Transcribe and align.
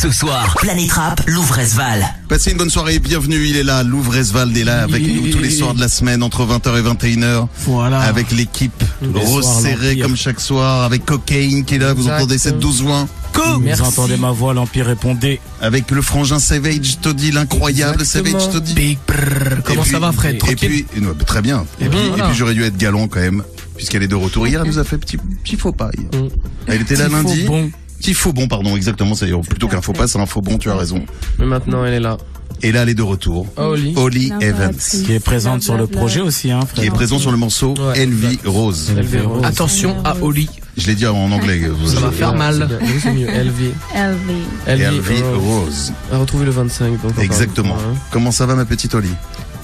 Ce 0.00 0.10
soir, 0.10 0.56
Planète 0.58 0.92
Rap, 0.92 1.20
Louvresval. 1.26 2.02
Passez 2.26 2.52
une 2.52 2.56
bonne 2.56 2.70
soirée, 2.70 2.98
bienvenue, 3.00 3.44
il 3.44 3.58
est 3.58 3.62
là, 3.62 3.82
Louvresval 3.82 4.56
est 4.56 4.64
là 4.64 4.84
avec 4.84 5.02
nous 5.02 5.28
tous 5.30 5.40
les 5.40 5.50
soirs 5.50 5.74
de 5.74 5.80
la 5.80 5.90
semaine 5.90 6.22
entre 6.22 6.46
20h 6.46 6.78
et 6.78 7.16
21h. 7.16 7.48
Voilà. 7.66 8.00
Avec 8.00 8.30
l'équipe 8.30 8.82
resserrée 9.02 9.98
comme 9.98 10.16
chaque 10.16 10.40
soir, 10.40 10.84
avec 10.84 11.04
Cocaine 11.04 11.66
qui 11.66 11.74
est 11.74 11.78
là, 11.78 11.92
vous 11.92 12.08
entendez 12.08 12.38
cette 12.38 12.58
douce 12.58 12.80
voix. 12.80 13.06
Vous 13.34 13.82
entendez 13.82 14.16
ma 14.16 14.30
voix, 14.30 14.54
l'Empire 14.54 14.86
répondait. 14.86 15.38
Avec 15.60 15.90
le 15.90 16.00
frangin 16.00 16.38
Savage 16.38 17.00
Toddy, 17.02 17.30
l'incroyable. 17.30 18.06
Savage 18.06 18.50
Toddy. 18.50 18.72
Big 18.72 18.98
brrr. 19.06 19.62
Comment 19.64 19.84
ça 19.84 19.98
va, 19.98 20.12
Fred? 20.12 20.36
Et 20.48 20.56
puis, 20.56 20.86
non, 20.98 21.10
bah, 21.10 21.24
très 21.26 21.42
bien. 21.42 21.66
Et 21.78 21.90
puis, 21.90 21.98
et 21.98 22.22
puis 22.22 22.34
j'aurais 22.34 22.54
dû 22.54 22.64
être 22.64 22.78
galant 22.78 23.06
quand 23.06 23.20
même, 23.20 23.42
puisqu'elle 23.76 24.02
est 24.02 24.08
de 24.08 24.14
retour. 24.14 24.46
Hier, 24.46 24.62
elle 24.62 24.66
nous 24.66 24.78
a 24.78 24.84
fait 24.84 24.96
petit, 24.96 25.18
petit 25.18 25.56
faux 25.56 25.72
pas. 25.72 25.90
hier. 25.98 26.22
Mm. 26.22 26.28
Elle 26.68 26.80
était 26.80 26.96
là 26.96 27.08
lundi. 27.08 27.44
bon. 27.44 27.70
Petit 28.00 28.14
faux 28.14 28.32
bon, 28.32 28.48
pardon, 28.48 28.76
exactement. 28.76 29.14
C'est 29.14 29.30
plutôt 29.48 29.68
qu'un 29.68 29.82
faux 29.82 29.92
pas, 29.92 30.06
c'est 30.08 30.18
un 30.18 30.24
faux 30.24 30.40
bon. 30.40 30.56
Tu 30.56 30.70
as 30.70 30.74
raison. 30.76 31.04
Mais 31.38 31.44
maintenant, 31.44 31.84
elle 31.84 31.92
est 31.94 32.00
là. 32.00 32.16
Et 32.62 32.72
là, 32.72 32.82
elle 32.82 32.88
est 32.88 32.94
de 32.94 33.02
retour. 33.02 33.46
Oli. 33.58 33.92
Holly 33.94 34.32
Evans. 34.40 34.74
Qui 34.74 35.12
est 35.12 35.20
présente 35.20 35.62
sur 35.62 35.76
le 35.76 35.86
projet 35.86 36.20
aussi, 36.20 36.50
hein, 36.50 36.60
qui 36.74 36.86
est 36.86 36.90
présent 36.90 37.18
sur 37.18 37.30
le 37.30 37.36
morceau 37.36 37.74
Ouais, 37.78 38.00
Elvie 38.02 38.38
Rose. 38.44 38.92
Elvie 38.96 39.20
Rose. 39.20 39.42
Attention 39.44 39.96
à 40.04 40.16
Oli. 40.22 40.48
Je 40.78 40.86
l'ai 40.86 40.94
dit 40.94 41.06
en 41.06 41.30
anglais. 41.30 41.58
vous- 41.68 41.88
Ça 41.88 42.00
va 42.00 42.10
faire 42.10 42.34
mal. 42.34 42.68
Mieux. 43.14 43.28
Elvie. 43.28 43.70
Elvie. 43.94 44.32
Elvie. 44.66 44.82
Elvie 44.84 45.22
Rose. 45.36 45.92
À 46.12 46.16
retrouver 46.18 46.46
le 46.46 46.50
25. 46.52 47.00
donc 47.02 47.18
Exactement. 47.18 47.74
hein. 47.76 47.94
Comment 48.10 48.30
ça 48.30 48.46
va 48.46 48.54
ma 48.54 48.64
petite 48.64 48.94
Holly 48.94 49.10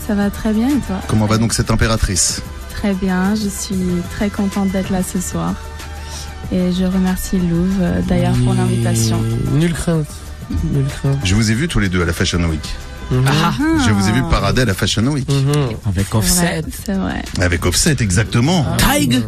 Ça 0.07 0.15
va 0.15 0.29
très 0.31 0.53
bien 0.53 0.69
et 0.69 0.81
toi? 0.87 0.97
Comment 1.09 1.25
va 1.27 1.39
donc 1.39 1.55
cette 1.55 1.71
impératrice? 1.71 2.43
Très 2.71 2.93
bien, 2.93 3.35
je 3.35 3.49
suis 3.49 3.77
très 4.15 4.29
contente 4.29 4.71
d'être 4.73 4.91
là 4.91 5.01
ce 5.03 5.21
soir. 5.21 5.55
Et 6.53 6.73
je 6.73 6.85
remercie 6.85 7.39
Louvre 7.39 7.75
euh, 7.81 8.01
d'ailleurs 8.09 8.35
pour 8.45 8.55
l'invitation. 8.55 9.19
Nulle 9.55 9.73
crainte. 9.75 10.07
Nulle 10.73 10.87
crainte. 10.87 11.19
Je 11.25 11.35
vous 11.35 11.51
ai 11.51 11.55
vu 11.55 11.67
tous 11.69 11.81
les 11.81 11.89
deux 11.89 12.03
à 12.03 12.05
la 12.05 12.13
Fashion 12.13 12.39
Week. 12.49 12.63
Mhm. 13.11 13.25
Ah, 13.27 13.53
Je 13.87 13.93
vous 13.93 14.09
ai 14.09 14.13
vu 14.13 14.21
parader 14.31 14.63
à 14.63 14.65
la 14.65 14.75
Fashion 14.75 15.03
Week. 15.07 15.29
Mhm. 15.29 15.77
Avec 15.89 16.13
Offset. 16.15 16.63
c'est 16.85 16.95
vrai. 16.95 17.23
Avec 17.41 17.65
Offset, 17.67 17.97
exactement. 18.01 18.65
Tig. 18.79 19.11
Tig. 19.11 19.23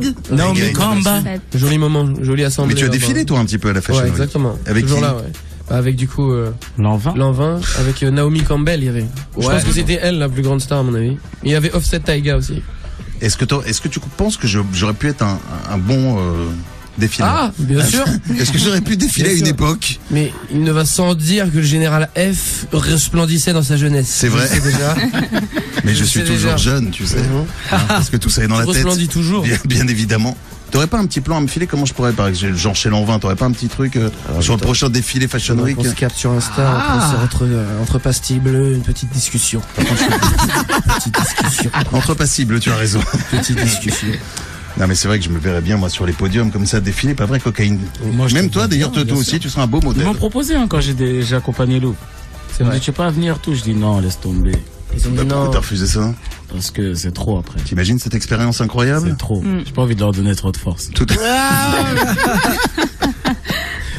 Tig. 0.00 0.14
Naomi 0.32 0.60
Tig. 0.60 0.72
Kamba. 0.76 1.20
Faites- 1.22 1.40
Joli 1.58 1.78
moment, 1.78 2.08
joli 2.22 2.44
assemblée. 2.44 2.74
Mais 2.74 2.80
tu 2.80 2.86
as 2.86 2.90
défilé 2.90 3.24
toi 3.24 3.38
un 3.40 3.44
petit 3.44 3.58
peu 3.58 3.70
à 3.70 3.72
la 3.72 3.80
Fashion 3.82 4.00
Ouais, 4.02 4.04
Week. 4.10 4.12
exactement. 4.14 4.56
Avec 4.66 4.84
Toujours 4.84 4.98
qui 4.98 5.04
là, 5.04 5.14
ouais. 5.16 5.22
Bah, 5.68 5.76
avec 5.76 5.94
du 5.96 6.06
coup 6.08 6.30
euh, 6.32 6.50
L'envin. 6.78 7.14
l'an 7.16 7.32
20, 7.32 7.60
avec 7.80 8.02
euh, 8.02 8.10
Naomi 8.10 8.42
Campbell, 8.42 8.80
il 8.82 8.86
y 8.86 8.88
avait. 8.88 9.06
Je 9.38 9.46
Ouais. 9.46 9.54
pense 9.54 9.64
que 9.64 9.72
c'était 9.72 9.98
elle 10.02 10.18
la 10.18 10.28
plus 10.28 10.42
grande 10.42 10.60
star 10.60 10.80
à 10.80 10.82
mon 10.82 10.94
avis. 10.94 11.16
Il 11.44 11.50
y 11.50 11.54
avait 11.54 11.72
Offset 11.72 12.00
Taiga 12.00 12.36
aussi. 12.36 12.62
Est-ce 13.22 13.36
que, 13.38 13.44
est-ce 13.66 13.80
que 13.80 13.88
tu 13.88 14.00
penses 14.18 14.36
que 14.36 14.46
j'aurais 14.46 14.92
pu 14.94 15.08
être 15.08 15.22
un, 15.22 15.38
un 15.70 15.78
bon 15.78 16.18
euh, 16.18 16.48
défilé? 16.98 17.26
Ah, 17.30 17.52
bien 17.58 17.82
sûr. 17.86 18.04
Est-ce 18.38 18.50
que 18.50 18.58
j'aurais 18.58 18.80
pu 18.80 18.96
défiler 18.96 19.30
à 19.30 19.32
une 19.34 19.46
époque? 19.46 20.00
Mais 20.10 20.32
il 20.50 20.62
ne 20.62 20.72
va 20.72 20.84
sans 20.84 21.14
dire 21.14 21.50
que 21.50 21.56
le 21.58 21.62
général 21.62 22.10
F 22.16 22.66
resplendissait 22.72 23.52
dans 23.52 23.62
sa 23.62 23.76
jeunesse. 23.76 24.08
C'est 24.10 24.28
vrai. 24.28 24.48
déjà. 24.60 24.96
Mais 25.84 25.94
je 25.94 26.00
Je 26.00 26.04
suis 26.04 26.20
toujours 26.24 26.52
déjà. 26.52 26.56
jeune, 26.56 26.90
tu 26.90 27.06
sais. 27.06 27.18
Mhm. 27.22 27.44
Hein, 27.70 27.78
parce 27.88 28.10
que 28.10 28.16
tout 28.16 28.28
ça 28.28 28.42
est 28.42 28.48
dans 28.48 28.58
la 28.58 28.66
tête. 28.66 28.74
Resplendit 28.74 29.08
toujours. 29.08 29.44
Bien, 29.44 29.56
bien 29.64 29.86
évidemment. 29.86 30.36
T'aurais 30.72 30.86
pas 30.86 30.98
un 30.98 31.06
petit 31.06 31.20
plan 31.20 31.36
à 31.36 31.40
me 31.40 31.46
filer 31.46 31.66
Comment 31.66 31.84
je 31.84 31.92
pourrais, 31.94 32.12
par 32.12 32.26
exemple, 32.28 32.54
genre 32.56 32.74
chez 32.74 32.88
l'envin, 32.88 33.18
t'aurais 33.18 33.36
pas 33.36 33.44
un 33.44 33.52
petit 33.52 33.68
truc 33.68 33.96
euh, 33.96 34.08
sur 34.40 34.54
le 34.56 34.60
prochain 34.60 34.88
défilé 34.88 35.28
Fashion 35.28 35.54
Week 35.58 35.76
On 35.78 35.84
se 35.84 35.90
capte 35.90 36.16
sur 36.16 36.30
Insta, 36.32 36.52
Ah. 36.58 36.96
on 36.96 37.12
se 37.18 37.24
entre, 37.24 37.44
euh, 37.44 37.80
entre 37.82 37.98
pastilles 37.98 38.40
bleues, 38.40 38.72
une 38.74 38.82
petite 38.82 39.10
discussion. 39.10 39.60
petite 39.76 41.14
discussion. 41.20 41.70
Entre 41.92 42.14
passibles, 42.14 42.58
tu 42.58 42.70
as 42.70 42.76
raison. 42.76 43.00
Petite 43.30 43.58
discussion. 43.62 44.08
Non 44.78 44.86
mais 44.86 44.94
c'est 44.94 45.06
vrai 45.06 45.18
que 45.18 45.24
je 45.26 45.28
me 45.30 45.38
verrais 45.38 45.60
bien 45.60 45.76
moi 45.76 45.90
sur 45.90 46.06
les 46.06 46.14
podiums 46.14 46.50
comme 46.50 46.64
ça 46.64 46.80
défiler, 46.80 47.14
pas 47.14 47.26
vrai 47.26 47.38
cocaïne. 47.38 47.78
Moi, 48.14 48.26
je 48.28 48.34
Même 48.34 48.48
toi 48.48 48.66
d'ailleurs, 48.66 48.90
toi, 48.90 49.02
aussi, 49.12 49.38
tu 49.38 49.50
seras 49.50 49.64
un 49.64 49.66
beau 49.66 49.80
Ils 49.82 49.84
modèle. 49.84 50.04
m'ont 50.06 50.14
proposé 50.14 50.54
hein, 50.54 50.66
quand 50.66 50.80
j'ai 50.80 51.34
accompagné 51.36 51.78
Lou. 51.80 51.94
C'est 52.50 52.60
Ils 52.60 52.62
m'ont 52.64 52.70
vrai. 52.70 52.78
dit, 52.78 52.84
tu 52.86 52.92
peux 52.92 52.96
pas 53.02 53.10
venir 53.10 53.38
tout. 53.38 53.54
Je 53.54 53.62
dis 53.62 53.74
non, 53.74 54.00
laisse 54.00 54.18
tomber. 54.18 54.52
Ils 54.96 55.08
ont 55.08 55.10
dit 55.12 55.16
pourquoi 55.28 55.48
t'as 55.52 55.58
refusé 55.58 55.86
ça 55.86 56.14
Parce 56.52 56.70
que 56.70 56.94
c'est 56.94 57.12
trop 57.12 57.38
après. 57.38 57.60
T'imagines 57.60 57.98
cette 57.98 58.14
expérience 58.14 58.60
incroyable 58.60 59.08
C'est 59.10 59.18
trop. 59.18 59.40
Mm. 59.42 59.62
J'ai 59.66 59.72
pas 59.72 59.82
envie 59.82 59.94
de 59.94 60.00
leur 60.00 60.12
donner 60.12 60.34
trop 60.34 60.52
de 60.52 60.56
force. 60.56 60.90
Tout 60.94 61.06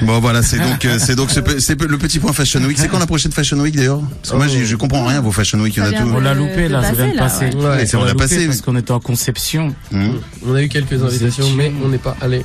Bon 0.01 0.19
voilà, 0.19 0.41
c'est 0.43 0.57
donc 0.57 0.83
euh, 0.83 0.97
c'est 0.99 1.15
donc 1.15 1.29
ce 1.31 1.39
pe- 1.39 1.59
c'est 1.59 1.79
le 1.81 1.97
petit 1.97 2.19
point 2.19 2.33
Fashion 2.33 2.59
Week. 2.65 2.77
C'est 2.77 2.89
quand 2.89 2.99
la 2.99 3.05
prochaine 3.05 3.31
Fashion 3.31 3.57
Week 3.59 3.73
d'ailleurs? 3.75 4.01
Parce 4.21 4.31
que 4.31 4.35
moi 4.35 4.47
Oh. 4.49 4.61
je 4.61 4.75
comprends 4.75 5.05
rien 5.05 5.21
vos 5.21 5.31
Fashion 5.31 5.59
Week, 5.61 5.73
il 5.77 5.79
y 5.79 5.81
en 5.81 5.85
a 5.85 5.91
tout. 5.93 6.11
On 6.13 6.19
l'a 6.19 6.33
loupé 6.33 6.67
là, 6.67 6.83
ça 6.83 6.91
vient 6.91 7.13
de 7.13 7.17
passer, 7.17 7.45
ouais. 7.55 7.85
C'est- 7.85 7.95
on 7.95 8.03
l'a 8.03 8.11
loupé 8.11 8.23
passé. 8.23 8.45
Parce 8.47 8.61
qu'on 8.61 8.75
était 8.75 8.91
en 8.91 8.99
conception. 8.99 9.73
Hum. 9.93 10.19
On 10.45 10.55
a 10.55 10.61
eu 10.61 10.67
quelques 10.67 11.01
invitations, 11.01 11.45
mais 11.55 11.71
on 11.83 11.87
n'est 11.87 11.99
pas 11.99 12.17
allé. 12.19 12.43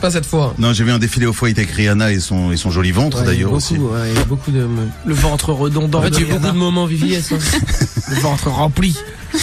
Pas 0.00 0.10
cette 0.10 0.26
fois. 0.26 0.54
Non, 0.58 0.72
j'ai 0.72 0.84
vu 0.84 0.90
un 0.92 0.98
défilé 0.98 1.26
au 1.26 1.32
foie 1.32 1.48
avec 1.48 1.70
Rihanna 1.70 2.12
et 2.12 2.20
son 2.20 2.52
et 2.52 2.56
son 2.56 2.70
joli 2.70 2.92
ventre 2.92 3.20
Ouais, 3.20 3.26
d'ailleurs 3.26 3.52
aussi. 3.52 3.78
ouais, 3.78 4.10
il 4.12 4.14
y 4.16 4.20
a 4.20 4.24
beaucoup 4.24 4.50
de. 4.50 4.66
Le 5.06 5.14
ventre 5.14 5.52
redondant. 5.52 5.98
En 5.98 6.02
fait, 6.02 6.08
il 6.08 6.14
y 6.14 6.16
a 6.18 6.20
eu 6.22 6.32
beaucoup 6.38 6.46
de 6.46 6.52
moments 6.52 6.86
VVS. 6.86 7.32
hein. 7.32 7.38
Le 8.10 8.16
ventre 8.20 8.48
rempli. 8.48 8.96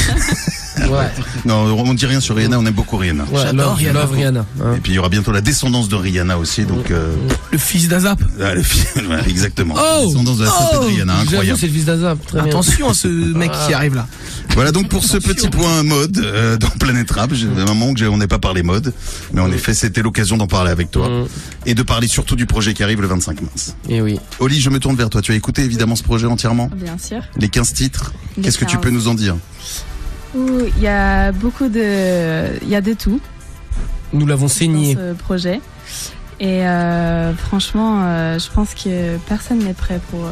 Ouais. 0.89 1.07
Non, 1.45 1.65
on 1.77 1.93
dit 1.93 2.05
rien 2.07 2.19
sur 2.19 2.35
Rihanna, 2.35 2.57
on 2.59 2.65
aime 2.65 2.73
beaucoup 2.73 2.97
Rihanna. 2.97 3.23
Ouais, 3.31 3.41
J'adore 3.43 3.75
Rihanna. 3.75 4.01
love 4.01 4.11
Rihanna. 4.11 4.45
hein. 4.59 4.73
Et 4.75 4.79
puis 4.79 4.91
il 4.91 4.95
y 4.95 4.99
aura 4.99 5.07
bientôt 5.07 5.31
la 5.31 5.39
descendance 5.41 5.87
de 5.87 5.95
Rihanna 5.95 6.37
aussi, 6.39 6.63
donc 6.65 6.89
euh, 6.89 7.13
Le 7.51 7.57
fils 7.59 7.87
d'Azap. 7.87 8.19
ah, 8.41 8.55
le 8.55 8.63
film, 8.63 9.05
voilà, 9.05 9.23
exactement. 9.27 9.75
Oh 9.77 9.99
la 9.99 10.05
descendance 10.07 10.37
de 10.39 10.43
la 10.45 10.51
Oh 10.73 10.79
de 10.81 10.85
Rihanna, 10.87 11.13
incroyable. 11.19 11.59
c'est 11.59 11.67
le 11.67 11.73
fils 11.73 11.85
d'Azap. 11.85 12.17
Bien. 12.33 12.43
Attention 12.45 12.89
à 12.89 12.93
ce 12.95 13.07
mec 13.07 13.51
qui 13.67 13.73
arrive 13.73 13.93
là. 13.95 14.07
Voilà 14.55 14.71
donc 14.71 14.87
pour 14.87 15.03
ce 15.03 15.17
petit 15.17 15.49
point 15.49 15.81
mode 15.81 16.19
euh, 16.19 16.57
dans 16.57 16.69
Planète 16.69 17.09
Rap. 17.09 17.33
J'ai 17.33 17.47
un 17.47 17.65
moment 17.65 17.91
que 17.93 17.99
j'ai- 17.99 18.07
on 18.07 18.17
n'ait 18.17 18.27
pas 18.27 18.37
parlé 18.37 18.61
mode, 18.61 18.93
mais 19.33 19.41
en 19.41 19.51
effet 19.51 19.73
c'était 19.73 20.03
l'occasion 20.03 20.37
d'en 20.37 20.45
parler 20.45 20.69
avec 20.69 20.91
toi 20.91 21.09
Mm. 21.09 21.25
et 21.65 21.73
de 21.73 21.81
parler 21.81 22.07
surtout 22.07 22.35
du 22.35 22.45
projet 22.45 22.75
qui 22.75 22.83
arrive 22.83 23.01
le 23.01 23.07
25 23.07 23.41
mars. 23.41 23.75
Et 23.89 23.99
oui. 24.01 24.19
Oli, 24.39 24.61
je 24.61 24.69
me 24.69 24.77
tourne 24.79 24.95
vers 24.95 25.09
toi. 25.09 25.21
Tu 25.23 25.31
as 25.31 25.35
écouté 25.35 25.63
évidemment 25.63 25.95
ce 25.95 26.03
projet 26.03 26.27
entièrement, 26.27 26.69
Bien 26.75 26.97
sûr. 26.99 27.23
les 27.37 27.49
15 27.49 27.73
titres. 27.73 28.13
Qu'est-ce 28.43 28.59
que 28.59 28.65
tu 28.65 28.75
15. 28.75 28.81
peux 28.83 28.89
nous 28.91 29.07
en 29.07 29.15
dire? 29.15 29.35
Ouh, 30.35 30.65
Il 30.77 30.83
y 30.83 30.87
a 30.87 31.31
beaucoup 31.31 31.67
de, 31.67 32.59
il 32.61 32.69
y 32.69 32.75
a 32.75 32.81
de 32.81 32.93
tout 32.93 33.19
Nous 34.13 34.27
l'avons 34.27 34.47
saigné. 34.47 34.93
ce 34.95 35.13
projet. 35.13 35.61
Et 36.39 36.67
euh, 36.67 37.33
franchement, 37.35 38.01
euh, 38.05 38.37
je 38.37 38.49
pense 38.51 38.75
que 38.75 39.17
personne 39.27 39.59
n'est 39.59 39.73
prêt 39.73 39.99
pour, 40.11 40.25
euh, 40.25 40.31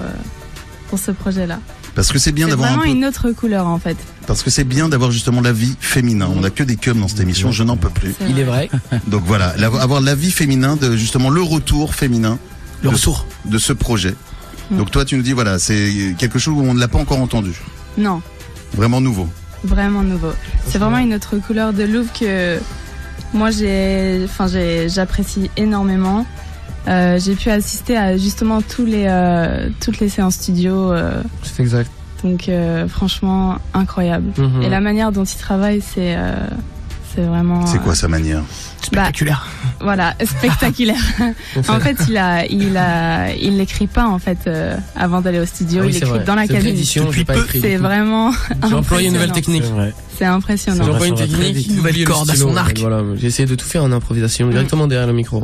pour 0.90 1.00
ce 1.00 1.10
projet-là. 1.12 1.60
Parce 1.96 2.12
que 2.12 2.20
c'est 2.20 2.32
bien 2.32 2.48
d'avoir 2.48 2.70
un 2.72 2.76
vraiment 2.78 2.92
peu, 2.92 2.98
une 2.98 3.06
autre 3.06 3.32
couleur 3.32 3.68
en 3.68 3.78
fait. 3.78 3.98
parce 4.26 4.44
que 4.44 4.50
c'est 4.50 4.64
bien 4.64 4.88
d'avoir 4.88 5.12
justement 5.12 5.42
la 5.42 5.52
vie 5.52 5.76
féminin. 5.80 6.30
On 6.36 6.40
n'a 6.42 6.50
que 6.50 6.64
des 6.64 6.78
cums 6.78 7.00
dans 7.00 7.08
cette 7.10 7.20
émission, 7.20 7.52
je 7.52 7.64
n'en 7.64 7.76
peux 7.78 7.90
plus. 7.90 8.14
Il 8.30 8.40
est 8.40 8.44
vrai. 8.46 8.70
Donc 9.08 9.24
voilà, 9.26 9.50
avoir 9.82 10.00
la 10.02 10.16
vie 10.16 10.32
féminin, 10.32 10.78
de 10.78 10.96
justement 10.96 11.30
le 11.30 11.42
retour 11.42 11.94
féminin 11.96 12.40
Le 12.82 12.90
de, 12.90 12.96
retour. 12.96 13.26
de 13.46 13.58
ce 13.58 13.74
projet. 13.74 14.16
Donc 14.72 14.90
toi, 14.90 15.04
tu 15.04 15.18
nous 15.18 15.22
dis 15.22 15.34
voilà, 15.34 15.60
c'est 15.60 16.16
quelque 16.18 16.40
chose 16.40 16.54
où 16.58 16.62
on 16.62 16.74
ne 16.74 16.80
l'a 16.80 16.88
pas 16.88 16.98
encore 17.00 17.20
entendu, 17.20 17.52
Non, 17.98 18.22
vraiment 18.74 19.02
nouveau. 19.02 19.28
vraiment 19.66 20.02
nouveau. 20.02 20.32
C'est 20.68 20.78
vraiment 20.78 21.00
une 21.00 21.14
autre 21.14 21.36
couleur 21.46 21.74
de 21.74 21.84
Louvre 21.84 22.10
que 22.18 22.58
moi 23.34 23.52
j'ai, 23.52 24.22
enfin 24.24 24.48
j'ai, 24.48 24.88
j'apprécie 24.88 25.52
énormément. 25.58 26.26
Euh, 26.88 27.20
j'ai 27.20 27.36
pu 27.36 27.50
assister 27.50 27.96
à 27.96 28.18
justement 28.18 28.62
tous 28.62 28.86
les, 28.86 29.06
euh, 29.08 29.70
toutes 29.84 30.00
les 30.00 30.10
séances 30.10 30.36
studio, 30.36 30.92
euh, 30.92 31.22
C'est 31.44 31.62
exact. 31.62 31.92
donc 32.24 32.50
euh, 32.50 32.88
franchement 32.88 33.58
incroyable. 33.74 34.32
Mhm. 34.38 34.64
Et 34.64 34.70
la 34.70 34.80
manière 34.82 35.12
dont 35.12 35.24
il 35.24 35.38
travaille, 35.38 35.82
c'est, 35.82 36.16
euh, 36.18 36.34
c'est 37.14 37.22
vraiment. 37.22 37.66
C'est 37.68 37.80
quoi 37.80 37.94
sa 37.94 38.08
manière? 38.08 38.42
Spectaculaire. 38.82 39.46
Voilà, 39.80 40.16
spectaculaire. 40.26 41.00
en 41.70 41.80
fait, 41.80 41.98
il 42.10 42.18
a, 42.18 42.46
il 42.48 42.76
a, 42.78 43.32
il 43.36 43.58
l'écrit 43.58 43.86
pas 43.88 44.08
en 44.08 44.18
fait 44.18 44.40
euh, 44.48 44.76
avant 44.96 45.22
d'aller 45.22 45.40
au 45.40 45.46
studio. 45.46 45.82
Ah 45.84 45.86
oui, 45.86 45.92
il 45.92 45.94
l'écrit 46.00 46.10
vrai. 46.10 46.24
dans 46.26 46.36
la 46.36 46.48
cabine. 46.48 46.76
C'est 46.84 47.76
vraiment. 47.78 48.32
J'ai 48.68 48.74
employé 48.74 49.08
une 49.10 49.14
nouvelle 49.14 49.32
technique. 49.32 49.64
C'est 50.18 50.26
impressionnant. 50.26 50.84
J'ai 50.84 50.92
employé 50.92 51.12
une 51.12 51.18
technique. 51.18 51.68
Une 51.68 51.76
Nouvelle 51.76 52.04
corde 52.06 52.30
à 52.32 52.36
son 52.36 52.56
arc. 52.58 52.80
Voilà, 52.80 53.04
j'ai 53.18 53.28
essayé 53.28 53.48
de 53.48 53.54
tout 53.56 53.66
faire 53.68 53.84
en 53.84 53.92
improvisation, 53.92 54.50
directement 54.50 54.88
derrière 54.88 55.08
le 55.08 55.14
micro. 55.14 55.44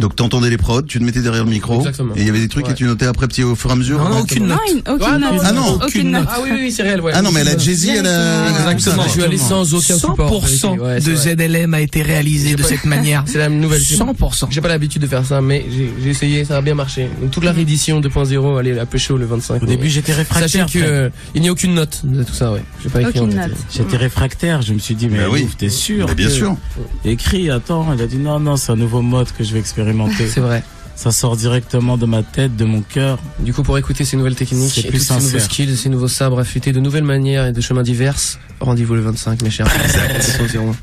Donc 0.00 0.16
t'entendais 0.16 0.50
les 0.50 0.56
prods, 0.56 0.82
tu 0.82 0.98
te 0.98 1.04
mettais 1.04 1.20
derrière 1.22 1.44
le 1.44 1.50
micro, 1.50 1.78
Exactement. 1.78 2.14
et 2.16 2.20
il 2.20 2.26
y 2.26 2.30
avait 2.30 2.40
des 2.40 2.48
trucs 2.48 2.66
Ouais. 2.66 2.72
que 2.72 2.76
tu 2.76 2.84
notais 2.84 3.06
après 3.06 3.28
petit 3.28 3.42
au 3.44 3.54
fur 3.54 3.70
et 3.70 3.74
à 3.74 3.76
mesure. 3.76 3.98
Non, 4.08 4.20
aucune 4.20 4.46
note. 4.46 4.58
aucune 4.88 5.06
Ah, 5.06 5.18
non, 5.18 5.32
note. 5.32 5.42
Ah 5.44 5.52
non. 5.52 5.78
aucune 5.84 6.10
note. 6.10 6.26
Ah 6.28 6.38
oui, 6.42 6.48
oui, 6.52 6.58
oui, 6.62 6.72
c'est 6.72 6.82
réel, 6.82 7.00
ouais. 7.00 7.12
Ah 7.14 7.22
non, 7.22 7.30
mais 7.32 7.40
elle 7.40 7.48
a 7.48 7.56
Jay-Z, 7.58 7.88
elle 7.88 8.06
a... 8.06 8.50
Exactement. 8.72 9.04
Je 9.04 9.08
suis 9.10 9.22
allé 9.22 9.38
sans 9.38 9.72
aucun 9.74 9.96
support. 9.98 10.44
100% 10.46 10.78
Ouais, 10.78 11.00
c'est 11.00 11.10
de. 11.10 11.16
ZLM 11.46 11.74
a 11.74 11.80
été 11.80 12.02
réalisé 12.02 12.54
de 12.56 12.62
pas- 12.62 12.68
cette 12.68 12.84
manière. 12.84 13.22
C'est 13.26 13.38
la 13.38 13.48
nouvelle. 13.48 13.80
100%. 13.82 14.46
J'ai 14.50 14.60
pas 14.60 14.68
l'habitude 14.68 15.02
de 15.02 15.06
faire 15.06 15.24
ça, 15.24 15.40
mais 15.40 15.64
j'ai 16.02 16.10
essayé, 16.10 16.44
ça 16.44 16.56
a 16.56 16.60
bien 16.60 16.74
marché. 16.74 17.08
Donc 17.20 17.30
toute 17.30 17.44
la 17.44 17.52
réédition 17.52 18.00
2.0, 18.00 18.60
elle 18.60 18.66
est 18.68 18.78
un 18.80 18.86
peu 18.86 18.98
chaud 18.98 19.16
le 19.16 19.26
25. 19.26 19.62
Au 19.62 19.66
début, 19.66 19.88
j'étais 19.88 20.12
Sachez 20.12 20.18
réfractaire. 20.22 20.66
que 20.66 20.70
Fred. 20.78 20.84
euh, 20.84 21.10
il 21.34 21.42
n'y 21.42 21.48
a 21.48 21.52
aucune 21.52 21.74
note 21.74 22.00
de 22.04 22.22
tout 22.22 22.34
ça, 22.34 22.52
ouais. 22.52 22.62
J'ai 22.82 22.88
pas 22.88 23.00
écrit 23.02 23.20
en 23.20 23.24
Aucune 23.24 23.40
fait. 23.40 23.48
note. 23.48 23.56
J'étais 23.74 23.96
réfractaire. 23.96 24.62
Je 24.62 24.72
me 24.74 24.78
suis 24.78 24.94
dit, 24.94 25.08
mais 25.08 25.24
oui. 25.26 25.44
ouf, 25.44 25.56
t'es 25.56 25.68
sûr 25.68 26.06
Mais 26.08 26.14
bien 26.14 26.26
que- 26.26 26.32
sûr. 26.32 26.56
Écrit, 27.04 27.50
attends. 27.50 27.86
Il 27.96 28.02
a 28.02 28.06
dit, 28.06 28.16
non, 28.16 28.40
non, 28.40 28.56
c'est 28.56 28.72
un 28.72 28.76
nouveau 28.76 29.02
mode 29.02 29.28
que 29.36 29.44
je 29.44 29.52
vais 29.52 29.58
expérimenter. 29.60 29.83
C'est 30.28 30.40
vrai. 30.40 30.62
ça 30.96 31.10
sort 31.10 31.36
directement 31.36 31.96
de 31.98 32.06
ma 32.06 32.22
tête, 32.22 32.54
de 32.56 32.64
mon 32.64 32.80
cœur. 32.80 33.18
Du 33.40 33.52
coup, 33.52 33.62
pour 33.64 33.76
écouter 33.78 34.04
ces 34.04 34.16
nouvelles 34.16 34.36
techniques, 34.36 34.78
et 34.78 34.88
plus 34.88 34.98
tous 35.06 35.14
ces 35.18 35.20
nouveaux 35.24 35.38
skills, 35.40 35.76
ces 35.76 35.88
nouveaux 35.88 36.06
sabres 36.08 36.38
affûtés 36.38 36.72
de 36.72 36.78
nouvelles 36.80 37.02
manières 37.04 37.46
et 37.46 37.52
de 37.52 37.60
chemins 37.60 37.82
divers, 37.82 38.14
rendez-vous 38.60 38.94
le 38.94 39.00
25, 39.00 39.42
mes 39.42 39.50
chers. 39.50 39.66
Exact. 39.84 40.40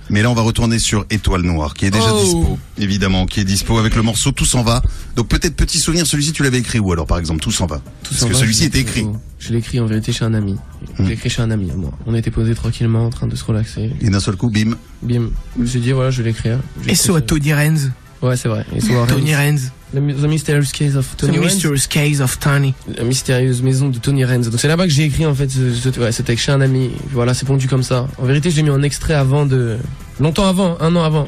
Mais 0.09 0.21
là, 0.21 0.30
on 0.30 0.33
va 0.33 0.42
retourner 0.42 0.80
sur 0.80 1.06
Étoile 1.09 1.44
Noire, 1.44 1.74
qui 1.74 1.86
est 1.86 1.92
déjà 1.92 2.13
Oh. 2.13 2.21
dispo, 2.24 2.59
évidemment, 2.77 3.25
qui 3.25 3.39
est 3.39 3.45
dispo 3.45 3.77
avec 3.77 3.95
le 3.95 4.01
morceau 4.01 4.31
Tout 4.33 4.45
s'en 4.45 4.63
va. 4.63 4.81
Donc 5.15 5.27
peut-être 5.30 5.56
petit 5.56 5.77
souvenir, 5.80 6.06
celui-ci 6.06 6.33
tu 6.33 6.44
l'avais 6.44 6.59
écrit 6.59 6.80
où 6.80 6.92
alors 6.92 7.06
par 7.07 7.18
exemple 7.18 7.39
Tout 7.42 7.51
s'en 7.51 7.65
va? 7.65 7.81
Parce 8.09 8.25
que 8.25 8.33
celui-ci 8.33 8.65
était 8.65 8.80
écrit. 8.80 9.06
Je 9.39 9.51
l'ai 9.53 9.59
écrit 9.59 9.80
en 9.80 9.86
vérité 9.86 10.12
chez 10.12 10.25
un 10.25 10.33
ami. 10.33 10.57
Je 10.98 11.03
Hmm. 11.03 11.07
l'ai 11.07 11.13
écrit 11.13 11.30
chez 11.30 11.42
un 11.42 11.50
ami 11.51 11.71
à 11.71 11.75
moi. 11.75 11.92
On 12.06 12.13
était 12.15 12.31
posé 12.31 12.53
tranquillement 12.53 13.06
en 13.06 13.09
train 13.09 13.27
de 13.27 13.36
se 13.36 13.44
relaxer. 13.45 13.92
Et 14.01 14.09
d'un 14.09 14.19
seul 14.19 14.36
coup, 14.36 14.50
bim. 14.50 14.75
Bim. 15.01 15.30
Je 15.56 15.62
me 15.62 15.65
suis 15.65 15.80
dit, 15.80 15.94
voilà, 15.94 16.12
je 16.12 16.21
vais 16.21 16.30
l'écrire. 16.30 16.59
J'ai 16.86 16.95
SO 16.95 17.15
à 17.15 17.21
Tony 17.21 17.53
Renz. 17.53 17.89
Ouais, 18.22 18.38
c'est 18.38 18.48
vrai. 18.50 18.66
Et 18.76 18.80
so 18.82 19.06
Tony 19.08 19.34
Renz. 19.36 19.72
The 19.94 19.98
Mysterious 20.00 20.68
Case 20.72 20.96
of 20.96 21.18
Tony 21.18 21.34
The 21.38 21.40
Renz. 21.42 21.54
Mysterious 21.54 21.88
Case 21.90 22.22
of 22.22 22.40
Tony. 22.40 22.74
La 22.96 23.04
mystérieuse 23.04 23.62
maison 23.62 23.90
de 23.90 23.98
Tony 23.98 24.24
Renz. 24.24 24.50
Donc 24.50 24.60
c'est 24.60 24.68
là-bas 24.68 24.86
que 24.86 24.94
j'ai 24.94 25.04
écrit 25.04 25.26
en 25.26 25.34
fait. 25.36 25.50
ce- 25.50 25.74
ce- 25.74 26.00
ouais, 26.00 26.12
c'était 26.12 26.36
chez 26.38 26.52
un 26.52 26.62
ami. 26.62 26.92
Voilà, 27.12 27.34
c'est 27.34 27.46
pondu 27.46 27.68
comme 27.68 27.84
ça. 27.84 28.08
En 28.18 28.26
vérité, 28.26 28.52
je 28.52 28.58
l'ai 28.58 28.64
mis 28.64 28.70
en 28.70 28.84
extrait 28.84 29.16
avant 29.16 29.46
de 29.46 29.78
longtemps 30.20 30.48
avant, 30.48 30.78
un 30.80 30.96
an 30.96 31.04
avant. 31.04 31.28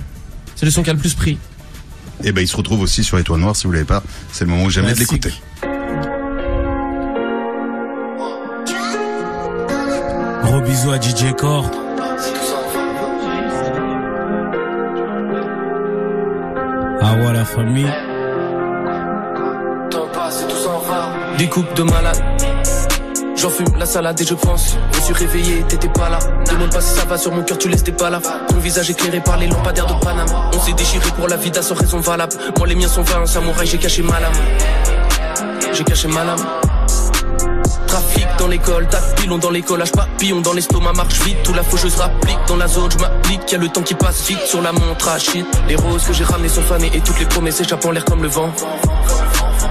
C'est 0.56 0.66
le 0.66 0.72
son 0.72 0.84
qui 0.84 0.90
a 0.92 0.94
le 0.94 1.00
plus 1.00 1.14
pris. 1.16 1.38
Et 2.24 2.32
ben 2.32 2.42
il 2.42 2.48
se 2.48 2.56
retrouve 2.56 2.80
aussi 2.82 3.04
sur 3.04 3.18
Étoile 3.20 3.40
Noire 3.42 3.56
si 3.56 3.66
vous 3.66 3.74
l'avez 3.74 3.86
pas. 3.86 4.04
C'est 4.32 4.46
le 4.46 4.52
moment 4.52 4.64
où 4.66 4.70
jamais 4.70 4.94
de 4.94 5.00
l'écouter. 5.00 5.34
Gros 10.44 10.62
bisous 10.62 10.92
à 10.92 11.02
DJ 11.02 11.34
Core. 11.38 11.70
Ah 17.06 17.16
ouais, 17.16 17.34
la 17.34 17.44
famille. 17.44 17.92
Découpe 21.38 21.74
de 21.76 21.84
malade. 21.84 22.24
J'en 23.36 23.50
fume 23.50 23.68
la 23.78 23.86
salade 23.86 24.22
et 24.22 24.26
je 24.26 24.34
pense. 24.34 24.78
Je 24.94 24.98
me 24.98 25.04
suis 25.04 25.14
réveillé, 25.14 25.64
t'étais 25.64 25.90
pas 25.90 26.10
là. 26.10 26.20
Demande 26.50 26.72
pas 26.72 26.80
si 26.80 26.98
ça 26.98 27.06
va 27.06 27.18
sur 27.18 27.34
mon 27.34 27.44
cœur, 27.44 27.58
tu 27.58 27.68
laisses 27.68 27.84
tes 27.84 27.92
pas 27.92 28.10
là. 28.10 28.22
Ton 28.48 28.56
visage 28.58 28.90
éclairé 28.90 29.20
par 29.20 29.38
les 29.38 29.48
lampadaires 29.48 29.88
de 29.88 29.94
Paname. 30.02 30.28
On 30.54 30.60
s'est 30.60 30.74
déchiré 30.74 31.10
pour 31.18 31.28
la 31.28 31.36
vida 31.36 31.62
sans 31.62 31.76
raison 31.76 32.00
valable. 32.00 32.34
Moi 32.58 32.68
les 32.68 32.76
miens 32.76 32.88
sont 32.88 33.02
vains, 33.02 33.26
samouraï, 33.26 33.68
j'ai 33.68 33.80
caché 33.80 34.02
ma 34.02 34.20
lame. 34.22 34.34
J'ai 35.74 35.84
caché 35.84 36.08
ma 36.08 36.24
lame. 36.24 36.40
Trafic 37.88 38.28
dans 38.40 38.48
l'école, 38.48 38.88
pilons 39.18 39.38
dans 39.38 39.50
les 39.50 39.62
collages, 39.62 39.92
papillons 39.92 40.42
dans 40.42 40.54
l'estomac, 40.54 40.94
marche 40.94 41.20
vite, 41.22 41.38
tout 41.44 41.54
la 41.54 41.64
faucheuse 41.64 41.96
rapplique 41.96 42.40
dans 42.48 42.58
la 42.58 42.68
zone, 42.68 42.92
je 42.92 42.98
m'applique, 42.98 43.52
y 43.52 43.56
a 43.56 43.58
le 43.58 43.70
temps 43.70 43.82
qui 43.82 43.94
passe 43.94 44.28
vite 44.28 44.42
sur 44.46 44.62
la 44.62 44.72
montre 44.72 45.10
à 45.10 45.20
shit. 45.20 45.46
Les 45.68 45.76
roses 45.76 46.04
que 46.04 46.14
j'ai 46.14 46.24
ramenées 46.24 46.50
sont 46.50 46.62
fanées 46.62 46.92
et 46.94 47.02
toutes 47.02 47.20
les 47.20 47.26
promesses 47.26 47.60
échappent 47.62 47.86
en 47.86 47.92
l'air 47.92 48.06
comme 48.06 48.24
le 48.24 48.30
vent. 48.30 48.52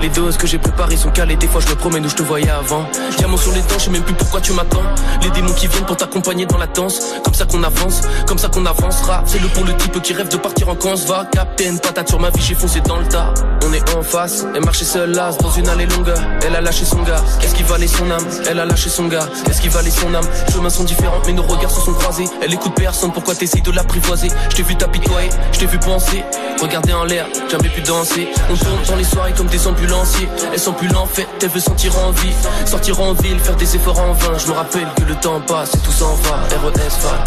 Les 0.02 0.08
doses 0.08 0.37
que 0.37 0.49
j'ai 0.49 0.58
préparées 0.58 0.96
sont 0.96 1.10
calées, 1.10 1.37
des 1.37 1.46
fois 1.46 1.60
je 1.60 1.69
me 1.69 1.76
promène 1.76 2.04
où 2.04 2.08
je 2.08 2.16
te 2.16 2.22
voyais 2.25 2.50
avant. 2.50 2.84
Diamant 3.19 3.37
sur 3.37 3.52
les 3.52 3.60
dents, 3.60 3.78
je 3.78 3.84
sais 3.84 3.90
même 3.90 4.02
plus 4.02 4.14
pourquoi 4.14 4.40
tu 4.40 4.52
m'attends. 4.52 4.82
Les 5.22 5.31
démons 5.31 5.52
qui 5.52 5.69
viennent 5.69 5.84
pour 5.84 5.96
t'accompagner 5.96 6.44
dans 6.44 6.58
la 6.58 6.66
danse. 6.66 7.14
Comme 7.22 7.34
ça 7.34 7.44
qu'on 7.44 7.62
avance, 7.62 8.00
comme 8.26 8.38
ça 8.38 8.49
qu'on 8.49 8.66
avancera. 8.66 9.22
C'est 9.26 9.40
le 9.40 9.46
pour 9.49 9.64
le 9.64 9.76
type 9.76 10.02
qui 10.02 10.12
rêve 10.12 10.28
de 10.28 10.37
partir 10.37 10.69
en 10.69 10.75
camp, 10.75 10.96
va. 11.06 11.25
Captain, 11.31 11.76
patate 11.76 12.08
sur 12.08 12.19
ma 12.19 12.31
vie, 12.31 12.43
j'ai 12.43 12.56
foncé 12.56 12.81
dans 12.81 12.96
le 12.96 13.06
tas. 13.06 13.32
On 13.64 13.72
est 13.72 13.94
en 13.94 14.02
face, 14.02 14.44
elle 14.56 14.64
marchait 14.64 14.84
seule 14.84 15.12
là, 15.12 15.31
dans 15.40 15.52
une 15.52 15.69
allée 15.69 15.87
longue. 15.87 16.12
Elle 16.44 16.56
a 16.56 16.60
lâché 16.60 16.84
son 16.84 17.02
gars, 17.02 17.22
qu'est-ce 17.40 17.54
qui 17.54 17.62
valait 17.62 17.87
son 17.87 18.10
âme? 18.10 18.26
Elle 18.50 18.58
a 18.58 18.64
lâché 18.64 18.90
son 18.90 19.06
gars, 19.06 19.28
qu'est-ce 19.44 19.62
qui 19.62 19.69
valait 19.69 19.90
son 19.90 20.12
âme? 20.12 20.26
Chemins 20.52 20.69
sont 20.69 20.82
différents, 20.82 21.20
mais 21.26 21.32
nos 21.32 21.44
regards 21.44 21.70
se 21.70 21.81
sont 21.81 21.94
croisés. 21.94 22.25
Elle 22.43 22.52
écoute 22.52 22.72
personne, 22.75 23.12
pourquoi 23.12 23.37
t'essayes 23.37 23.62
de 23.62 23.70
l'apprivoiser? 23.70 24.28
Je 24.50 24.56
t'ai 24.56 24.62
vu 24.64 24.75
t'apitoyer, 24.75 25.31
je 25.52 25.60
t'ai 25.60 25.66
vu 25.66 25.78
penser. 25.78 26.25
Regarder 26.60 26.93
en 26.93 27.04
l'air, 27.04 27.26
jamais 27.49 27.69
pu 27.69 27.82
danser. 27.82 28.28
On 28.50 28.56
tourne 28.56 28.82
dans 28.88 28.96
les 28.96 29.04
soirées 29.04 29.32
comme 29.32 29.46
des 29.46 29.66
ambulanciers. 29.93 30.29
Elle 30.53 30.59
sent 30.59 30.73
plus 30.79 30.94
en 30.94 31.06
fait, 31.06 31.27
elle 31.43 31.49
veut 31.49 31.61
sentir 31.61 31.97
en 31.99 32.11
vie. 32.12 32.33
Sortir 32.67 33.00
en 33.00 33.12
ville, 33.15 33.39
faire 33.39 33.56
des 33.56 33.77
efforts 33.77 33.99
en 34.00 34.12
vain. 34.12 34.39
Je 34.39 34.47
me 34.49 34.53
rappelle 34.53 34.89
que 34.97 35.05
le 35.05 35.15
temps 35.17 35.41
passe 35.41 35.75
et 35.75 35.79
tout 35.79 35.93
s'en 35.93 36.15
va. 36.15 36.37
RES 36.37 36.99
va. 37.03 37.25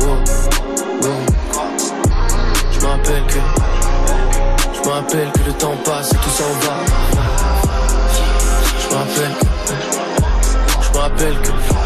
Oh, 0.00 0.04
oh. 1.02 1.06
Je 2.72 2.80
me 2.80 2.86
rappelle 2.86 3.26
que. 3.26 3.38
Je 4.74 4.88
me 4.88 4.94
rappelle 4.94 5.32
que 5.32 5.46
le 5.46 5.52
temps 5.52 5.76
passe 5.84 6.12
et 6.12 6.16
tout 6.16 6.30
s'en 6.30 6.44
va. 6.66 6.76
Je 8.80 8.94
me 8.94 8.98
rappelle. 8.98 9.34
Je 10.82 10.92
me 10.92 10.98
rappelle 10.98 11.40
que. 11.40 11.85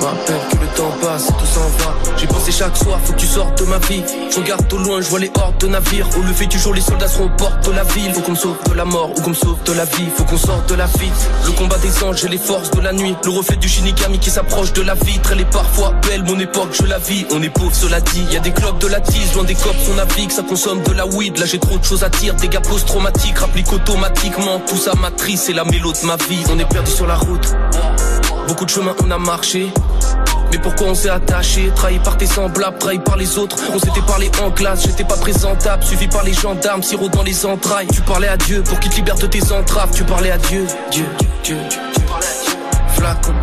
Rappelle 0.00 0.40
que 0.50 0.56
le 0.56 0.66
temps 0.76 0.90
passe 1.02 1.28
et 1.28 1.32
tout 1.32 1.46
s'en 1.46 1.60
va. 1.60 1.94
J'ai 2.16 2.26
pensé 2.26 2.52
chaque 2.52 2.76
soir, 2.76 2.98
faut 3.04 3.12
que 3.12 3.18
tu 3.18 3.26
sortes 3.26 3.58
de 3.58 3.64
ma 3.66 3.78
vie. 3.78 4.02
Je 4.30 4.36
regarde 4.36 4.72
au 4.72 4.78
loin, 4.78 5.00
je 5.00 5.08
vois 5.08 5.18
les 5.18 5.30
hordes 5.34 5.58
de 5.58 5.66
navires. 5.66 6.08
Au 6.16 6.22
lever 6.22 6.46
du 6.46 6.58
jour, 6.58 6.72
les 6.72 6.80
soldats 6.80 7.08
seront 7.08 7.26
aux 7.26 7.36
portes 7.36 7.68
de 7.68 7.72
la 7.72 7.84
ville. 7.84 8.12
Faut 8.14 8.22
qu'on 8.22 8.32
me 8.32 8.36
sauve 8.36 8.56
de 8.66 8.74
la 8.74 8.86
mort 8.86 9.10
ou 9.10 9.20
qu'on 9.20 9.30
me 9.30 9.64
de 9.64 9.72
la 9.72 9.84
vie. 9.84 10.08
Faut 10.16 10.24
qu'on 10.24 10.38
sorte 10.38 10.68
de 10.70 10.74
la 10.74 10.86
vie. 10.86 11.10
Le 11.44 11.52
combat 11.52 11.76
des 11.78 12.02
anges 12.02 12.24
et 12.24 12.28
les 12.28 12.38
forces 12.38 12.70
de 12.70 12.80
la 12.80 12.92
nuit. 12.92 13.14
Le 13.24 13.30
reflet 13.30 13.56
du 13.56 13.68
Shinigami 13.68 14.18
qui 14.18 14.30
s'approche 14.30 14.72
de 14.72 14.82
la 14.82 14.94
vitre. 14.94 15.32
Elle 15.32 15.40
est 15.40 15.50
parfois 15.50 15.92
belle, 16.08 16.24
mon 16.24 16.38
époque, 16.38 16.70
je 16.72 16.86
la 16.86 16.98
vis. 16.98 17.26
On 17.30 17.42
est 17.42 17.50
pauvre, 17.50 17.74
cela 17.74 18.00
dit. 18.00 18.24
Y 18.30 18.36
a 18.36 18.40
des 18.40 18.52
clubs 18.52 18.78
de 18.78 18.86
la 18.86 19.00
tise, 19.00 19.34
loin 19.34 19.44
des 19.44 19.54
cops, 19.54 19.76
on 19.90 19.94
navigue. 19.94 20.30
Ça 20.30 20.42
consomme 20.42 20.82
de 20.82 20.92
la 20.92 21.06
weed. 21.06 21.38
Là, 21.38 21.44
j'ai 21.44 21.58
trop 21.58 21.76
de 21.76 21.84
choses 21.84 22.04
à 22.04 22.08
dire. 22.08 22.34
Gars 22.36 22.60
post-traumatiques, 22.60 23.38
rapplique 23.38 23.72
automatiquement. 23.72 24.60
Tout 24.66 24.76
ça 24.76 24.94
matrice, 24.94 25.42
c'est 25.42 25.52
la 25.52 25.64
mélo 25.64 25.92
de 25.92 26.06
ma 26.06 26.16
vie. 26.16 26.42
On 26.50 26.58
est 26.58 26.64
perdu 26.64 26.90
sur 26.90 27.06
la 27.06 27.16
route. 27.16 27.54
Beaucoup 28.48 28.64
de 28.64 28.70
chemins 28.70 28.96
on 29.04 29.10
a 29.12 29.18
marché. 29.18 29.70
Mais 30.50 30.58
pourquoi 30.58 30.88
on 30.88 30.94
s'est 30.94 31.10
attaché? 31.10 31.70
Trahi 31.74 31.98
par 32.00 32.16
tes 32.16 32.26
semblables, 32.26 32.78
trahi 32.78 32.98
par 32.98 33.16
les 33.16 33.38
autres. 33.38 33.56
On 33.72 33.78
s'était 33.78 34.02
parlé 34.06 34.30
en 34.42 34.50
classe, 34.50 34.82
j'étais 34.82 35.04
pas 35.04 35.16
présentable. 35.16 35.84
Suivi 35.84 36.08
par 36.08 36.24
les 36.24 36.34
gendarmes, 36.34 36.82
sirop 36.82 37.08
dans 37.08 37.22
les 37.22 37.46
entrailles. 37.46 37.86
Tu 37.92 38.00
parlais 38.00 38.28
à 38.28 38.36
Dieu 38.36 38.62
pour 38.62 38.80
qu'il 38.80 38.90
te 38.90 38.96
libère 38.96 39.16
de 39.16 39.26
tes 39.26 39.52
entraves. 39.52 39.90
Tu 39.94 40.04
parlais 40.04 40.30
à 40.30 40.38
Dieu, 40.38 40.66
Dieu, 40.90 41.06
Dieu, 41.44 41.56
à 41.56 41.70
Dieu. 41.72 42.56
Flacon 42.88 43.34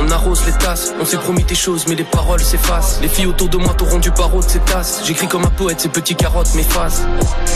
on 0.00 0.10
arrose 0.10 0.44
les 0.46 0.52
tasses, 0.52 0.92
on 1.00 1.04
s'est 1.04 1.16
promis 1.18 1.44
des 1.44 1.54
choses 1.54 1.86
mais 1.88 1.94
les 1.94 2.04
paroles 2.04 2.40
s'effacent. 2.40 3.00
Les 3.02 3.08
filles 3.08 3.26
autour 3.26 3.48
de 3.48 3.56
moi 3.56 3.74
t'auront 3.74 3.98
du 3.98 4.10
barreau 4.10 4.40
de 4.40 4.48
ces 4.48 4.58
tasses. 4.60 5.02
J'écris 5.04 5.28
comme 5.28 5.44
un 5.44 5.50
poète, 5.50 5.80
ces 5.80 5.88
petits 5.88 6.14
carottes 6.14 6.54
m'effacent. 6.54 7.02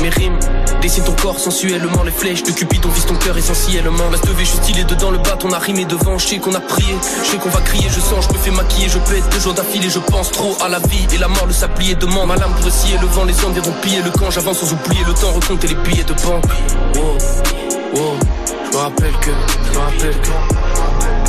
Mes 0.03 0.09
rimes 0.09 0.39
dessinent 0.83 1.05
ton 1.05 1.15
corps 1.15 1.39
sensuellement. 1.39 2.03
Les 2.05 2.11
flèches 2.11 2.43
de 2.43 2.53
Cupidon 2.53 2.89
visent 2.91 3.07
ton 3.07 3.17
cœur 3.17 3.37
essentiellement. 3.37 4.11
Ma 4.11 4.17
stevée, 4.17 4.45
je 4.45 4.51
suis 4.51 4.59
stylé 4.59 4.85
dedans 4.85 5.11
le 5.11 5.19
bat, 5.19 5.39
on 5.45 5.53
a 5.53 5.59
rimé 5.59 5.85
devant. 5.85 6.19
Je 6.19 6.27
sais 6.27 6.39
qu'on 6.39 6.55
a 6.55 6.61
prié, 6.61 6.95
je 7.23 7.31
sais 7.31 7.37
qu'on 7.39 7.51
va 7.51 7.61
crier 7.61 7.89
Je 7.89 8.01
sens, 8.01 8.27
je 8.29 8.35
me 8.35 8.39
fais 8.39 8.51
maquiller, 8.51 8.89
je 8.89 8.99
pète 8.99 9.29
deux 9.31 9.41
jours 9.41 9.55
d'affilée 9.55 9.91
Je 9.91 9.99
pense 9.99 10.31
trop 10.31 10.57
à 10.63 10.69
la 10.69 10.79
vie 10.81 11.07
et 11.13 11.19
la 11.19 11.29
mort, 11.29 11.47
le 11.47 11.53
sablier 11.53 11.95
demande. 11.95 12.29
Ma 12.29 12.37
lame 12.37 12.53
pour 12.55 12.65
le 12.65 13.07
vent, 13.09 13.25
les 13.25 13.45
hommes 13.45 13.53
viendront 13.53 13.75
piller. 13.83 14.03
Le 14.03 14.11
camp 14.11 14.31
J'avance 14.31 14.59
sans 14.59 14.73
oublier 14.73 15.05
le 15.07 15.15
temps, 15.15 15.33
recompter 15.33 15.69
les 15.69 15.75
billets 15.77 16.05
de 16.05 16.15
banque. 16.15 16.45
Wow, 16.95 17.17
wow, 17.95 18.19
je 18.71 18.77
me 18.77 18.83
rappelle 18.83 19.13
que, 19.21 19.31
je 19.67 19.79
me 19.79 19.85
rappelle 19.85 20.21
que 20.21 21.24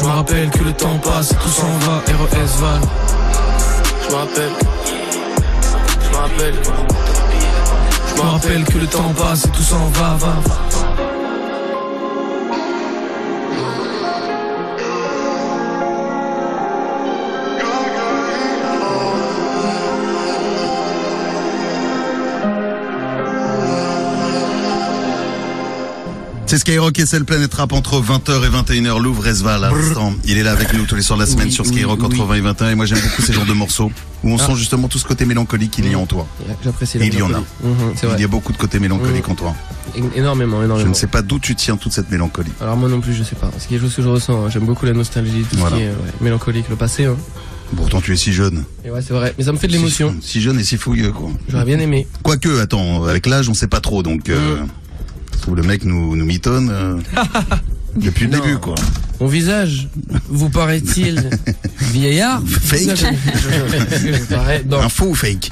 je 0.00 0.04
me 0.06 0.10
rappelle 0.10 0.50
que 0.50 0.64
le 0.64 0.72
temps 0.72 0.98
passe, 0.98 1.28
tout 1.28 1.48
s'en 1.48 1.78
va, 1.80 1.98
RES 2.06 2.60
Val. 2.60 2.80
Je 4.02 4.10
me 4.10 4.16
rappelle. 4.16 4.52
Je 6.02 6.10
me 6.10 6.16
rappelle. 6.16 6.54
Je 8.08 8.14
me 8.14 8.28
rappelle 8.28 8.64
que 8.64 8.78
le 8.78 8.86
temps 8.86 9.12
passe 9.16 9.44
et 9.44 9.50
tout 9.50 9.62
s'en 9.62 9.86
va, 9.88 10.16
va, 10.18 10.34
va. 10.46 10.69
C'est 26.50 26.58
Skyrock 26.58 26.98
et 26.98 27.06
c'est 27.06 27.20
le 27.20 27.24
Planète 27.24 27.54
Rap 27.54 27.72
entre 27.72 28.00
20h 28.02 28.44
et 28.44 28.48
21h. 28.80 29.00
Louvre 29.00 29.24
Esval 29.28 29.62
à 29.62 29.70
l'instant. 29.70 30.12
Il 30.24 30.36
est 30.36 30.42
là 30.42 30.50
avec 30.50 30.72
nous 30.72 30.84
tous 30.84 30.96
les 30.96 31.02
soirs 31.02 31.16
de 31.16 31.22
la 31.22 31.30
semaine 31.30 31.46
Oui, 31.46 31.52
sur 31.52 31.64
oui, 31.64 31.70
Skyrock 31.70 32.02
entre 32.02 32.16
oui. 32.22 32.26
20 32.28 32.34
et 32.34 32.40
21. 32.40 32.70
Et 32.70 32.74
moi 32.74 32.86
j'aime 32.86 32.98
beaucoup 32.98 33.22
ces 33.22 33.32
genres 33.32 33.46
de 33.46 33.52
morceaux 33.52 33.92
où 34.24 34.32
on 34.32 34.36
Ah. 34.36 34.46
sent 34.48 34.56
justement 34.56 34.88
tout 34.88 34.98
ce 34.98 35.04
côté 35.06 35.26
mélancolique 35.26 35.70
qu'il 35.70 35.88
y 35.88 35.94
a 35.94 35.98
en 35.98 36.06
toi. 36.06 36.26
J'apprécie 36.64 36.98
il 37.00 37.14
y 37.14 37.22
en 37.22 37.32
a. 37.32 37.38
Mhm, 37.38 37.94
Il 38.16 38.20
y 38.20 38.24
a 38.24 38.28
beaucoup 38.28 38.52
de 38.52 38.58
côté 38.58 38.80
mélancolique 38.80 39.28
en 39.28 39.36
toi. 39.36 39.54
Énormément, 40.16 40.56
énormément. 40.64 40.78
Je 40.80 40.88
ne 40.88 40.94
sais 40.94 41.06
pas 41.06 41.22
d'où 41.22 41.38
tu 41.38 41.54
tiens 41.54 41.76
toute 41.76 41.92
cette 41.92 42.10
mélancolie. 42.10 42.50
Alors 42.60 42.76
moi 42.76 42.88
non 42.88 43.00
plus, 43.00 43.14
je 43.14 43.22
sais 43.22 43.36
pas. 43.36 43.48
C'est 43.58 43.68
quelque 43.68 43.82
chose 43.82 43.94
que 43.94 44.02
je 44.02 44.08
ressens. 44.08 44.46
hein. 44.46 44.50
J'aime 44.50 44.66
beaucoup 44.66 44.86
la 44.86 44.92
nostalgie, 44.92 45.44
tout 45.48 45.56
Voilà. 45.56 45.76
ce 45.76 45.80
qui 45.80 45.86
est 45.86 45.90
ouais, 45.90 45.94
mélancolique, 46.20 46.68
le 46.68 46.74
passé. 46.76 47.04
Hein. 47.04 47.16
Pourtant 47.76 48.00
tu 48.00 48.12
es 48.12 48.16
si 48.16 48.32
jeune. 48.32 48.64
Et 48.84 48.90
ouais, 48.90 49.00
c'est 49.06 49.12
vrai. 49.14 49.32
Mais 49.38 49.44
ça 49.44 49.52
me 49.52 49.56
fait 49.58 49.68
de 49.68 49.72
l'émotion. 49.72 50.16
Si, 50.20 50.32
si 50.32 50.40
jeune 50.40 50.58
et 50.58 50.64
si 50.64 50.76
fouilleux 50.76 51.12
quoi. 51.12 51.30
J'aurais 51.48 51.64
bien 51.64 51.78
aimé. 51.78 52.08
Quoique, 52.24 52.58
attends, 52.58 53.04
avec 53.04 53.26
l'âge 53.26 53.48
on 53.48 53.54
sait 53.54 53.68
pas 53.68 53.78
trop 53.80 54.02
donc... 54.02 54.28
Euh, 54.30 54.56
Mm. 54.56 54.66
Je 55.50 55.54
le 55.56 55.62
mec 55.62 55.84
nous, 55.84 56.16
nous 56.16 56.24
mitonne 56.24 56.70
euh, 56.70 56.96
depuis 57.96 58.26
le 58.26 58.36
Non. 58.36 58.44
début 58.44 58.58
quoi. 58.58 58.74
Mon 59.20 59.26
visage, 59.26 59.88
vous 60.28 60.48
paraît-il 60.48 61.28
vieillard 61.92 62.42
Fake. 62.46 62.96
Je 62.96 64.24
ou 65.08 65.14
fake 65.14 65.50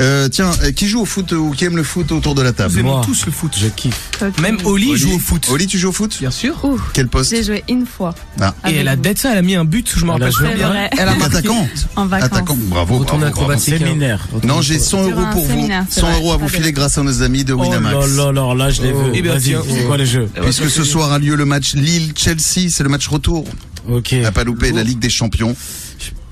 euh, 0.00 0.28
Tiens, 0.28 0.50
euh, 0.62 0.72
qui 0.72 0.88
joue 0.88 1.00
au 1.00 1.04
foot 1.04 1.32
ou 1.32 1.50
qui 1.50 1.64
aime 1.64 1.76
le 1.76 1.82
foot 1.82 2.10
autour 2.12 2.34
de 2.34 2.42
la 2.42 2.50
Nous 2.50 2.54
table 2.56 2.78
aimons 2.78 2.92
Moi. 2.96 3.02
tous 3.04 3.26
le 3.26 3.32
foot. 3.32 3.52
Je 3.58 3.68
kiffe. 3.68 4.10
Ok. 4.22 4.40
Même 4.40 4.58
Oli 4.64 4.90
Oli 4.90 4.98
joue 4.98 5.14
au 5.14 5.18
foot. 5.18 5.46
Oli, 5.50 5.66
tu 5.66 5.78
joues 5.78 5.88
au 5.90 5.92
foot 5.92 6.16
Bien 6.20 6.30
sûr. 6.30 6.64
Ouh, 6.64 6.80
Quel 6.92 7.08
poste 7.08 7.30
j'ai 7.30 7.42
joué 7.42 7.64
une 7.68 7.86
fois. 7.86 8.14
Ah. 8.40 8.54
Et 8.64 8.66
Avec 8.68 8.78
elle 8.80 8.88
a 8.88 8.96
d'être 8.96 9.18
ça, 9.18 9.32
elle 9.32 9.38
a 9.38 9.42
mis 9.42 9.54
un 9.54 9.64
but, 9.64 9.90
je 9.94 10.04
me 10.04 10.12
Elle 10.14 10.22
a 10.22 10.26
rappelle 10.26 10.32
très 10.32 10.54
bien. 10.54 10.68
vrai. 10.68 10.90
Elle 10.92 11.08
a 11.08 11.14
marqué. 11.14 11.36
Attaquante 11.38 11.88
En 11.96 12.06
vacances. 12.06 12.26
Attaquante, 12.32 12.58
bravo. 12.60 12.98
Retourne 12.98 13.20
bravo, 13.20 13.32
acrobatique. 13.34 13.74
hein. 13.74 13.78
Séminaire. 13.78 14.28
Non, 14.44 14.60
j'ai 14.62 14.78
100 14.78 15.06
Sur 15.06 15.16
euros 15.18 15.26
pour 15.32 15.42
vous. 15.44 15.50
séminaire, 15.50 15.84
c'est 15.90 16.00
100 16.00 16.06
vrai, 16.06 16.16
euros 16.16 16.32
à 16.32 16.36
vous 16.36 16.46
de- 16.46 16.50
filer 16.50 16.72
grâce 16.72 16.98
à 16.98 17.02
nos 17.02 17.22
amis 17.22 17.44
de 17.44 17.52
Oh 17.52 17.60
Winamax. 17.62 18.16
là 18.16 18.32
là 18.32 18.32
là 18.32 18.54
là, 18.54 18.70
je 18.70 18.82
l'ai 18.82 18.92
Oh. 18.94 19.02
vu. 19.04 19.10
Eh 19.14 19.22
bien, 19.22 19.38
c'est 19.38 19.84
quoi 19.86 19.96
le 19.96 20.04
jeu 20.04 20.28
Puisque 20.42 20.70
ce 20.70 20.84
soir 20.84 21.12
a 21.12 21.18
lieu 21.18 21.34
le 21.36 21.44
match 21.44 21.74
Lille-Chelsea, 21.74 22.68
c'est 22.70 22.82
le 22.82 22.88
match 22.88 23.06
retour. 23.08 23.44
Ok. 23.90 24.12
À 24.24 24.30
pas 24.30 24.44
louper 24.44 24.70
la 24.72 24.84
Ligue 24.84 25.00
des 25.00 25.10
Champions. 25.10 25.54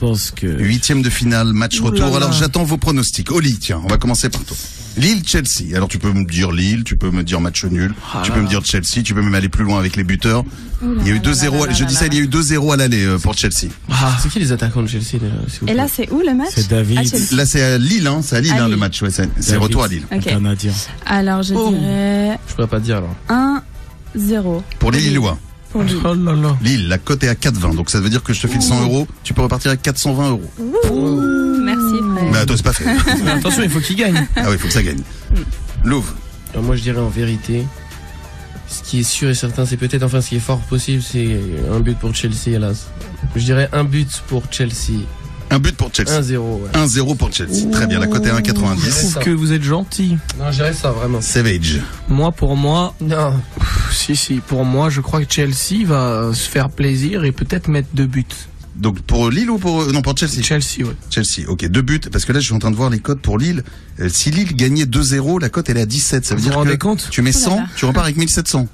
Je 0.01 0.07
pense 0.07 0.31
que. 0.31 0.47
Huitième 0.47 1.03
de 1.03 1.11
finale, 1.11 1.53
match 1.53 1.79
retour. 1.81 2.09
là. 2.09 2.17
Alors 2.17 2.33
j'attends 2.33 2.65
vos 2.65 2.79
pronostics. 2.79 3.31
Oli, 3.31 3.59
tiens, 3.59 3.83
on 3.85 3.87
va 3.87 3.99
commencer 3.99 4.31
par 4.31 4.43
toi. 4.45 4.57
Lille-Chelsea. 4.97 5.75
Alors 5.77 5.89
tu 5.89 5.99
peux 5.99 6.11
me 6.11 6.25
dire 6.25 6.53
Lille, 6.53 6.85
tu 6.85 6.97
peux 6.97 7.11
me 7.11 7.23
dire 7.23 7.39
match 7.43 7.65
nul, 7.67 7.95
Ah 8.15 8.23
tu 8.25 8.33
peux 8.33 8.41
me 8.41 8.49
dire 8.49 8.65
Chelsea, 8.65 9.03
tu 9.05 9.13
peux 9.15 9.21
même 9.21 9.35
aller 9.35 9.51
plus 9.51 9.63
loin 9.65 9.79
avec 9.79 9.97
les 9.97 10.05
buteurs. 10.05 10.43
Il 10.83 11.07
y 11.07 11.11
a 11.11 11.15
eu 11.15 11.19
2-0, 11.19 11.75
je 11.77 11.85
dis 11.85 11.95
ça, 11.95 12.07
il 12.07 12.15
y 12.15 12.17
a 12.17 12.21
eu 12.21 12.27
2-0 12.29 12.73
à 12.73 12.77
l'aller 12.79 13.05
euh, 13.05 13.19
pour 13.19 13.37
Chelsea. 13.37 13.69
Ah, 13.91 14.17
C'est 14.23 14.31
qui 14.31 14.39
les 14.39 14.53
attaquants 14.53 14.83
de 14.83 14.89
Chelsea 14.89 15.19
Et 15.69 15.75
là, 15.75 15.87
c'est 15.87 16.11
où 16.11 16.23
le 16.27 16.35
match? 16.35 16.49
C'est 16.55 16.69
David. 16.69 16.99
Là 17.33 17.45
c'est 17.45 17.63
à 17.63 17.77
Lille, 17.77 18.07
hein, 18.07 18.21
c'est 18.23 18.37
à 18.37 18.41
Lille 18.41 18.53
À 18.53 18.65
hein, 18.65 18.69
le 18.69 18.77
match, 18.79 19.03
ouais, 19.03 19.11
c'est 19.11 19.57
retour 19.59 19.85
à 19.85 19.89
Lille. 19.89 20.05
Ok. 20.11 20.23
Canadien. 20.25 20.73
Alors, 21.05 21.43
je 21.43 21.53
Oh. 21.55 21.71
dirais 21.71 22.39
Je 22.49 22.55
pourrais 22.55 22.67
pas 22.69 22.81
dire 22.81 22.97
alors. 22.97 23.15
1-0 24.17 24.63
Pour 24.79 24.93
les 24.93 25.01
Lillois. 25.01 25.39
Pour 25.71 25.83
Lille. 25.83 25.99
oh 26.05 26.15
là 26.15 26.33
là. 26.33 26.57
Lille, 26.63 26.89
la 26.89 26.99
cote 26.99 27.23
est 27.25 27.29
à 27.29 27.35
4,20, 27.35 27.75
donc 27.77 27.91
ça 27.91 28.01
veut 28.01 28.11
dire 28.11 28.23
que 28.23 28.33
je 28.33 28.41
te 28.41 28.47
file 28.47 28.63
100 28.63 28.83
euros, 28.83 29.07
tu 29.23 29.35
peux 29.35 29.43
repartir 29.43 29.71
avec 29.71 29.83
420 29.83 30.31
euros. 30.31 30.51
Merci, 31.63 31.95
frère. 32.15 32.31
Mais 32.33 32.39
attends, 32.39 32.57
c'est 32.57 32.63
pas 32.63 32.73
fait. 32.73 32.85
Mais 33.25 33.31
attention, 33.31 33.63
il 33.63 33.71
faut 33.71 33.81
qu'il 33.81 33.97
gagne. 33.97 34.27
ah 34.37 34.45
oui, 34.51 34.59
faut 34.59 34.67
que 34.67 34.73
ça 34.73 34.83
gagne. 34.83 35.01
Louvre. 35.85 36.13
Alors 36.53 36.65
moi 36.65 36.75
je 36.77 36.83
dirais 36.83 36.99
en 36.99 37.09
vérité, 37.09 37.65
ce 38.67 38.83
qui 38.83 39.01
est 39.01 39.05
sûr 39.05 39.31
et 39.31 39.35
certain, 39.35 39.65
c'est 39.67 39.77
peut-être, 39.77 40.03
enfin 40.03 40.21
ce 40.21 40.31
qui 40.31 40.37
est 40.37 40.41
fort 40.41 40.59
possible, 40.61 41.03
c'est 41.03 41.39
un 41.73 41.81
but 41.81 41.97
pour 41.99 42.15
Chelsea, 42.15 42.49
hélas. 42.57 42.89
Je 43.37 43.45
dirais 43.45 43.69
un 43.73 43.85
but 43.85 44.23
pour 44.29 44.43
Chelsea. 44.51 45.01
Un 45.51 45.59
but 45.59 45.77
pour 45.77 45.91
Chelsea. 45.93 46.11
1-0, 46.11 46.37
ouais. 46.39 46.71
1-0 46.75 47.17
pour 47.17 47.33
Chelsea. 47.33 47.69
Très 47.73 47.87
bien, 47.87 47.99
la 47.99 48.07
cote 48.07 48.25
est 48.25 48.31
à 48.31 48.37
Je 48.37 48.41
1,90. 48.43 48.53
trouve 49.01 49.19
que 49.25 49.31
vous 49.31 49.53
êtes 49.53 49.63
gentil. 49.65 50.17
Non, 50.39 50.47
je 50.51 50.57
dirais 50.57 50.73
ça 50.73 50.91
vraiment. 50.93 51.21
Savage. 51.21 51.81
Moi, 52.09 52.31
pour 52.33 52.57
moi, 52.57 52.95
Non. 53.01 53.33
pff, 53.59 53.97
si, 53.97 54.15
si, 54.17 54.35
pour 54.37 54.65
moi, 54.65 54.91
je 54.91 55.01
crois 55.01 55.25
que 55.25 55.33
Chelsea 55.33 55.85
va 55.85 56.31
se 56.33 56.49
faire 56.49 56.71
plaisir 56.71 57.25
et 57.25 57.33
peut-être 57.33 57.69
mettre 57.69 57.89
deux 57.95 58.07
buts. 58.07 58.25
Donc 58.77 59.01
pour 59.01 59.29
Lille 59.31 59.51
ou 59.51 59.59
pour... 59.59 59.93
Non, 59.93 60.01
pour 60.01 60.17
Chelsea? 60.17 60.41
Chelsea, 60.43 60.87
ouais. 60.87 60.95
Chelsea, 61.11 61.47
ok, 61.49 61.67
deux 61.69 61.83
buts, 61.83 62.01
parce 62.11 62.25
que 62.25 62.33
là 62.33 62.39
je 62.41 62.47
suis 62.47 62.55
en 62.55 62.59
train 62.61 62.71
de 62.71 62.77
voir 62.77 62.89
les 62.89 63.01
cotes 63.01 63.21
pour 63.21 63.37
Lille. 63.37 63.63
Euh, 63.99 64.09
si 64.09 64.31
Lille 64.31 64.55
gagnait 64.55 64.85
2-0, 64.85 65.39
la 65.41 65.51
cote 65.51 65.69
elle 65.69 65.77
est 65.77 65.83
à 65.83 65.87
17, 65.87 66.25
ça 66.25 66.35
veut 66.35 66.39
Vous 66.41 66.45
vous 66.45 66.51
dire 66.51 66.59
rendez 66.59 66.73
que 66.73 66.77
compte? 66.79 67.09
tu 67.11 67.21
mets 67.21 67.33
Oh 67.35 67.39
là 67.41 67.45
100, 67.45 67.57
là. 67.57 67.63
tu 67.77 67.85
repars 67.85 68.05
avec 68.05 68.17
1700. 68.17 68.69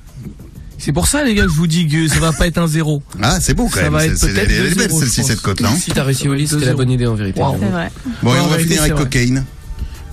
C'est 0.79 0.93
pour 0.93 1.07
ça, 1.09 1.25
les 1.25 1.35
gars, 1.35 1.45
que 1.45 1.49
je 1.49 1.55
vous 1.55 1.67
dis 1.67 1.87
que 1.89 2.07
ça 2.09 2.19
va 2.21 2.33
pas 2.33 2.47
être 2.47 2.59
un 2.59 2.67
zéro. 2.69 3.03
Ah, 3.23 3.39
c'est 3.41 3.55
beau 3.55 3.65
quand 3.69 3.77
Ça 3.77 3.83
même, 3.85 3.93
va 3.95 4.01
c'est, 4.01 4.07
être 4.09 4.19
c'est- 4.19 4.27
peut-être 4.29 4.51
elle 4.51 4.67
est 4.73 4.75
belle 4.75 4.89
2-0, 4.89 5.01
celle-ci, 5.01 5.25
cette 5.25 5.41
cote-là. 5.41 5.71
hein. 5.71 5.79
Si 5.81 5.91
t'as 5.91 6.05
réussi 6.05 6.29
au 6.29 6.35
lit, 6.35 6.47
c'était 6.47 6.67
la 6.67 6.75
bonne 6.75 6.91
idée 6.91 7.07
en 7.07 7.15
vérité. 7.15 7.41
Wow. 7.41 7.57
C'est 7.61 7.67
vrai. 7.71 7.91
Bon, 8.23 8.35
et 8.35 8.39
on 8.41 8.47
va 8.47 8.59
finir 8.59 8.81
avec 8.83 8.93
vrai. 8.93 9.03
Cocaine. 9.05 9.45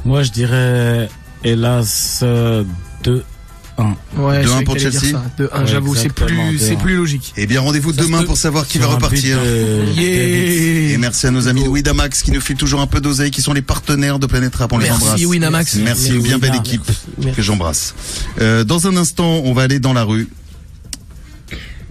Moi, 0.05 0.23
je 0.23 0.31
dirais, 0.31 1.09
hélas, 1.43 2.19
euh, 2.23 2.63
2 3.03 3.23
Ouais, 4.15 4.37
De 4.37 4.43
je 4.43 4.47
un 4.49 4.51
savais 4.53 4.63
pour 4.65 4.77
Chelsea 4.77 4.99
ça. 5.13 5.23
De 5.37 5.49
1, 5.51 5.61
Ouais, 5.61 5.67
j'avoue, 5.67 5.95
c'est 5.95 6.13
plus, 6.13 6.59
c'est 6.59 6.77
plus 6.77 6.95
logique. 6.95 7.33
Eh 7.37 7.47
bien, 7.47 7.59
rendez-vous 7.59 7.91
demain 7.91 8.21
pour 8.23 8.37
savoir 8.37 8.67
qui 8.67 8.77
va 8.77 8.85
repartir. 8.85 9.39
de- 9.39 9.99
Et 9.99 10.95
merci 10.99 11.25
à 11.25 11.31
nos 11.31 11.47
amis 11.47 11.63
de 11.63 11.67
Winamax 11.69 12.21
qui 12.21 12.31
nous 12.31 12.39
filent 12.39 12.55
toujours 12.55 12.81
un 12.81 12.87
peu 12.87 13.01
d'oseille, 13.01 13.31
qui 13.31 13.41
sont 13.41 13.51
les 13.53 13.63
partenaires 13.63 14.19
de 14.19 14.27
Planète 14.27 14.55
Rap. 14.55 14.71
On 14.73 14.77
les 14.77 14.91
embrasse. 14.91 15.03
Merci 15.09 15.25
Winamax. 15.25 15.75
Merci, 15.77 16.09
une 16.15 16.21
bien 16.21 16.37
belle 16.37 16.55
équipe 16.55 16.83
Merci. 17.17 17.35
que 17.35 17.41
j'embrasse. 17.41 17.95
Euh, 18.41 18.63
dans 18.63 18.85
un 18.87 18.95
instant, 18.95 19.41
on 19.43 19.53
va 19.53 19.63
aller 19.63 19.79
dans 19.79 19.93
la 19.93 20.03
rue, 20.03 20.29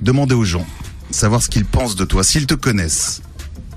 demander 0.02 0.35
aux 0.35 0.44
gens, 0.44 0.66
savoir 1.11 1.42
ce 1.42 1.49
qu'ils 1.49 1.64
pensent 1.64 1.97
de 1.97 2.04
toi, 2.04 2.25
s'ils 2.25 2.47
te 2.47 2.54
connaissent. 2.54 3.23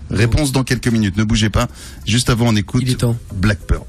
Réponse 0.10 0.52
dans 0.52 0.64
quelques 0.64 0.88
minutes, 0.88 1.18
ne 1.18 1.24
bougez 1.24 1.50
pas. 1.50 1.68
Juste 2.06 2.30
avant, 2.30 2.48
on 2.50 2.56
écoute 2.56 2.84
Il 2.86 2.92
est 2.92 2.96
temps. 2.96 3.18
Black 3.34 3.60
Pearl. 3.60 3.86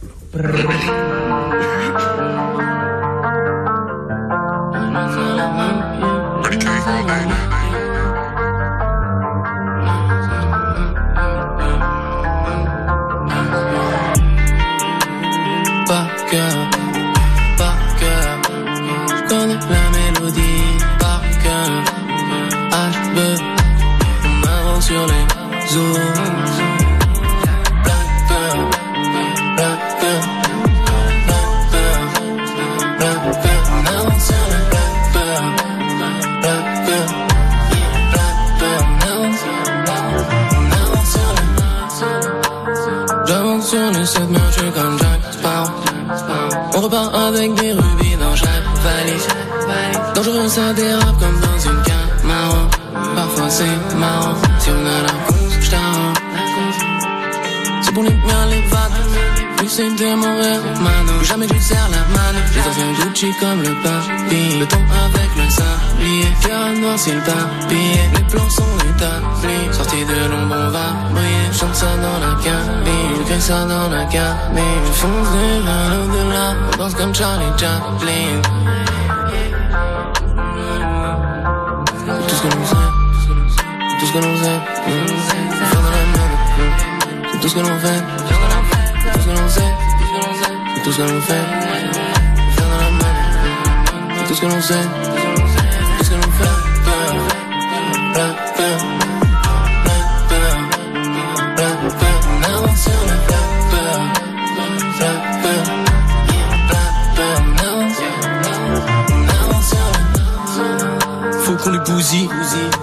Les 111.71 111.79
bousille. 111.79 112.29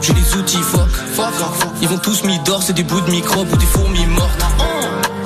J'ai 0.01 0.13
les 0.13 0.35
outils, 0.35 0.61
fuck. 0.61 0.89
Ils 1.81 1.87
vont 1.87 1.97
tous 1.97 2.23
mis 2.23 2.39
d'or, 2.39 2.61
c'est 2.63 2.73
des 2.73 2.83
bouts 2.83 3.01
de 3.01 3.11
microbes 3.11 3.51
ou 3.51 3.57
des 3.57 3.65
fourmis 3.65 4.05
mortes. 4.07 4.43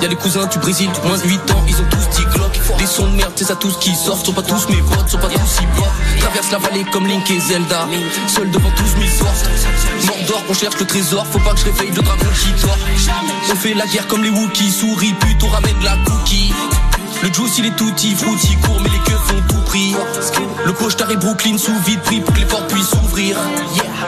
Y'a 0.00 0.08
les 0.08 0.16
cousins 0.16 0.46
du 0.46 0.58
Brésil, 0.58 0.88
moins 1.04 1.18
de 1.18 1.24
8 1.24 1.50
ans, 1.50 1.64
ils 1.66 1.74
ont 1.74 1.86
tous 1.90 2.16
10 2.16 2.26
Glock. 2.26 2.60
Des 2.78 2.86
sons 2.86 3.08
de 3.08 3.16
merde, 3.16 3.32
c'est 3.34 3.44
ça 3.44 3.56
tous 3.56 3.76
qui 3.78 3.94
sortent, 3.96 4.24
sont 4.24 4.32
pas 4.32 4.42
tous 4.42 4.68
mes 4.68 4.80
potes, 4.82 5.08
sont 5.08 5.18
pas 5.18 5.28
tous 5.28 5.46
si 5.46 5.66
bas. 5.80 5.92
Traverse 6.20 6.50
la 6.52 6.58
vallée 6.58 6.84
comme 6.92 7.06
Link 7.06 7.28
et 7.30 7.40
Zelda, 7.40 7.88
seul 8.28 8.48
devant 8.50 8.70
tous 8.70 9.00
mes 9.00 9.08
sorts. 9.08 9.26
Mordor, 10.06 10.42
on 10.48 10.54
cherche 10.54 10.78
le 10.78 10.86
trésor, 10.86 11.26
faut 11.26 11.40
pas 11.40 11.52
que 11.52 11.60
je 11.60 11.64
réveille 11.64 11.90
le 11.90 12.02
dragon 12.02 12.26
qui 12.40 12.62
dort. 12.62 12.78
On 13.50 13.56
fait 13.56 13.74
la 13.74 13.86
guerre 13.86 14.06
comme 14.06 14.22
les 14.22 14.30
Wookiees, 14.30 14.70
souris, 14.70 15.14
pute, 15.14 15.42
on 15.42 15.48
ramène 15.48 15.82
la 15.82 15.96
cookie. 16.04 16.52
Le 17.22 17.32
juice 17.32 17.58
il 17.58 17.66
est 17.66 17.76
tutti 17.76 18.14
frutti 18.14 18.56
court 18.56 18.80
mais 18.82 18.90
les 18.90 18.98
queues 18.98 19.18
font 19.26 19.42
tout 19.48 19.60
prix. 19.66 19.94
Le 20.64 20.72
clochard 20.72 21.10
et 21.10 21.16
Brooklyn 21.16 21.58
sous 21.58 21.74
vide 21.80 22.00
pris 22.02 22.20
pour 22.20 22.34
que 22.34 22.40
les 22.40 22.46
portes 22.46 22.68
puissent 22.72 22.90
s'ouvrir. 22.90 23.36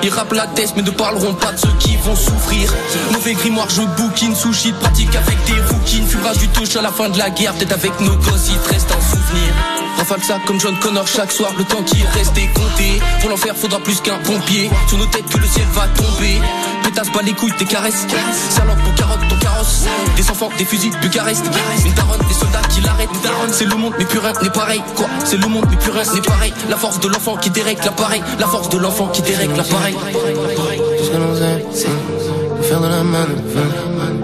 Ils 0.02 0.10
rappent 0.10 0.32
la 0.32 0.46
tête 0.46 0.72
mais 0.76 0.82
ne 0.82 0.90
parleront 0.90 1.34
pas 1.34 1.52
de 1.52 1.58
ceux 1.58 1.72
qui 1.78 1.96
vont 1.96 2.16
souffrir. 2.16 2.72
Mauvais 3.12 3.34
grimoire 3.34 3.68
je 3.70 3.82
bouquine 3.82 4.34
sushi 4.34 4.72
pratique 4.72 5.14
avec 5.16 5.44
des 5.44 5.60
rookies 5.72 6.02
Fumera 6.06 6.34
du 6.34 6.48
touche 6.48 6.76
à 6.76 6.82
la 6.82 6.92
fin 6.92 7.08
de 7.08 7.18
la 7.18 7.30
guerre 7.30 7.54
Peut-être 7.54 7.72
avec 7.72 7.98
nos 8.00 8.16
gosses 8.16 8.48
il 8.48 8.58
te 8.58 8.68
reste 8.68 8.90
un 8.90 9.00
souvenir 9.00 9.79
falsa 10.04 10.38
comme 10.46 10.60
John 10.60 10.76
Connor 10.80 11.06
chaque 11.06 11.32
soir. 11.32 11.52
Le 11.56 11.64
temps 11.64 11.82
qui 11.82 12.00
est 12.00 12.08
resté 12.08 12.48
compté. 12.54 13.00
Pour 13.20 13.30
l'enfer, 13.30 13.54
faudra 13.56 13.78
plus 13.78 14.00
qu'un 14.00 14.18
pompier. 14.18 14.70
Sous 14.88 14.96
nos 14.96 15.06
têtes 15.06 15.28
que 15.28 15.38
le 15.38 15.46
ciel 15.46 15.66
va 15.72 15.86
tomber. 15.88 16.40
Pétasse 16.82 17.10
pas 17.10 17.22
les 17.22 17.32
couilles, 17.32 17.52
tes 17.58 17.64
caresses. 17.64 18.06
Salope 18.50 18.78
pour 18.82 18.94
carotte, 18.94 19.20
ton 19.28 19.36
carrosse. 19.36 19.84
Des 20.16 20.30
enfants, 20.30 20.50
des 20.58 20.64
fusils, 20.64 20.92
Bucarest. 21.00 21.44
Une 21.84 21.92
daronne, 21.94 22.20
des 22.28 22.34
soldats 22.34 22.62
qui 22.68 22.80
l'arrêtent. 22.80 23.08
C'est 23.52 23.66
le 23.66 23.76
monde, 23.76 23.94
mais 23.98 24.04
plus 24.04 24.18
rien 24.18 24.32
n'est 24.42 24.50
pareil. 24.50 24.82
Quoi? 24.96 25.06
C'est 25.24 25.36
le 25.36 25.46
monde, 25.46 25.66
mais 25.70 25.76
plus 25.76 25.90
rien 25.90 26.02
n'est 26.12 26.20
pareil. 26.20 26.52
La 26.68 26.76
force 26.76 26.98
de 27.00 27.08
l'enfant 27.08 27.36
qui 27.36 27.50
dérègle 27.50 27.84
l'appareil. 27.84 28.22
La 28.38 28.46
force 28.46 28.68
de 28.68 28.78
l'enfant 28.78 29.08
qui 29.08 29.22
dérègle 29.22 29.56
l'appareil. 29.56 29.94
Tout 29.94 31.04
ce 31.04 31.10
que 31.10 31.16
l'on 31.16 31.34
sait, 31.34 31.64
c'est 31.72 32.68
faire 32.68 32.80
de 32.80 32.88
la 32.88 33.02
main. 33.02 33.26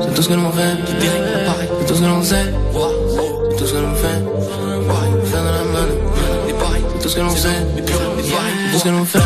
C'est 0.02 0.14
tout 0.14 0.22
ce 0.22 0.28
que 0.28 0.34
l'on 0.34 0.50
fait 0.50 0.84
qui 0.86 0.94
dérègle 0.94 1.32
l'appareil. 1.32 1.68
C'est 1.80 1.86
tout 1.86 1.94
ce 1.94 2.00
que 2.00 2.06
l'on 2.06 2.22
sait. 2.22 2.54
C'est 3.50 3.56
tout 3.56 3.66
ce 3.66 3.72
que 3.72 3.78
l'on 3.78 3.94
fait. 3.94 4.65
Ce 7.16 7.20
que 7.20 7.24
l'on 7.24 7.36
sait. 7.36 7.48
C'est 7.76 8.72
tout 8.72 8.78
ce 8.78 8.84
que 8.84 8.88
l'on 8.90 9.04
fait. 9.04 9.18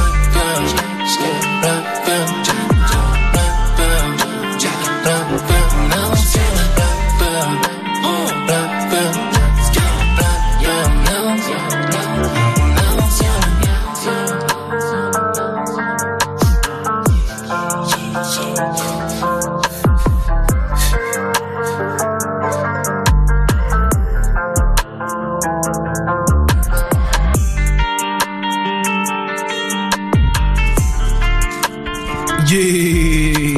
Yeah. 32.51 33.57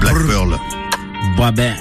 Black 0.00 0.26
Pearl. 0.26 0.58
Bah 1.38 1.52
ben. 1.52 1.74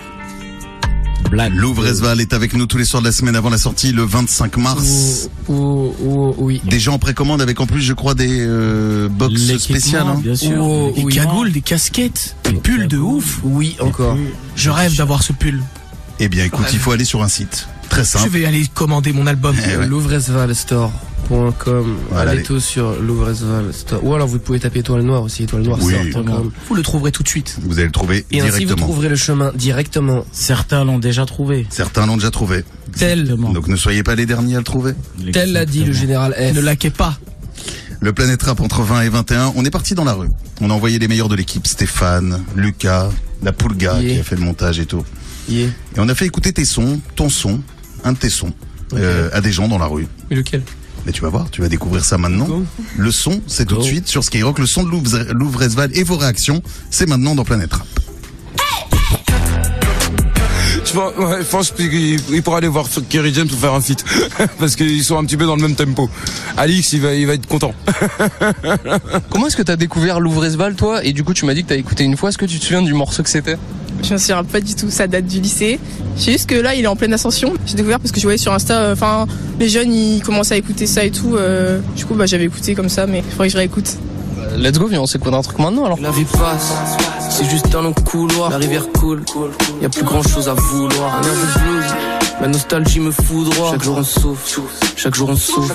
Black. 1.29 1.51
Louvre 1.53 1.85
Esval 1.85 2.21
est 2.21 2.31
avec 2.33 2.53
nous 2.53 2.65
tous 2.65 2.77
les 2.77 2.85
soirs 2.85 3.01
de 3.01 3.07
la 3.07 3.11
semaine 3.11 3.35
avant 3.35 3.49
la 3.49 3.57
sortie, 3.57 3.91
le 3.91 4.03
25 4.03 4.55
mars. 4.57 5.29
Ou, 5.49 5.53
ou, 5.53 5.93
ou- 6.29 6.35
oui. 6.37 6.61
Déjà 6.63 6.91
en 6.93 6.99
précommande 6.99 7.41
avec 7.41 7.59
en 7.59 7.65
plus, 7.67 7.81
je 7.81 7.91
crois, 7.91 8.13
des 8.15 8.37
euh, 8.39 9.09
box 9.09 9.57
spéciales. 9.57 10.07
hein. 10.07 10.19
Bien 10.23 10.35
sûr. 10.35 10.63
Ou- 10.65 10.93
Des 10.95 11.03
oui. 11.03 11.13
cagoules, 11.15 11.51
des 11.51 11.59
casquettes, 11.61 12.37
des 12.45 12.53
pulls 12.53 12.87
de 12.87 12.99
ouf. 12.99 13.39
Oui, 13.43 13.75
encore. 13.81 14.15
Je 14.55 14.69
rêve 14.69 14.95
d'avoir 14.95 15.23
ce 15.23 15.33
pull. 15.33 15.61
Eh 16.19 16.29
bien, 16.29 16.45
écoute, 16.45 16.67
il 16.71 16.79
faut 16.79 16.91
aller 16.91 17.03
sur 17.05 17.21
un 17.21 17.27
site 17.27 17.67
très 17.89 18.03
Je 18.03 18.07
simple. 18.09 18.29
vais 18.29 18.45
aller 18.45 18.65
commander 18.73 19.11
mon 19.11 19.27
album. 19.27 19.55
Eh 19.61 19.75
ouais. 19.77 19.87
Voilà, 21.29 22.31
Allez 22.31 22.43
tous 22.43 22.59
sur. 22.59 22.95
Ou 24.03 24.13
alors 24.13 24.27
vous 24.27 24.39
pouvez 24.39 24.59
taper 24.59 24.79
étoile 24.79 25.01
noire 25.01 25.23
aussi, 25.23 25.43
étoile 25.43 25.63
noire 25.63 25.79
Oui. 25.81 25.93
Vous 26.67 26.75
le 26.75 26.81
trouverez 26.81 27.11
tout 27.11 27.23
de 27.23 27.27
suite. 27.27 27.57
Vous 27.63 27.73
allez 27.79 27.85
le 27.87 27.91
trouver 27.91 28.25
Et 28.31 28.41
ainsi 28.41 28.49
vous 28.51 28.57
directement. 28.59 28.87
trouverez 28.87 29.09
le 29.09 29.15
chemin 29.15 29.51
directement. 29.55 30.25
Certains 30.31 30.83
l'ont 30.85 30.99
déjà 30.99 31.25
trouvé. 31.25 31.65
Certains 31.69 32.05
l'ont 32.05 32.17
déjà 32.17 32.31
trouvé. 32.31 32.63
Tel. 32.97 33.27
Donc 33.27 33.67
ne 33.67 33.75
soyez 33.75 34.03
pas 34.03 34.15
les 34.15 34.25
derniers 34.25 34.55
à 34.55 34.59
le 34.59 34.63
trouver. 34.63 34.93
Tel 35.33 35.51
l'a 35.51 35.65
dit 35.65 35.83
le 35.83 35.93
général 35.93 36.33
F. 36.33 36.53
ne 36.55 36.61
laquez 36.61 36.89
pas. 36.91 37.17
Le 38.01 38.13
Planète 38.13 38.43
Rap 38.43 38.59
entre 38.59 38.83
20 38.83 39.01
et 39.03 39.09
21, 39.09 39.53
on 39.55 39.65
est 39.65 39.71
parti 39.71 39.95
dans 39.95 40.03
la 40.03 40.13
rue. 40.13 40.27
On 40.61 40.69
a 40.69 40.73
envoyé 40.73 40.99
les 40.99 41.07
meilleurs 41.07 41.29
de 41.29 41.35
l'équipe, 41.35 41.65
Stéphane, 41.65 42.43
Lucas, 42.55 43.09
la 43.41 43.51
Poulga 43.51 43.99
Yeah. 44.01 44.13
qui 44.15 44.19
a 44.19 44.23
fait 44.23 44.35
le 44.35 44.41
montage 44.41 44.79
et 44.79 44.85
tout. 44.85 45.03
Yeah. 45.49 45.67
Et 45.67 45.99
on 45.99 46.07
a 46.09 46.13
fait 46.15 46.25
écouter 46.25 46.51
tes 46.53 46.65
sons, 46.65 46.99
ton 47.15 47.29
son, 47.29 47.61
un 48.03 48.13
de 48.13 48.17
tes 48.17 48.29
sons, 48.29 48.51
euh, 48.93 49.29
à 49.33 49.41
des 49.41 49.51
gens 49.51 49.67
dans 49.67 49.77
la 49.79 49.85
rue. 49.87 50.07
Mais 50.29 50.35
lequel? 50.35 50.61
Mais 51.05 51.11
tu 51.11 51.21
vas 51.21 51.29
voir, 51.29 51.49
tu 51.51 51.61
vas 51.61 51.69
découvrir 51.69 52.03
ça 52.03 52.17
maintenant. 52.17 52.45
Go. 52.45 52.65
Le 52.97 53.11
son, 53.11 53.41
c'est 53.47 53.65
tout 53.65 53.77
de 53.77 53.83
suite 53.83 54.07
sur 54.07 54.23
Skyrock. 54.23 54.57
Le 54.59 54.65
son 54.65 54.83
de 54.83 54.89
Louvre- 54.89 55.91
et 55.93 56.03
vos 56.03 56.17
réactions, 56.17 56.61
c'est 56.89 57.07
maintenant 57.07 57.35
dans 57.35 57.43
Planète 57.43 57.73
Rap. 57.73 57.85
Je 60.85 60.91
pense, 60.93 61.15
ouais, 61.17 61.37
je 61.39 61.45
pense 61.45 61.71
qu'il 61.71 62.19
il 62.31 62.43
pourra 62.43 62.59
aller 62.59 62.67
voir 62.67 62.85
Kerry 63.09 63.33
James 63.33 63.47
pour 63.47 63.57
faire 63.59 63.73
un 63.73 63.81
feat. 63.81 64.03
Parce 64.59 64.75
qu'ils 64.75 65.03
sont 65.03 65.17
un 65.17 65.25
petit 65.25 65.35
peu 65.37 65.45
dans 65.45 65.55
le 65.55 65.61
même 65.61 65.75
tempo. 65.75 66.09
Alix, 66.57 66.93
il 66.93 67.01
va, 67.01 67.13
il 67.13 67.25
va 67.27 67.33
être 67.33 67.47
content. 67.47 67.73
Comment 69.29 69.47
est-ce 69.47 69.57
que 69.57 69.63
t'as 69.63 69.75
découvert 69.75 70.19
Louvresval 70.19 70.75
toi? 70.75 71.03
Et 71.03 71.11
du 71.11 71.23
coup 71.23 71.33
tu 71.33 71.45
m'as 71.45 71.53
dit 71.53 71.63
que 71.63 71.69
t'as 71.69 71.75
écouté 71.75 72.03
une 72.03 72.15
fois, 72.17 72.29
est-ce 72.29 72.37
que 72.37 72.45
tu 72.45 72.59
te 72.59 72.63
souviens 72.65 72.81
du 72.83 72.93
morceau 72.93 73.23
que 73.23 73.29
c'était? 73.29 73.57
Je 74.07 74.13
me 74.13 74.19
souviens 74.19 74.43
pas 74.43 74.61
du 74.61 74.75
tout, 74.75 74.91
ça 74.91 75.07
date 75.07 75.25
du 75.25 75.39
lycée. 75.39 75.79
C'est 76.15 76.31
juste 76.31 76.47
que 76.47 76.53
là, 76.55 76.75
il 76.75 76.83
est 76.83 76.87
en 76.87 76.95
pleine 76.95 77.13
ascension. 77.13 77.53
J'ai 77.65 77.75
découvert 77.75 77.99
parce 77.99 78.11
que 78.11 78.19
je 78.19 78.25
voyais 78.25 78.37
sur 78.37 78.53
Insta, 78.53 78.75
euh, 78.79 78.93
enfin, 78.93 79.25
les 79.59 79.67
jeunes, 79.67 79.91
ils 79.91 80.21
commençaient 80.21 80.53
à 80.53 80.57
écouter 80.57 80.85
ça 80.85 81.03
et 81.03 81.09
tout. 81.09 81.35
euh, 81.35 81.79
du 81.95 82.05
coup, 82.05 82.13
bah, 82.13 82.27
j'avais 82.27 82.45
écouté 82.45 82.75
comme 82.75 82.87
ça, 82.89 83.07
mais 83.07 83.19
il 83.25 83.31
faudrait 83.31 83.47
que 83.47 83.53
je 83.53 83.57
réécoute. 83.57 83.97
Let's 84.57 84.77
go, 84.77 84.85
viens 84.87 85.01
on 85.01 85.07
s'écoute 85.07 85.33
un 85.33 85.41
truc 85.41 85.57
maintenant 85.59 85.85
alors. 85.85 85.99
La 85.99 86.11
vie 86.11 86.23
passe, 86.23 86.73
c'est 87.29 87.49
juste 87.49 87.73
un 87.75 87.81
long 87.81 87.93
couloir. 87.93 88.51
La 88.51 88.57
rivière 88.57 88.87
coule, 88.91 89.23
y 89.81 89.85
a 89.85 89.89
plus 89.89 90.03
grand 90.03 90.21
chose 90.21 90.47
à 90.47 90.53
vouloir. 90.53 91.15
Un 91.15 91.23
air 91.23 91.33
de 91.33 91.59
blues, 91.59 91.85
la 92.41 92.47
nostalgie 92.47 92.99
me 92.99 93.11
foudroie. 93.11 93.71
Chaque 93.71 93.83
jour 93.83 93.97
on 93.97 94.03
souffle, 94.03 94.61
chaque 94.95 95.15
jour 95.15 95.29
on 95.29 95.35
souffle. 95.35 95.73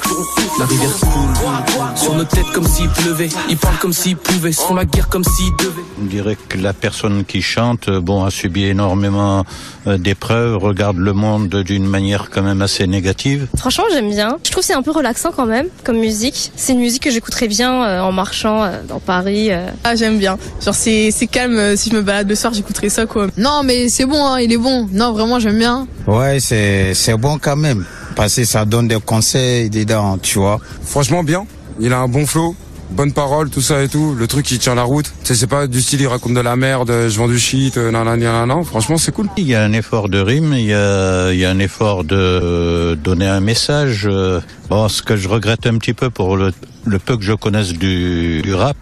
La 0.58 0.66
rivière 0.66 0.90
coule, 1.00 1.96
sur 1.96 2.14
nos 2.14 2.24
têtes 2.24 2.50
comme 2.52 2.66
s'il 2.66 2.88
pleuvait. 2.90 3.28
Ils 3.48 3.56
parlent 3.56 3.78
comme 3.78 3.92
s'ils 3.92 4.16
pouvaient, 4.16 4.52
se 4.52 4.60
font 4.60 4.74
la 4.74 4.84
guerre 4.84 5.08
comme 5.08 5.24
s'ils 5.24 5.56
devaient. 5.58 5.82
On 6.00 6.06
dirait 6.06 6.36
que 6.48 6.58
la 6.58 6.72
personne 6.72 7.24
qui 7.24 7.42
chante, 7.42 7.88
bon, 7.90 8.24
a 8.24 8.30
subi 8.30 8.64
énormément 8.64 9.44
euh, 9.86 9.98
d'épreuves, 9.98 10.56
regarde 10.56 10.96
le 10.98 11.12
monde 11.12 11.48
d'une 11.48 11.86
manière 11.86 12.30
quand 12.30 12.42
même 12.42 12.62
assez 12.62 12.86
négative. 12.86 13.46
Franchement, 13.56 13.84
j'aime 13.92 14.10
bien. 14.10 14.38
Je 14.44 14.50
trouve 14.50 14.62
que 14.62 14.66
c'est 14.66 14.74
un 14.74 14.82
peu 14.82 14.90
relaxant 14.90 15.32
quand 15.34 15.46
même 15.46 15.66
comme 15.84 15.98
musique. 15.98 16.52
C'est 16.56 16.72
une 16.72 16.80
musique 16.80 17.02
que 17.02 17.10
j'écouterais 17.10 17.48
bien 17.48 17.84
euh, 17.84 18.00
en 18.00 18.12
marchant 18.12 18.62
euh, 18.62 18.82
dans 18.86 19.00
Paris. 19.00 19.50
Ah, 19.84 19.94
j'aime 19.96 20.18
bien. 20.18 20.38
Genre, 20.64 20.74
c'est 20.74 21.10
c'est 21.10 21.26
calme. 21.26 21.76
Si 21.76 21.90
je 21.90 21.96
me 21.96 22.02
balade 22.02 22.28
le 22.28 22.34
soir, 22.34 22.52
j'écouterais 22.52 22.88
ça, 22.88 23.06
quoi. 23.06 23.28
Non, 23.36 23.62
mais 23.64 23.88
c'est 23.88 24.06
bon, 24.06 24.24
hein, 24.26 24.40
il 24.40 24.52
est 24.52 24.58
bon. 24.58 24.88
Non, 24.92 25.12
vraiment, 25.12 25.38
j'aime 25.38 25.58
bien. 25.58 25.86
Ouais, 26.06 26.40
c'est 26.50 26.94
c'est 26.94 27.16
bon 27.16 27.38
quand 27.38 27.56
même 27.56 27.84
parce 28.16 28.34
que 28.36 28.44
ça 28.44 28.64
donne 28.64 28.88
des 28.88 29.00
conseils 29.12 29.70
dedans, 29.70 30.18
tu 30.20 30.38
vois. 30.38 30.58
Franchement, 30.84 31.22
bien. 31.22 31.46
Il 31.78 31.92
a 31.92 31.98
un 32.00 32.08
bon 32.08 32.26
flow. 32.26 32.54
Bonne 32.90 33.12
parole, 33.12 33.50
tout 33.50 33.60
ça 33.60 33.76
et 33.84 33.88
tout. 33.88 34.16
Le 34.18 34.26
truc, 34.26 34.50
il 34.50 34.58
tient 34.58 34.74
la 34.74 34.82
route. 34.82 35.06
Tu 35.22 35.26
sais, 35.28 35.34
c'est 35.36 35.46
pas 35.46 35.68
du 35.68 35.80
style, 35.80 36.00
il 36.00 36.08
raconte 36.08 36.34
de 36.34 36.40
la 36.40 36.56
merde, 36.56 36.90
je 37.08 37.16
vends 37.20 37.28
du 37.28 37.38
shit, 37.38 37.76
euh, 37.76 37.92
nan, 37.92 38.04
nan, 38.04 38.18
nan, 38.18 38.32
nan, 38.32 38.48
nan. 38.48 38.64
Franchement, 38.64 38.98
c'est 38.98 39.12
cool. 39.14 39.28
Il 39.36 39.46
y 39.46 39.54
a 39.54 39.62
un 39.62 39.72
effort 39.72 40.08
de 40.08 40.18
rime, 40.18 40.52
il 40.54 40.66
y 40.66 40.74
a, 40.74 41.30
il 41.32 41.38
y 41.38 41.44
a 41.44 41.50
un 41.50 41.60
effort 41.60 42.02
de 42.02 42.16
euh, 42.16 42.96
donner 42.96 43.28
un 43.28 43.38
message. 43.38 44.08
euh. 44.10 44.40
Bon, 44.68 44.88
ce 44.88 45.02
que 45.02 45.16
je 45.16 45.28
regrette 45.28 45.66
un 45.68 45.78
petit 45.78 45.94
peu 45.94 46.10
pour 46.10 46.36
le, 46.36 46.50
le 46.84 46.98
peu 46.98 47.16
que 47.16 47.22
je 47.22 47.32
connaisse 47.32 47.72
du, 47.74 48.42
du 48.42 48.54
rap, 48.54 48.76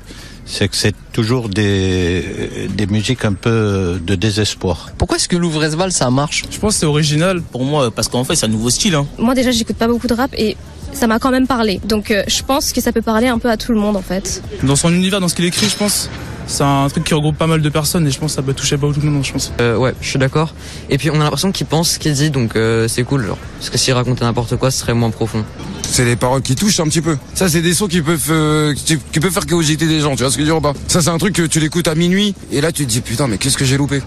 c'est 0.48 0.68
que 0.68 0.76
c'est 0.76 0.94
toujours 1.12 1.48
des, 1.48 2.68
des 2.70 2.86
musiques 2.86 3.24
un 3.24 3.34
peu 3.34 4.00
de 4.02 4.14
désespoir. 4.14 4.90
Pourquoi 4.96 5.18
est-ce 5.18 5.28
que 5.28 5.36
Louvresval 5.36 5.92
ça 5.92 6.10
marche? 6.10 6.44
Je 6.50 6.58
pense 6.58 6.74
que 6.74 6.80
c'est 6.80 6.86
original 6.86 7.42
pour 7.42 7.64
moi 7.64 7.90
parce 7.90 8.08
qu'en 8.08 8.24
fait 8.24 8.34
c'est 8.34 8.46
un 8.46 8.48
nouveau 8.48 8.70
style. 8.70 8.94
Hein. 8.94 9.06
Moi 9.18 9.34
déjà, 9.34 9.50
j'écoute 9.50 9.76
pas 9.76 9.86
beaucoup 9.86 10.06
de 10.06 10.14
rap 10.14 10.30
et 10.36 10.56
ça 10.92 11.06
m'a 11.06 11.18
quand 11.18 11.30
même 11.30 11.46
parlé. 11.46 11.80
Donc 11.84 12.10
euh, 12.10 12.22
je 12.26 12.42
pense 12.42 12.72
que 12.72 12.80
ça 12.80 12.92
peut 12.92 13.02
parler 13.02 13.28
un 13.28 13.38
peu 13.38 13.50
à 13.50 13.56
tout 13.56 13.72
le 13.72 13.78
monde 13.78 13.96
en 13.96 14.02
fait. 14.02 14.42
Dans 14.62 14.76
son 14.76 14.92
univers, 14.92 15.20
dans 15.20 15.28
ce 15.28 15.34
qu'il 15.34 15.44
écrit, 15.44 15.68
je 15.68 15.76
pense, 15.76 16.08
c'est 16.46 16.64
un 16.64 16.88
truc 16.88 17.04
qui 17.04 17.14
regroupe 17.14 17.36
pas 17.36 17.46
mal 17.46 17.60
de 17.62 17.68
personnes 17.68 18.06
et 18.06 18.10
je 18.10 18.18
pense 18.18 18.32
que 18.32 18.36
ça 18.36 18.42
peut 18.42 18.54
toucher 18.54 18.76
pas 18.78 18.86
tout 18.92 19.00
le 19.02 19.10
monde, 19.10 19.24
je 19.24 19.32
pense. 19.32 19.52
euh, 19.60 19.76
Ouais, 19.76 19.94
je 20.00 20.08
suis 20.08 20.18
d'accord. 20.18 20.54
Et 20.90 20.98
puis 20.98 21.10
on 21.10 21.16
a 21.20 21.24
l'impression 21.24 21.52
qu'il 21.52 21.66
pense 21.66 21.92
ce 21.92 21.98
qu'il 21.98 22.12
dit, 22.14 22.30
donc 22.30 22.56
euh, 22.56 22.88
c'est 22.88 23.04
cool. 23.04 23.26
Genre. 23.26 23.38
Parce 23.58 23.70
que 23.70 23.78
s'il 23.78 23.94
racontait 23.94 24.24
n'importe 24.24 24.56
quoi, 24.56 24.70
ce 24.70 24.78
serait 24.80 24.94
moins 24.94 25.10
profond. 25.10 25.44
C'est 25.82 26.04
les 26.04 26.16
paroles 26.16 26.42
qui 26.42 26.54
touchent 26.54 26.80
un 26.80 26.84
petit 26.84 27.00
peu. 27.00 27.16
Ça, 27.34 27.48
c'est 27.48 27.62
des 27.62 27.72
sons 27.74 27.86
qui 27.88 28.02
peuvent, 28.02 28.20
euh, 28.30 28.74
qui, 28.74 28.98
qui 28.98 29.20
peuvent 29.20 29.32
faire 29.32 29.46
cogiter 29.46 29.86
des 29.86 30.00
gens. 30.00 30.16
Tu 30.16 30.22
vois 30.22 30.30
ce 30.30 30.36
que 30.36 30.42
je 30.44 30.48
veux 30.48 30.52
dire 30.54 30.56
ou 30.58 30.60
pas? 30.60 30.74
Ça, 30.86 31.00
c'est 31.00 31.08
un 31.10 31.18
truc 31.18 31.34
que 31.34 31.42
tu 31.46 31.60
l'écoutes 31.60 31.88
à 31.88 31.94
minuit 31.94 32.34
et 32.52 32.60
là, 32.60 32.72
tu 32.72 32.84
te 32.86 32.90
dis 32.90 33.00
putain, 33.00 33.26
mais 33.26 33.38
qu'est-ce 33.38 33.56
que 33.56 33.64
j'ai 33.64 33.76
loupé? 33.76 34.02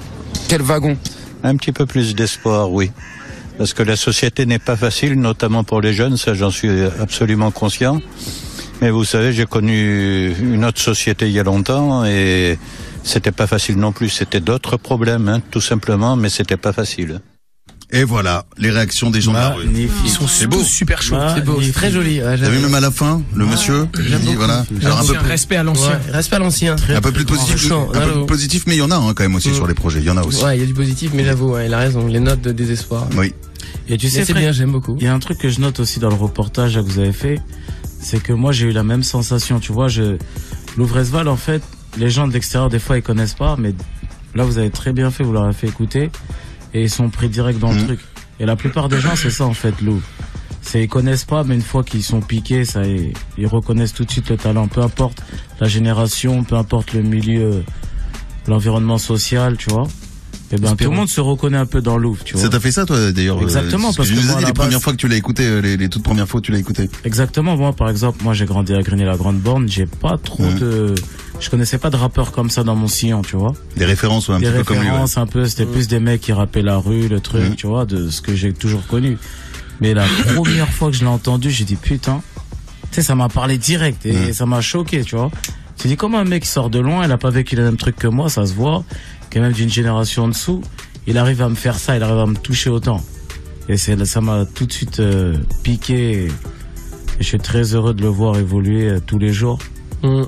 Quel 0.48 0.62
wagon? 0.62 0.98
Un 1.44 1.56
petit 1.56 1.72
peu 1.72 1.86
plus 1.88 2.14
d'espoir, 2.16 2.72
oui. 2.72 2.92
Parce 3.62 3.76
que 3.76 3.84
la 3.84 3.96
société 3.96 4.48
n'est 4.48 4.58
pas 4.58 4.76
facile, 4.76 5.14
notamment 5.14 5.64
pour 5.64 5.82
les 5.82 5.94
jeunes, 5.94 6.18
ça 6.18 6.34
j'en 6.34 6.50
suis 6.50 6.72
absolument 7.00 7.52
conscient. 7.52 8.02
Mais 8.82 8.90
vous 8.90 9.04
savez, 9.04 9.34
j'ai 9.34 9.46
connu 9.46 10.34
une 10.42 10.66
autre 10.66 10.82
société 10.82 11.28
il 11.28 11.32
y 11.34 11.40
a 11.40 11.44
longtemps 11.44 12.04
et 12.04 12.58
c'était 13.04 13.32
pas 13.32 13.46
facile 13.46 13.76
non 13.76 13.92
plus. 13.92 14.10
C'était 14.10 14.40
d'autres 14.40 14.78
problèmes, 14.78 15.28
hein, 15.30 15.42
tout 15.52 15.62
simplement, 15.62 16.16
mais 16.16 16.30
c'était 16.30 16.58
pas 16.58 16.74
facile. 16.74 17.22
Et 17.94 18.06
voilà, 18.06 18.46
les 18.58 18.70
réactions 18.72 19.10
des 19.10 19.20
gens 19.20 19.34
rue. 19.54 19.66
Ils 20.06 20.10
sont 20.10 20.26
C'est 20.26 20.48
beau. 20.48 20.64
super 20.64 21.02
chauds. 21.02 21.18
C'est 21.36 21.44
beau, 21.44 21.60
c'est 21.62 21.74
très 21.74 21.92
joli. 21.92 22.22
Ouais, 22.22 22.38
T'as 22.38 22.50
vu 22.50 22.60
même 22.60 22.74
à 22.74 22.80
la 22.80 22.90
fin, 22.90 23.22
le 23.36 23.46
monsieur, 23.46 23.86
voilà, 24.38 24.66
genre 24.80 24.98
un 25.00 25.02
peu, 25.04 25.10
Ancien, 25.10 25.20
respect 25.20 25.56
à 25.58 25.64
l'ancien. 25.64 25.90
Ouais, 25.90 26.12
respect 26.14 26.36
à 26.38 26.40
l'ancien. 26.40 26.76
un 26.88 27.02
peu 27.02 27.12
plus 27.12 27.26
positif, 27.26 27.70
un 27.70 28.00
peu 28.00 28.12
plus 28.14 28.26
positif, 28.28 28.64
mais 28.66 28.76
il 28.76 28.80
y 28.80 28.82
en 28.82 28.92
a 28.92 28.96
hein, 28.96 29.12
quand 29.14 29.24
même 29.24 29.36
aussi 29.36 29.50
Mm. 29.50 29.56
sur 29.56 29.68
les 29.68 29.74
projets, 29.74 30.00
il 30.00 30.06
y 30.06 30.10
en 30.10 30.16
a 30.16 30.24
aussi. 30.24 30.42
Ouais, 30.42 30.56
il 30.56 30.62
y 30.62 30.64
a 30.64 30.66
du 30.68 30.74
positif, 30.74 31.12
mais 31.14 31.26
j'avoue, 31.26 31.52
ouais, 31.52 31.66
il 31.68 31.74
a 31.74 31.80
raison. 31.80 32.08
Les 32.08 32.22
notes 32.22 32.40
de 32.42 32.54
désespoir. 32.54 33.08
Oui. 33.18 33.34
Et 33.88 33.98
tu 33.98 34.10
sais, 34.10 34.24
c'est 34.26 34.34
bien, 34.34 34.52
j'aime 34.52 34.72
beaucoup. 34.72 34.96
Il 35.00 35.04
y 35.04 35.08
a 35.08 35.14
un 35.14 35.20
truc 35.20 35.38
que 35.38 35.50
je 35.50 35.60
note 35.60 35.80
aussi 35.80 36.00
dans 36.00 36.10
le 36.10 36.16
reportage 36.16 36.76
que 36.76 36.80
vous 36.80 37.00
avez 37.00 37.12
fait, 37.14 37.40
c'est 38.00 38.22
que 38.22 38.34
moi 38.34 38.52
j'ai 38.52 38.68
eu 38.68 38.72
la 38.72 38.84
même 38.84 39.04
sensation. 39.04 39.60
Tu 39.60 39.72
vois, 39.72 39.88
je 39.88 40.18
Louvresval 40.78 41.28
en 41.28 41.36
fait, 41.36 41.62
les 41.98 42.10
gens 42.10 42.28
de 42.28 42.34
l'extérieur 42.34 42.70
des 42.70 42.80
fois 42.80 42.98
ils 42.98 43.04
connaissent 43.04 43.34
pas, 43.34 43.56
mais 43.58 43.74
là 44.36 44.44
vous 44.46 44.58
avez 44.58 44.70
très 44.70 44.94
bien 44.94 45.12
fait, 45.12 45.24
vous 45.24 45.34
leur 45.34 45.44
avez 45.44 45.54
fait 45.54 45.68
écouter 45.68 46.10
et 46.74 46.84
ils 46.84 46.90
sont 46.90 47.10
pris 47.10 47.28
direct 47.30 47.60
dans 47.60 47.72
le 47.72 47.80
Mhm. 47.80 47.86
truc. 47.88 48.00
Et 48.40 48.46
la 48.46 48.56
plupart 48.56 48.88
des 48.90 49.00
gens 49.00 49.16
c'est 49.16 49.30
ça 49.32 49.46
en 49.46 49.54
fait, 49.54 49.82
Lou. 49.82 50.02
c'est 50.62 50.84
ils 50.84 50.88
connaissent 50.88 51.26
pas, 51.26 51.44
mais 51.44 51.56
une 51.56 51.62
fois 51.62 51.84
qu'ils 51.84 52.04
sont 52.04 52.22
piqués, 52.22 52.64
ça, 52.66 52.84
ils, 52.86 53.14
ils 53.38 53.48
reconnaissent 53.48 53.94
tout 53.94 54.06
de 54.06 54.12
suite 54.12 54.30
le 54.30 54.38
talent. 54.38 54.68
Peu 54.68 54.82
importe 54.82 55.22
la 55.60 55.68
génération, 55.68 56.44
peu 56.46 56.56
importe 56.56 56.94
le 56.94 57.02
milieu, 57.02 57.64
l'environnement 58.48 58.98
social, 58.98 59.58
tu 59.58 59.70
vois. 59.70 59.88
Et 60.54 60.58
ben 60.58 60.76
tout 60.76 60.90
le 60.90 60.96
monde 60.96 61.08
se 61.10 61.22
reconnaît 61.22 61.58
un 61.58 61.66
peu 61.66 61.82
dans 61.82 61.98
Louvre, 61.98 62.24
tu 62.26 62.34
vois. 62.34 62.44
Ça 62.44 62.50
t'a 62.50 62.60
fait 62.60 62.72
ça, 62.72 62.86
toi, 62.86 63.12
d'ailleurs 63.12 63.38
euh, 63.40 63.44
Exactement, 63.44 63.92
ce 63.92 63.98
parce 63.98 64.10
que 64.10 64.16
nous 64.16 64.22
as 64.22 64.32
moi, 64.34 64.40
dit 64.42 64.46
les 64.46 64.54
premières 64.54 64.82
fois 64.82 64.92
que 64.94 64.98
tu 64.98 65.08
l'as 65.08 65.16
écouté, 65.16 65.44
euh, 65.46 65.62
les, 65.62 65.78
les 65.78 65.88
toutes 65.90 66.04
premières 66.04 66.28
fois 66.28 66.42
que 66.42 66.46
tu 66.48 66.52
l'as 66.52 66.60
écouté. 66.60 66.90
Exactement. 67.06 67.56
Moi, 67.56 67.74
par 67.74 67.90
exemple, 67.90 68.24
moi, 68.24 68.34
j'ai 68.34 68.46
grandi 68.46 68.74
à 68.74 68.82
Grigny 68.82 69.04
la 69.06 69.16
Grande 69.18 69.40
Borne. 69.40 69.68
J'ai 69.70 69.86
pas 69.86 70.18
trop 70.18 70.44
Mmh. 70.44 70.60
de, 70.60 70.96
je 71.40 71.50
connaissais 71.50 71.78
pas 71.78 71.90
de 71.90 71.96
rappeurs 71.96 72.32
comme 72.32 72.50
ça 72.50 72.64
dans 72.64 72.76
mon 72.76 72.88
sillon, 72.88 73.22
tu 73.22 73.36
vois. 73.38 73.54
Des 73.78 73.86
références, 73.86 74.28
ouais, 74.28 74.36
un 74.36 74.40
des 74.40 74.48
petit 74.48 74.58
peu 74.58 74.64
comme 74.66 74.78
lui. 74.78 74.84
ouais. 74.84 74.90
Références 74.90 75.18
un 75.18 75.26
peu, 75.28 75.46
c'était 75.46 75.66
plus 75.66 75.88
des 75.88 76.00
mecs 76.00 76.20
qui 76.22 76.34
rappaient 76.34 76.62
la 76.64 76.78
rue, 76.78 77.08
le 77.08 77.20
truc, 77.22 77.56
tu 77.56 77.68
vois, 77.68 77.86
de 77.86 78.10
ce 78.10 78.22
que 78.22 78.36
j'ai 78.36 78.52
toujours 78.54 78.86
connu. 78.88 79.18
Mais 79.80 79.94
la 79.94 80.06
première 80.36 80.68
fois 80.70 80.90
que 80.90 80.96
je 80.98 81.02
l'ai 81.02 81.08
entendu, 81.08 81.50
j'ai 81.50 81.64
dit 81.64 81.76
putain, 81.76 82.22
tu 82.92 82.96
sais, 82.96 83.02
ça 83.04 83.16
m'a 83.16 83.30
parlé 83.30 83.58
direct 83.58 84.06
et 84.06 84.34
ça 84.34 84.46
m'a 84.46 84.60
choqué, 84.62 85.04
tu 85.04 85.16
vois. 85.16 85.32
J'ai 85.82 85.90
dit 85.90 85.96
comment 85.98 86.20
un 86.20 86.26
mec 86.26 86.44
qui 86.44 86.50
sort 86.50 86.70
de 86.70 86.78
loin, 86.80 87.06
il 87.06 87.12
a 87.12 87.18
pas 87.18 87.32
vécu 87.32 87.56
le 87.56 87.64
même 87.64 87.78
truc 87.78 87.96
que 87.96 88.08
moi, 88.08 88.30
ça 88.30 88.46
se 88.46 88.54
voit, 88.54 88.84
quand 89.32 89.42
même 89.42 89.54
d'une 89.54 89.70
génération 89.70 90.24
en 90.26 90.28
dessous, 90.28 90.62
il 91.08 91.18
arrive 91.18 91.42
à 91.42 91.50
me 91.50 91.56
faire 91.56 91.78
ça, 91.80 91.96
il 91.96 92.04
arrive 92.04 92.18
à 92.20 92.26
me 92.26 92.36
toucher 92.36 92.70
autant. 92.70 93.04
Et 93.70 93.78
c'est 93.78 94.04
ça 94.06 94.22
m'a 94.22 94.46
tout 94.46 94.66
de 94.66 94.74
suite 94.74 95.00
euh, 95.00 95.36
piqué. 95.64 96.26
Et 96.26 96.28
je 97.20 97.26
suis 97.26 97.38
très 97.40 97.74
heureux 97.76 97.94
de 97.94 98.02
le 98.02 98.08
voir 98.10 98.38
évoluer 98.38 98.90
euh, 98.90 99.00
tous 99.06 99.20
les 99.20 99.32
jours. 99.34 99.60
Yeah. 100.04 100.26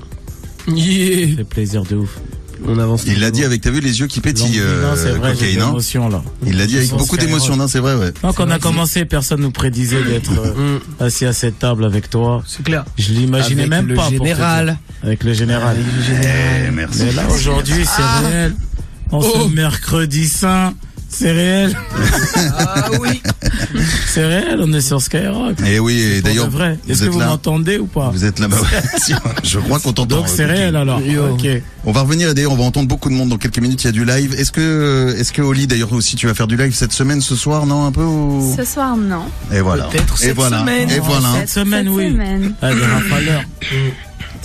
Ça 1.30 1.36
fait 1.36 1.44
plaisir 1.44 1.82
de 1.84 1.96
ouf. 1.96 2.18
On 2.66 2.78
avance. 2.78 3.04
Il 3.06 3.20
l'a 3.20 3.30
dit 3.30 3.44
avec, 3.44 3.60
t'as 3.60 3.70
vu, 3.70 3.80
les 3.80 4.00
yeux 4.00 4.06
qui 4.06 4.20
pétillent, 4.20 4.58
Non, 4.60 4.64
euh, 4.64 4.96
c'est 4.96 5.10
vrai, 5.10 5.32
cocaïne, 5.32 5.60
hein 5.60 5.66
l'émotion, 5.66 6.08
là. 6.08 6.22
Il 6.46 6.56
l'a 6.56 6.66
dit 6.66 6.78
avec 6.78 6.90
beaucoup 6.90 7.16
d'émotion, 7.18 7.56
non, 7.56 7.68
c'est 7.68 7.80
vrai, 7.80 7.94
ouais. 7.96 8.12
Non, 8.22 8.32
quand 8.32 8.46
on 8.46 8.50
a 8.50 8.58
commencé, 8.58 9.04
personne 9.04 9.40
nous 9.40 9.50
prédisait 9.50 10.02
d'être 10.02 10.30
euh, 10.38 10.78
assis 11.00 11.26
à 11.26 11.34
cette 11.34 11.58
table 11.58 11.84
avec 11.84 12.08
toi. 12.08 12.42
C'est 12.46 12.62
clair. 12.62 12.84
Je 12.96 13.12
l'imaginais 13.12 13.62
Avec 13.62 13.70
même 13.70 13.86
le 13.88 13.94
pas. 13.96 14.02
pour 14.04 14.12
te 14.12 14.16
général. 14.16 14.78
Avec 15.02 15.24
le 15.24 15.32
général. 15.34 15.76
Eh, 16.08 16.70
merci. 16.70 17.02
Mais 17.04 17.12
là, 17.12 17.28
aujourd'hui, 17.28 17.84
c'est 17.84 18.02
Ah. 18.02 18.20
réel. 18.26 18.54
En 19.14 19.20
Oh. 19.20 19.48
ce 19.48 19.54
mercredi 19.54 20.26
saint, 20.28 20.74
c'est 21.08 21.30
réel. 21.30 21.76
Ah 22.58 22.88
oui. 23.00 23.22
c'est 24.08 24.26
réel, 24.26 24.58
on 24.60 24.72
est 24.72 24.80
sur 24.80 25.00
Skyrock. 25.00 25.54
Et 25.64 25.78
oui, 25.78 26.00
et 26.00 26.20
d'ailleurs, 26.22 26.46
de 26.46 26.52
vrai. 26.52 26.78
vous 26.84 26.90
Est-ce 26.92 27.04
que 27.04 27.10
vous 27.10 27.20
m'entendez 27.20 27.78
ou 27.78 27.86
pas 27.86 28.10
Vous 28.10 28.24
êtes 28.24 28.40
là-bas. 28.40 28.56
Si, 28.98 29.14
Je 29.44 29.58
crois 29.60 29.78
qu'on 29.78 29.92
t'entend. 29.92 30.16
Donc 30.16 30.28
c'est 30.28 30.42
euh, 30.42 30.48
réel 30.48 30.74
alors. 30.76 31.00
Yo. 31.00 31.28
Ok. 31.34 31.46
On 31.86 31.92
va 31.92 32.00
revenir 32.00 32.30
et 32.30 32.34
d'ailleurs 32.34 32.50
on 32.52 32.56
va 32.56 32.64
entendre 32.64 32.88
beaucoup 32.88 33.08
de 33.08 33.14
monde 33.14 33.28
dans 33.28 33.36
quelques 33.38 33.58
minutes. 33.60 33.84
Il 33.84 33.86
y 33.86 33.90
a 33.90 33.92
du 33.92 34.04
live. 34.04 34.34
Est-ce 34.34 34.50
que 34.50 35.14
est-ce 35.16 35.32
que 35.32 35.42
Oli 35.42 35.66
d'ailleurs 35.68 35.92
aussi 35.92 36.16
tu 36.16 36.26
vas 36.26 36.34
faire 36.34 36.46
du 36.48 36.56
live 36.56 36.74
cette 36.74 36.92
semaine 36.92 37.20
ce 37.20 37.36
soir 37.36 37.66
non 37.66 37.86
un 37.86 37.92
peu 37.92 38.02
ou... 38.02 38.54
Ce 38.56 38.64
soir, 38.64 38.96
non. 38.96 39.26
Et 39.52 39.60
voilà. 39.60 39.84
Peut-être 39.84 40.14
Et 40.22 40.26
cette 40.28 40.34
voilà. 40.36 40.60
semaine. 40.60 40.90
Et 40.90 40.98
voilà. 40.98 41.28
Cette 41.40 41.50
semaine, 41.50 41.84
Cette 41.86 41.94
oui. 41.94 42.08
semaine. 42.10 42.54
Ah, 42.62 42.74
des 42.74 42.80
rafaleurs. 42.86 43.42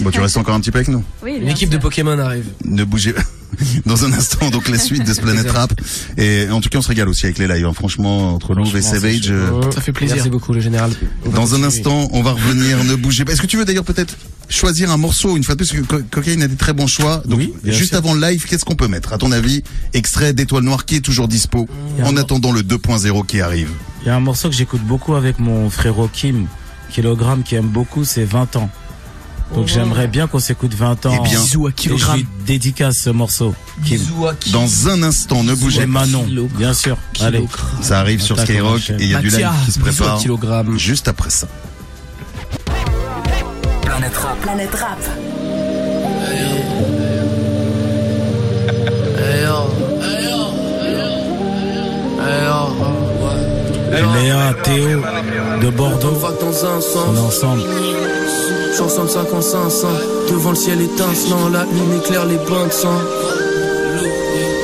Bon 0.01 0.11
tu 0.11 0.19
restes 0.19 0.37
encore 0.37 0.55
un 0.55 0.59
petit 0.61 0.71
peu 0.71 0.77
avec 0.77 0.87
nous. 0.87 1.03
Oui, 1.23 1.37
Une 1.41 1.49
équipe 1.49 1.69
de 1.69 1.77
Pokémon 1.77 2.17
arrive. 2.19 2.45
Ne 2.63 2.83
bougez 2.85 3.13
dans 3.85 4.05
un 4.05 4.13
instant 4.13 4.49
donc 4.49 4.69
la 4.69 4.77
suite 4.77 5.05
de 5.05 5.13
ce 5.13 5.19
Planet 5.21 5.49
Rap 5.51 5.73
et 6.17 6.47
en 6.49 6.61
tout 6.61 6.69
cas 6.69 6.77
on 6.79 6.81
se 6.81 6.87
régale 6.87 7.09
aussi 7.09 7.25
avec 7.25 7.37
les 7.37 7.47
lives. 7.47 7.65
hein. 7.65 7.73
Franchement 7.73 8.33
entre 8.35 8.53
Louvre 8.53 8.77
et 8.77 8.81
Savage. 8.81 9.29
euh, 9.29 9.69
Ça 9.71 9.81
fait 9.81 9.91
plaisir. 9.91 10.15
Merci 10.15 10.29
beaucoup, 10.29 10.53
le 10.53 10.61
général. 10.61 10.91
On 11.25 11.29
va 11.31 11.35
Dans 11.37 11.41
un 11.55 11.57
continuer. 11.61 11.67
instant, 11.67 12.07
on 12.13 12.21
va 12.21 12.31
revenir. 12.31 12.81
Ne 12.85 12.95
bougez 12.95 13.25
pas. 13.25 13.33
Est-ce 13.33 13.41
que 13.41 13.47
tu 13.47 13.57
veux 13.57 13.65
d'ailleurs 13.65 13.83
peut-être 13.83 14.15
choisir 14.47 14.89
un 14.91 14.97
morceau 14.97 15.35
une 15.35 15.43
fois 15.43 15.55
de 15.55 15.63
plus? 15.65 15.67
Parce 15.67 15.81
que 15.81 15.85
Co- 15.97 16.03
Cocaine 16.09 16.43
a 16.43 16.47
des 16.47 16.55
très 16.55 16.71
bons 16.73 16.87
choix. 16.87 17.21
Donc 17.25 17.39
Oui, 17.39 17.53
bien 17.63 17.73
juste 17.73 17.89
sûr. 17.89 17.97
avant 17.97 18.13
le 18.13 18.21
live, 18.21 18.45
qu'est-ce 18.47 18.63
qu'on 18.63 18.75
peut 18.75 18.87
mettre? 18.87 19.11
À 19.11 19.17
ton 19.17 19.31
avis, 19.33 19.63
extrait 19.93 20.31
d'Étoile 20.33 20.63
Noire 20.63 20.85
qui 20.85 20.95
est 20.95 21.01
toujours 21.01 21.27
dispo 21.27 21.67
Il 21.97 22.03
y 22.03 22.07
a 22.07 22.09
en 22.09 22.15
un- 22.15 22.21
attendant 22.21 22.51
le 22.53 22.61
2.0 22.61 23.25
qui 23.25 23.41
arrive. 23.41 23.69
Il 24.03 24.07
y 24.07 24.11
a 24.11 24.15
un 24.15 24.21
morceau 24.21 24.49
que 24.49 24.55
j'écoute 24.55 24.81
beaucoup 24.83 25.15
avec 25.15 25.39
mon 25.39 25.69
frérot 25.69 26.09
Kim, 26.13 26.47
Kilogramme, 26.89 27.43
qui 27.43 27.55
aime 27.55 27.67
beaucoup, 27.67 28.05
c'est 28.05 28.23
20 28.23 28.55
ans. 28.55 28.69
Donc 29.55 29.67
j'aimerais 29.67 30.07
bien 30.07 30.27
qu'on 30.27 30.39
s'écoute 30.39 30.73
20 30.73 31.05
ans. 31.05 31.11
Eh 31.19 31.27
bien, 31.27 31.39
Bisous 31.39 31.67
à 31.67 31.69
Et 31.69 31.97
je 31.97 32.11
lui 32.13 32.27
dédicace 32.45 32.97
ce 32.99 33.09
morceau. 33.09 33.55
Kim. 33.83 33.97
Bisous 33.97 34.27
à 34.27 34.35
qui 34.35 34.51
Dans 34.51 34.89
un 34.89 35.03
instant, 35.03 35.43
ne 35.43 35.53
bougez 35.53 35.81
Et 35.81 35.85
pas. 35.85 36.05
Manon, 36.05 36.27
bien 36.55 36.73
sûr. 36.73 36.97
Allez. 37.19 37.45
Ça 37.81 37.99
arrive 37.99 38.21
sur 38.21 38.39
Skyrock 38.39 38.89
et 38.91 38.95
il 38.99 39.09
y 39.09 39.15
a 39.15 39.19
du 39.19 39.29
live 39.29 39.49
qui 39.65 39.71
se 39.71 39.79
prépare 39.79 40.19
kilogramme. 40.19 40.77
juste 40.77 41.07
après 41.07 41.29
ça. 41.29 41.47
Planète 43.81 44.17
Rap. 44.17 44.39
Planète 44.41 44.75
Rap. 44.75 44.99
Léa, 53.91 54.53
Théo, 54.63 55.01
de 55.61 55.69
Bordeaux, 55.69 56.13
va 56.15 56.31
dans 56.31 56.65
un 56.65 56.79
on 57.07 57.15
est 57.15 57.19
ensemble. 57.19 57.61
Chanson 58.77 59.03
de 59.03 59.09
55 59.09 59.69
cents. 59.69 59.87
Devant 60.29 60.51
le 60.51 60.55
ciel 60.55 60.81
étincelant, 60.81 61.49
la 61.49 61.63
lune 61.63 61.99
éclaire 62.03 62.25
les 62.25 62.37
bains 62.37 62.67
de 62.67 62.71
sang. 62.71 62.99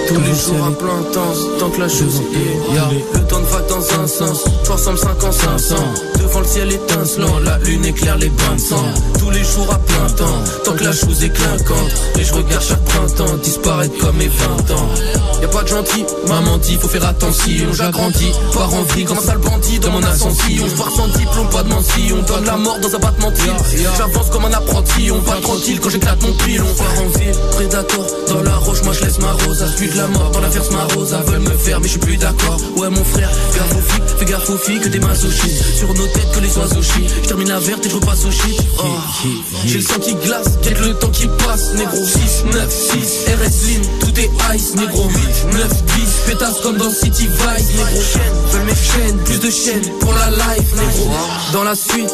Tous 0.08 0.20
les 0.20 0.36
jours 0.36 0.66
à 0.66 0.72
plein 0.72 1.02
temps, 1.12 1.34
tant 1.60 1.70
que 1.70 1.80
la 1.80 1.90
chose 1.90 2.22
est. 2.34 3.18
Le 3.18 3.28
temps 3.28 3.40
ne 3.40 3.46
va 3.46 3.62
dans 3.90 4.02
un 4.02 4.08
sens, 4.08 4.44
65 4.64 5.24
ans 5.24 5.32
500. 5.32 5.76
Devant 6.20 6.40
le 6.40 6.46
ciel 6.46 6.72
étincelant, 6.72 7.40
la 7.40 7.58
lune 7.60 7.86
éclaire 7.86 8.18
les 8.18 8.30
bains 8.30 8.56
de 8.56 8.60
sang. 8.60 8.86
Tous 9.20 9.30
les 9.30 9.44
jours 9.44 9.68
à 9.72 9.78
plein 9.78 10.10
temps, 10.16 10.44
tant 10.64 10.74
que 10.74 10.84
la 10.84 10.92
chose 10.92 11.24
est 11.24 11.30
clinquante. 11.30 11.92
Et 12.20 12.24
je 12.24 12.34
regarde 12.34 12.64
chaque 12.64 12.84
printemps 12.86 13.38
disparaître 13.44 13.98
comme 14.00 14.18
mes 14.18 14.28
20 14.28 14.46
ans. 14.76 14.90
Y'a 15.42 15.48
pas 15.48 15.64
de 15.64 15.68
gentil, 15.68 16.06
maman 16.28 16.58
dit 16.58 16.76
faut 16.76 16.88
faire 16.88 17.06
attention. 17.06 17.74
J'agrandis, 17.74 18.32
par 18.54 18.74
envie, 18.74 19.06
comme 19.06 19.18
un 19.18 19.22
sale 19.22 19.38
bandit 19.38 19.80
dans 19.80 19.92
mon 19.92 20.04
ascension. 20.04 20.68
Je 20.68 20.76
pars 20.76 20.92
sans 20.92 21.08
diplôme, 21.08 21.50
pas 21.50 21.64
de 21.64 21.70
mentie. 21.70 22.14
On 22.14 22.22
donne 22.24 22.46
la 22.46 22.58
mort 22.58 22.80
dans 22.80 22.96
un 22.96 23.00
battement 23.00 23.32
de 23.32 23.36
cils. 23.36 23.88
J'avance 23.98 24.30
comme 24.30 24.46
un 24.46 24.54
apprenti, 24.54 25.12
on 25.12 25.20
va 25.20 25.36
tranquille 25.42 25.80
quand 25.80 25.90
j'éclate 25.90 26.22
mon 26.22 26.34
pile. 26.34 26.62
On 26.62 26.74
part 26.74 27.04
en 27.04 27.20
ville, 27.20 27.36
prédator, 27.52 28.06
dans 28.30 28.42
la 28.42 28.56
roche, 28.56 28.84
moi 28.84 28.94
je 28.94 29.06
laisse 29.06 29.20
ma 29.20 29.32
rose. 29.32 29.62
À 29.62 29.68
de 29.68 29.98
la 29.98 30.08
mort, 30.08 30.32
dans 30.32 30.42
l'affaire 30.42 30.64
ma 30.72 30.96
rosa 30.96 31.22
veulent 31.22 31.40
me 31.40 31.58
faire, 31.58 31.80
mais 31.80 31.88
je 31.88 31.92
suis 31.92 32.00
plus 32.00 32.18
d'accord. 32.18 32.58
Ouais, 32.78 32.90
mon 32.90 33.04
frère, 33.04 33.30
fais 33.52 33.75
gaffe 33.76 33.78
aux 33.78 33.82
filles, 33.82 34.18
fais 34.18 34.26
gaffe 34.26 34.50
aux 34.50 34.58
filles 34.58 34.80
que 34.80 34.90
des 34.90 35.00
masochistes. 35.00 35.78
Sur 35.78 35.94
nos 35.94 36.08
têtes 36.08 36.32
que 36.34 36.40
les 36.40 36.58
oiseaux 36.58 36.82
chient. 36.82 37.08
Je 37.24 37.28
termine 37.28 37.50
la 37.50 37.60
verte 37.60 37.86
et 37.86 37.90
je 37.90 37.96
repasse 37.96 38.26
au 38.26 38.32
shit. 38.32 38.62
Oh. 38.80 38.84
J'ai 39.66 39.78
le 39.78 39.82
sang 39.84 40.00
qui 40.00 40.16
glace, 40.16 40.48
quelques 40.62 40.80
le 40.80 40.94
temps 40.96 41.10
qui 41.10 41.28
passe, 41.28 41.74
négro. 41.76 41.98
6, 41.98 42.46
9, 42.54 42.70
6, 42.70 43.26
RS 43.28 43.68
Lean, 43.68 43.82
tout 44.00 44.20
est 44.20 44.56
ice, 44.56 44.76
négro. 44.76 45.10
8, 45.10 45.54
9, 45.54 45.84
10, 45.84 46.04
pétasse 46.28 46.60
comme 46.62 46.78
dans 46.78 46.92
City 46.92 47.28
Vice, 47.28 47.70
négro. 47.70 48.02
Veulent 48.52 48.66
mes 48.66 48.76
chaînes, 48.76 49.18
plus 49.26 49.40
de 49.40 49.50
chaînes 49.50 49.92
pour 50.00 50.14
la 50.14 50.30
life, 50.30 50.72
négro. 50.76 51.12
Dans 51.54 51.64
la 51.64 51.76
suite, 51.76 52.14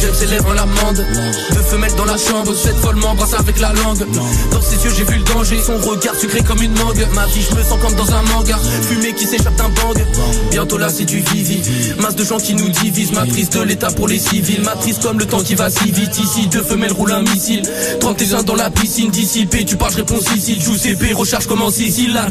j'aime 0.00 0.14
ses 0.14 0.26
lèvres 0.26 0.48
en 0.48 0.54
l'amande. 0.54 1.04
Deux 1.52 1.62
femelles 1.62 1.94
dans 1.96 2.04
la 2.04 2.16
chambre, 2.16 2.54
cette 2.54 2.76
folle 2.76 2.96
m'embrasse 2.96 3.34
avec 3.34 3.58
la 3.60 3.72
langue. 3.72 4.06
Dans 4.50 4.62
ses 4.62 4.76
yeux, 4.84 4.92
j'ai 4.96 5.04
vu 5.04 5.18
le 5.18 5.24
danger, 5.24 5.60
son 5.64 5.78
regard 5.78 6.14
sucré 6.14 6.42
comme 6.42 6.62
une 6.62 6.76
mangue. 6.78 7.06
Ma 7.14 7.26
vie, 7.26 7.44
je 7.48 7.56
me 7.56 7.62
sens 7.62 7.78
comme 7.80 7.94
dans 7.94 8.10
un 8.12 8.22
manga. 8.22 8.58
Fumée 8.82 9.14
qui 9.14 9.26
s'échappe 9.26 9.56
d'un 9.56 9.68
bang. 9.68 10.04
Bientôt 10.50 10.78
là, 10.78 10.88
c'est 11.02 11.06
du 11.06 11.20
vivi. 11.20 11.60
Masse 12.00 12.16
de 12.16 12.24
gens 12.24 12.38
qui 12.38 12.54
nous 12.54 12.68
divisent. 12.68 13.12
Matrice 13.12 13.50
de 13.50 13.60
l'état 13.60 13.90
pour 13.90 14.08
les 14.08 14.18
civils. 14.18 14.62
Matrice 14.62 14.98
comme 14.98 15.18
le 15.18 15.26
temps 15.26 15.42
qui 15.42 15.54
va 15.54 15.70
si 15.70 15.90
vite 15.90 16.18
ici. 16.18 16.46
Deux 16.48 16.62
femelles 16.62 16.92
roulent 16.92 17.12
un 17.12 17.22
missile. 17.22 17.62
31 18.00 18.42
dans 18.42 18.54
la 18.54 18.70
piscine 18.70 19.10
dissipée. 19.10 19.64
Tu 19.64 19.76
parles, 19.76 19.92
je 19.92 19.98
réponds 19.98 20.20
ici. 20.36 20.60
Joue 20.60 20.76
CP, 20.76 21.12
recharge 21.12 21.46
comme 21.46 21.62
en 21.62 21.70
Sicile. 21.70 22.12
Là, 22.12 22.26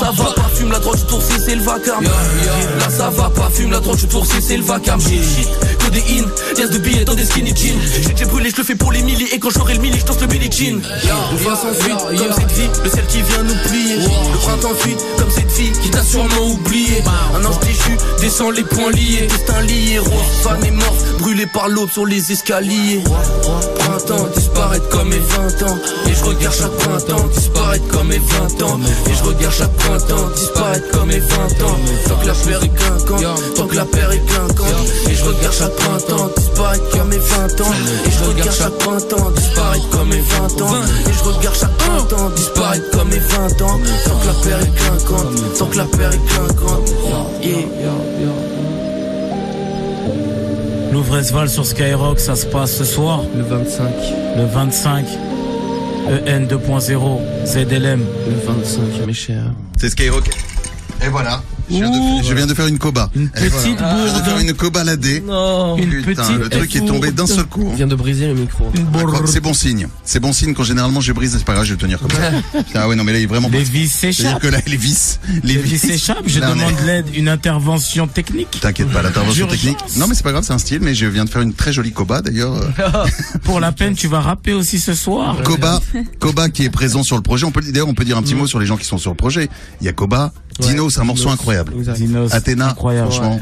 ça 0.00 0.10
va 0.12 0.32
pas. 0.32 0.50
Fume 0.54 0.70
la 0.70 0.78
drogue, 0.78 0.96
je 0.98 1.04
tourne, 1.04 1.22
c'est 1.44 1.54
le 1.54 1.62
vacarme. 1.62 2.04
Là, 2.04 2.90
ça 2.90 3.10
va 3.10 3.30
pas. 3.30 3.48
Fume 3.52 3.70
la 3.70 3.80
drogue, 3.80 3.98
je 3.98 4.06
tourne, 4.06 4.26
c'est 4.40 4.56
le 4.56 4.62
vacarme. 4.62 5.00
Que 5.00 5.90
des 5.90 6.00
in. 6.00 6.26
Liasses 6.56 6.70
de 6.70 6.78
billets 6.78 7.04
dans 7.04 7.14
des 7.14 7.24
skinny 7.24 7.54
jeans. 7.54 7.78
J'ai 8.02 8.12
déjà 8.12 8.26
brûlé, 8.26 8.50
je 8.50 8.56
le 8.56 8.64
fais 8.64 8.74
pour 8.74 8.92
les 8.92 9.02
milliers. 9.02 9.34
Et 9.34 9.38
quand 9.38 9.50
j'aurai 9.50 9.74
le 9.74 9.80
millier, 9.80 9.98
je 9.98 10.04
danse 10.04 10.20
le 10.20 10.26
Billie 10.26 10.50
Jean. 10.50 10.80
On 11.32 11.36
va 11.36 11.56
sans 11.56 11.72
fuite, 11.72 11.98
comme 12.18 12.32
cette 12.32 12.52
vie. 12.52 12.68
Le 12.84 12.90
ciel 12.90 13.06
qui 13.06 13.22
vient 13.22 13.42
nous 13.42 13.54
plier. 13.68 13.96
Le 13.96 14.38
printemps 14.38 14.74
fuite, 14.78 14.98
comme 15.18 15.30
cette 15.30 15.50
fille 15.50 15.72
qui 15.82 15.90
t'a 15.90 16.02
sûrement 16.02 16.46
oublié. 16.48 17.02
Un 17.34 17.44
ange 17.46 17.58
déchu, 17.60 17.96
descend 18.20 18.54
les 18.54 18.64
poings 18.64 18.90
liés. 18.90 19.26
Destin 19.28 19.60
lié, 19.62 19.98
roi, 19.98 20.22
femme 20.42 20.64
est 20.64 20.70
morte. 20.70 21.06
Brûlée 21.18 21.46
par 21.46 21.68
l'aube 21.68 21.90
sur 21.90 22.06
les 22.06 22.32
escaliers. 22.32 23.02
Printemps, 23.78 24.26
disparaître 24.34 24.88
comme 24.88 25.08
mes 25.08 25.18
20 25.18 25.62
ans. 25.62 25.78
Et 26.08 26.14
je 26.14 26.24
regarde 26.24 26.54
chaque 26.54 26.76
printemps, 26.76 27.26
disparaître 27.34 27.88
comme 27.88 28.08
mes 28.08 28.18
20 28.18 28.62
ans. 28.62 28.80
Et 29.10 29.14
je 29.14 29.22
regarde 29.24 29.54
chaque 29.54 29.72
printemps, 29.76 30.28
disparaître 30.34 30.90
comme 30.92 31.08
mes 31.08 31.18
20 31.18 31.36
ans. 31.62 31.78
Tant 32.08 32.16
que 32.16 32.26
la 32.26 32.34
paire 32.34 32.62
est 32.62 32.74
clinquante, 32.74 33.54
tant 33.56 33.66
que 33.66 33.76
la 33.76 33.84
paire 33.84 34.12
est 34.12 34.26
clinquante. 34.26 34.86
Et 35.08 35.14
je 35.14 35.24
regarde 35.24 35.54
chaque 35.54 35.76
printemps, 35.76 36.30
disparaître 36.36 36.90
comme 36.90 37.08
mes 37.08 37.18
20 37.18 37.60
ans. 37.60 37.74
Et 38.06 38.10
je 38.10 38.24
regarde 38.24 38.52
chaque 38.52 38.78
printemps, 38.78 39.30
disparaître 39.30 39.90
comme 39.90 40.08
mes 40.08 40.20
20 40.20 40.62
ans. 40.62 40.74
Et 41.08 41.12
je 41.12 41.24
regarde 41.24 41.56
chaque 41.56 41.76
printemps, 41.76 42.30
disparaître 42.30 42.90
comme 42.90 43.08
mes 43.08 43.18
20 43.18 43.62
ans. 43.62 43.80
Tant 44.04 44.18
que 44.18 44.26
la 44.26 44.34
paire 44.44 44.60
est 44.60 44.74
clinquante, 44.74 45.58
tant 45.58 45.66
que 45.66 45.76
la 45.76 45.84
paire 45.84 46.12
est 46.12 46.26
clinquante. 46.26 46.90
Yeah. 47.42 47.66
Louvresval 50.92 51.50
sur 51.50 51.66
Skyrock, 51.66 52.18
ça 52.18 52.36
se 52.36 52.46
passe 52.46 52.76
ce 52.76 52.84
soir. 52.84 53.22
Le 53.36 53.42
25. 53.42 53.86
Le 54.36 54.44
25. 54.46 55.06
EN 56.26 56.46
2.0, 56.46 57.20
ZLM. 57.44 58.00
Le 58.28 58.46
25, 58.46 59.06
mes 59.06 59.12
chers. 59.12 59.52
C'est 59.76 59.90
Skyrock. 59.90 60.28
Et 61.04 61.08
voilà. 61.08 61.42
Je 61.68 61.74
viens, 61.76 61.90
de, 61.90 62.24
je 62.24 62.34
viens 62.34 62.46
de 62.46 62.54
faire 62.54 62.66
une 62.68 62.78
coba. 62.78 63.10
Une 63.16 63.28
petite 63.28 63.46
Je 63.46 63.50
viens 63.58 63.74
de 63.74 64.22
faire 64.22 64.34
bourde. 64.34 64.42
une 64.42 64.54
coba 64.54 64.84
ladée. 64.84 65.20
Non. 65.26 65.76
Une 65.76 66.02
Putain, 66.02 66.22
petite 66.24 66.38
le 66.38 66.48
truc 66.48 66.76
est 66.76 66.84
tombé 66.86 67.10
d'un 67.10 67.26
seul 67.26 67.44
coup. 67.44 67.68
Il 67.70 67.76
vient 67.76 67.86
de 67.86 67.94
briser 67.96 68.28
le 68.28 68.34
micro. 68.34 68.70
D'accord, 68.92 69.22
C'est 69.26 69.40
bon 69.40 69.52
signe. 69.54 69.88
C'est 70.04 70.20
bon 70.20 70.32
signe 70.32 70.54
quand 70.54 70.62
généralement 70.64 71.00
je 71.00 71.12
brise, 71.12 71.34
c'est 71.36 71.44
pas 71.44 71.54
grave, 71.54 71.64
je 71.64 71.74
vais 71.74 71.78
tenir 71.80 71.98
comme 71.98 72.10
ça. 72.12 72.30
ah 72.74 72.88
ouais, 72.88 72.94
non, 72.96 73.04
mais 73.04 73.12
là, 73.12 73.18
il 73.18 73.24
est 73.24 73.26
vraiment 73.26 73.48
Les 73.50 73.62
vis 73.62 73.88
C'est-à-dire 73.88 74.16
s'échappent. 74.24 74.42
que 74.42 74.46
là, 74.48 74.58
les 74.66 74.76
vis, 74.76 75.18
les 75.42 75.54
Les 75.54 75.60
vis 75.60 75.78
s'échappent. 75.78 76.22
Je 76.26 76.38
Là, 76.40 76.50
est- 76.50 76.54
demande 76.54 76.74
l'aide, 76.86 77.06
une 77.14 77.28
intervention 77.28 78.06
technique. 78.06 78.58
T'inquiète 78.60 78.88
pas, 78.90 79.02
l'intervention 79.02 79.46
technique. 79.46 79.78
Non, 79.96 80.06
mais 80.08 80.14
c'est 80.14 80.22
pas 80.22 80.32
grave, 80.32 80.44
c'est 80.46 80.52
un 80.52 80.58
style, 80.58 80.80
mais 80.82 80.94
je 80.94 81.06
viens 81.06 81.24
de 81.24 81.30
faire 81.30 81.42
une 81.42 81.52
très 81.54 81.72
jolie 81.72 81.92
coba 81.92 82.22
d'ailleurs. 82.22 82.54
euh, 82.54 83.04
Pour 83.44 83.60
la 83.60 83.72
peine, 83.72 83.94
tu 83.94 84.06
vas 84.08 84.20
rapper 84.20 84.52
aussi 84.52 84.78
ce 84.78 84.94
soir. 84.94 85.36
Koba, 85.42 85.80
Koba 86.20 86.48
qui 86.50 86.64
est 86.64 86.70
présent 86.70 87.02
sur 87.02 87.16
le 87.16 87.22
projet. 87.22 87.44
On 87.44 87.50
peut 87.50 87.62
d'ailleurs 87.62 87.88
on 87.88 87.94
peut 87.94 88.04
dire 88.04 88.16
un 88.16 88.22
petit 88.22 88.34
mot 88.34 88.46
sur 88.46 88.58
les 88.60 88.66
gens 88.66 88.76
qui 88.76 88.84
sont 88.86 88.98
sur 88.98 89.10
le 89.10 89.16
projet. 89.16 89.48
Il 89.80 89.86
y 89.86 89.88
a 89.88 89.92
Koba, 89.92 90.32
Dino, 90.60 90.90
c'est 90.90 91.00
un 91.00 91.04
morceau 91.04 91.28
incroyable. 91.28 91.72
Athéna, 92.32 92.68
incroyable. 92.70 93.10
franchement. 93.12 93.40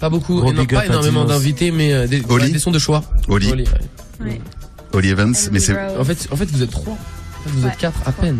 Pas 0.00 0.10
beaucoup, 0.10 0.40
non, 0.52 0.66
pas 0.66 0.86
énormément 0.86 1.24
d'invités, 1.24 1.70
mais 1.70 1.92
euh, 1.92 2.06
des, 2.06 2.22
Oli. 2.28 2.44
ouais, 2.46 2.50
des 2.50 2.58
sons 2.58 2.70
de 2.70 2.78
choix. 2.78 3.02
Oli, 3.28 3.50
Oli. 3.52 3.64
Oli 4.92 5.08
Evans, 5.08 5.34
mais 5.50 5.60
c'est 5.60 5.76
En 5.98 6.04
fait, 6.04 6.28
en 6.30 6.36
fait, 6.36 6.50
vous 6.50 6.62
êtes 6.62 6.70
trois. 6.70 6.92
En 6.92 6.96
fait, 7.48 7.50
vous 7.56 7.62
Ouais, 7.64 7.70
êtes 7.72 7.78
quatre 7.78 8.00
à 8.06 8.12
peine. 8.12 8.38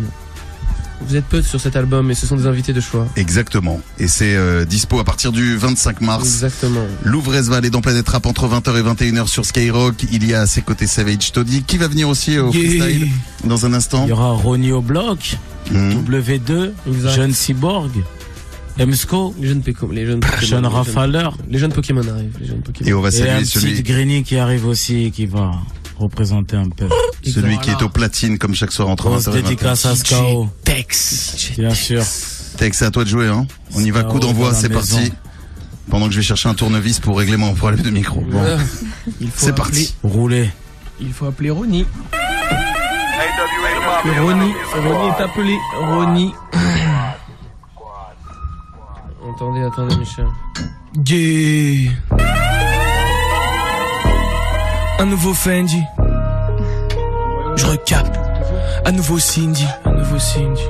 Vous 1.01 1.15
êtes 1.15 1.25
peu 1.25 1.41
sur 1.41 1.59
cet 1.59 1.75
album, 1.75 2.09
et 2.09 2.15
ce 2.15 2.25
sont 2.25 2.35
des 2.37 2.47
invités 2.47 2.73
de 2.73 2.81
choix. 2.81 3.07
exactement. 3.15 3.81
Et 3.99 4.07
c'est 4.07 4.35
euh, 4.35 4.65
dispo 4.65 4.99
à 4.99 5.03
partir 5.03 5.31
du 5.31 5.55
25 5.57 6.01
mars. 6.01 6.23
Exactement. 6.25 6.85
Louvresval 7.03 7.65
est 7.65 7.69
dans 7.69 7.81
Planète 7.81 8.07
Rap 8.09 8.25
entre 8.25 8.47
20h 8.47 8.77
et 8.77 8.81
21h 9.11 9.27
sur 9.27 9.45
Skyrock. 9.45 9.95
Il 10.11 10.25
y 10.27 10.33
a 10.33 10.41
à 10.41 10.47
ses 10.47 10.61
côtés 10.61 10.87
Savage 10.87 11.31
Toddy 11.31 11.63
qui 11.63 11.77
va 11.77 11.87
venir 11.87 12.07
aussi 12.09 12.39
au 12.39 12.51
Yeah. 12.51 12.69
freestyle 12.81 13.07
dans 13.43 13.65
un 13.65 13.73
instant? 13.73 14.05
Il 14.05 14.09
y 14.09 14.13
aura 14.13 14.31
Ronnie 14.31 14.71
au 14.71 14.81
bloc, 14.81 15.37
Mhm. 15.71 16.03
W2, 16.05 16.71
Exact. 16.87 17.15
Jeune 17.15 17.33
Cyborg, 17.33 17.91
Emsco, 18.79 19.33
Les 19.39 19.47
jeunes, 19.47 19.61
Péco- 19.61 19.91
les 19.91 20.05
jeunes 20.05 20.19
Pokémon. 20.19 20.41
Sean 20.41 20.41
les 20.41 20.47
jeunes- 20.63 20.65
Rafaler 20.65 21.29
Les 21.49 21.59
jeunes 21.59 21.71
Pokémon 21.71 22.01
arrivent. 22.07 22.37
Les 22.39 22.45
jeunes 22.47 22.61
Pokémon. 22.61 22.89
Et 22.89 22.93
on 22.93 23.01
va 23.01 23.09
et 23.09 23.13
un 23.13 23.17
saluer 23.25 23.41
petit 23.43 23.59
celui, 23.59 23.83
Greeny 23.83 24.23
qui 24.23 24.37
arrive 24.37 24.65
aussi 24.65 25.05
et 25.05 25.11
qui 25.11 25.25
va 25.25 25.51
représenter 25.97 26.55
un 26.55 26.69
peu. 26.69 26.87
celui 27.23 27.57
qui 27.59 27.69
est 27.69 27.81
au 27.81 27.89
platine 27.89 28.37
comme 28.37 28.53
chaque 28.55 28.71
soir 28.71 28.89
entre 28.89 29.09
Grosse 29.09 29.27
20h 29.27 29.29
et 29.29 29.39
21h. 29.39 29.43
dédicace 29.43 29.85
à 29.85 29.95
Skao, 29.95 30.49
Tex. 30.63 31.51
bien 31.57 31.73
sûr. 31.73 32.03
Tex, 32.57 32.77
c'est 32.77 32.85
à 32.85 32.91
toi 32.91 33.03
de 33.03 33.09
jouer, 33.09 33.27
hein. 33.27 33.45
On 33.75 33.81
y 33.83 33.91
va 33.91 34.03
coup 34.03 34.19
d'envoi, 34.19 34.53
c'est 34.53 34.69
parti. 34.69 35.11
Pendant 35.89 36.07
que 36.07 36.13
je 36.13 36.17
vais 36.17 36.23
chercher 36.23 36.49
un 36.49 36.55
tournevis 36.55 36.99
pour 36.99 37.17
régler 37.17 37.37
mon 37.37 37.53
problème 37.53 37.81
de 37.81 37.89
micro. 37.91 38.21
Bon, 38.21 38.41
c'est 39.35 39.55
parti. 39.55 39.93
Roulez. 40.03 40.49
Il 40.99 41.13
faut 41.13 41.25
appeler 41.27 41.49
Ronnie. 41.51 41.85
Ronnie, 44.21 44.53
Ronnie 44.73 45.07
est 45.17 45.21
appelé. 45.23 45.57
Ronnie. 45.79 46.33
Attendez, 49.35 49.63
attendez, 49.63 49.95
Michel. 49.97 50.27
Yeah. 51.07 51.91
Un 54.97 55.05
nouveau 55.05 55.33
Fendi. 55.33 55.83
Je 57.55 57.65
recapte. 57.65 58.15
Un 58.85 58.91
nouveau 58.93 59.19
Cindy. 59.19 59.65
Un 59.83 59.91
nouveau 59.91 60.19
Cindy. 60.19 60.61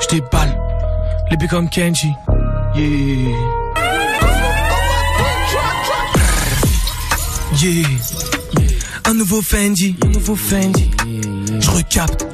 Je 0.00 0.08
déballe. 0.08 0.56
Les 1.30 1.36
B 1.36 1.48
comme 1.48 1.68
Kenji. 1.68 2.12
Yeah. 2.76 2.84
Yeah. 7.60 7.88
Un 9.04 9.14
nouveau 9.14 9.42
Fendi. 9.42 9.96
Un 10.04 10.08
nouveau 10.08 10.36
Fendi. 10.36 10.90
Je 11.58 11.70
recapte. 11.70 12.26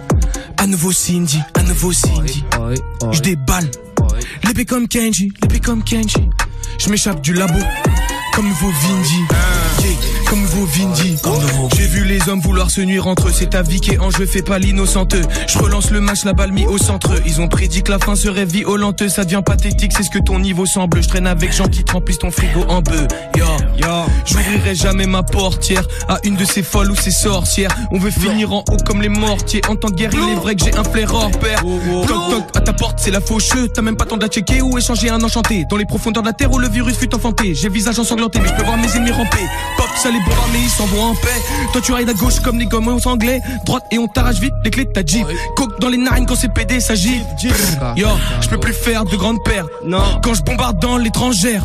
Un 0.59 0.67
nouveau 0.67 0.93
Cindy. 0.93 1.41
Un 1.55 1.63
nouveau 1.63 1.93
Cindy. 1.93 2.45
Je 3.11 3.21
déballe. 3.21 3.71
L'épée 4.45 4.65
comme 4.65 4.87
Kenji, 4.87 5.33
l'épée 5.43 5.61
comme 5.61 5.83
Kenji. 5.83 6.29
Je 6.79 6.91
m'échappe 6.91 7.21
du 7.21 7.33
labo. 7.33 7.59
Comme 8.35 8.49
nouveau 8.49 8.71
Vindy. 8.71 9.25
Comme 10.29 10.43
nouveau 10.43 10.67
Vindy. 10.67 11.17
J'ai 11.77 11.87
vu 11.87 12.05
les 12.05 12.29
hommes 12.29 12.41
vouloir 12.41 12.71
se 12.71 12.81
nuire 12.81 13.07
entre 13.07 13.29
eux. 13.29 13.33
C'est 13.33 13.51
ta 13.51 13.63
vie 13.63 13.81
qui 13.81 13.93
est 13.93 13.99
en 13.99 14.11
jeu, 14.11 14.27
fais 14.27 14.43
pas 14.43 14.59
l'innocenteux. 14.59 15.23
Je 15.47 15.59
relance 15.59 15.91
le 15.91 16.01
match, 16.01 16.25
la 16.25 16.33
balle 16.33 16.53
mis 16.53 16.67
au 16.67 16.79
centre. 16.79 17.13
Ils 17.27 17.41
ont 17.41 17.49
prédit 17.49 17.83
que 17.83 17.93
la 17.93 17.99
fin 17.99 18.17
serait 18.17 18.45
violente. 18.45 19.09
Ça 19.09 19.25
devient 19.25 19.43
pathétique, 19.45 19.93
c'est 19.97 20.03
ce 20.03 20.11
que 20.11 20.19
ton 20.19 20.39
niveau 20.39 20.67
semble. 20.67 21.03
Je 21.03 21.09
traîne 21.09 21.27
avec 21.27 21.53
gens 21.53 21.69
qui 21.69 21.85
te 21.85 21.93
remplissent 21.93 22.19
ton 22.19 22.31
frigo 22.31 22.65
en 22.69 22.83
bœuf. 22.83 23.07
Yo, 23.37 23.45
yo. 23.79 23.87
J'ouvrirai 24.25 24.75
jamais 24.75 25.07
ma 25.07 25.23
portière 25.23 25.87
à 26.09 26.19
une 26.25 26.37
de 26.37 26.45
ces 26.45 26.63
folles 26.63 26.91
ou 26.91 26.97
ces 26.97 27.11
sorcières. 27.11 27.71
On 27.93 27.99
veut 27.99 28.11
finir 28.11 28.53
en 28.53 28.65
haut 28.71 28.77
comme 28.85 29.03
les 29.03 29.09
mortiers. 29.09 29.61
En 29.69 29.77
tant 29.77 29.89
que 29.89 29.95
guerre, 29.95 30.11
il 30.13 30.33
est 30.33 30.41
vrai 30.41 30.57
que 30.57 30.65
j'ai 30.65 30.75
un 30.77 30.85
flair 30.85 31.15
hors 31.15 31.31
pair. 31.31 31.61
Toc 31.63 32.31
toc, 32.31 32.45
à 32.57 32.61
ta 32.61 32.73
porte, 32.73 32.99
c'est 32.99 33.11
la 33.11 33.21
faucheuse. 33.21 33.71
T'as 33.75 33.83
même 33.83 33.97
pas 33.97 34.07
temps 34.07 34.17
de 34.17 34.23
la 34.23 34.29
checker 34.29 34.63
ou 34.63 34.77
échanger 34.77 35.11
un 35.11 35.23
enchanté. 35.23 35.65
Dans 35.71 35.77
les 35.77 35.87
profondeurs 35.87 36.23
de 36.23 36.29
la 36.29 36.33
terre 36.33 36.53
où 36.53 36.59
le 36.59 36.69
virus 36.69 36.97
fut 36.97 37.15
enfanté. 37.15 37.55
J'ai 37.55 37.69
visage 37.69 37.99
ensanglanté, 37.99 38.41
mais 38.41 38.49
je 38.49 38.55
peux 38.55 38.65
voir 38.65 38.77
mes 38.77 38.91
ennemis 38.97 39.13
ramper. 39.13 39.45
Pop, 39.77 39.89
ça 39.97 40.11
les 40.11 40.21
bourra, 40.21 40.47
mais 40.53 40.61
ils 40.61 40.71
s'en 40.71 40.87
vont 40.87 41.03
en 41.03 41.15
paix. 41.15 41.43
Toi, 41.73 41.81
tu 41.81 41.93
rides 41.93 42.09
à 42.09 42.15
gauche 42.15 42.41
comme 42.41 42.59
les 42.59 42.67
gommes 42.67 42.99
anglais. 43.05 43.41
Droite 43.65 43.85
et 43.91 43.99
on 43.99 44.07
t'arrache 44.09 44.41
vite 44.41 44.55
les 44.65 44.71
clés 44.71 44.85
de 44.85 44.93
ta 44.93 45.05
Jeep. 45.05 45.27
Coke 45.57 45.79
dans 45.81 45.89
les 45.89 45.99
narines 45.99 46.27
quand 46.27 46.37
c'est 46.37 46.53
pédé, 46.53 46.81
ça 46.81 46.95
gifle. 46.95 47.25
Yo, 47.97 48.09
je 48.41 48.49
peux 48.49 48.59
plus 48.59 48.73
faire 48.73 49.05
de 49.05 49.17
grandes 49.17 49.43
pertes. 49.45 49.69
Non. 49.85 50.21
Quand 50.23 50.35
je 50.35 50.43
bombarde 50.43 50.81
dans 50.81 50.97
l'étrangère. 50.99 51.63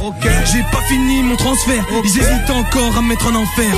J'ai 0.52 0.64
pas 0.72 0.82
fini 0.88 1.24
mon 1.24 1.36
transfert. 1.36 1.86
Ils 2.04 2.10
hésitent 2.10 2.50
encore 2.50 2.98
à 2.98 3.02
me 3.02 3.10
mettre 3.10 3.28
en 3.28 3.36
enfer. 3.36 3.74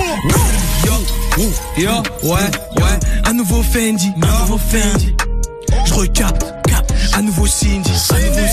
Yo, 0.86 1.44
yo, 1.78 1.92
ouais, 2.24 2.32
ouais. 2.78 3.00
Un 3.26 3.34
nouveau 3.34 3.64
Fendi, 3.64 4.12
un 4.22 4.40
nouveau 4.42 4.58
Fendi. 4.58 5.16
Je 5.86 5.94
recapte, 5.94 6.53
un 7.16 7.22
nouveau 7.22 7.46
Cindy, 7.46 7.92
un 8.12 8.20
nouveau 8.20 8.48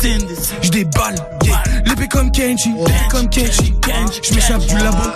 Cindy. 0.00 0.34
Je 0.62 0.70
déballe, 0.70 1.14
yeah. 1.44 1.62
l'épée 1.84 2.08
comme 2.08 2.30
Kenji, 2.30 2.70
l'épée 2.78 2.92
comme 3.10 3.28
Kenji. 3.28 3.74
Je 4.22 4.34
m'échappe 4.34 4.66
du 4.66 4.76
labo, 4.76 5.08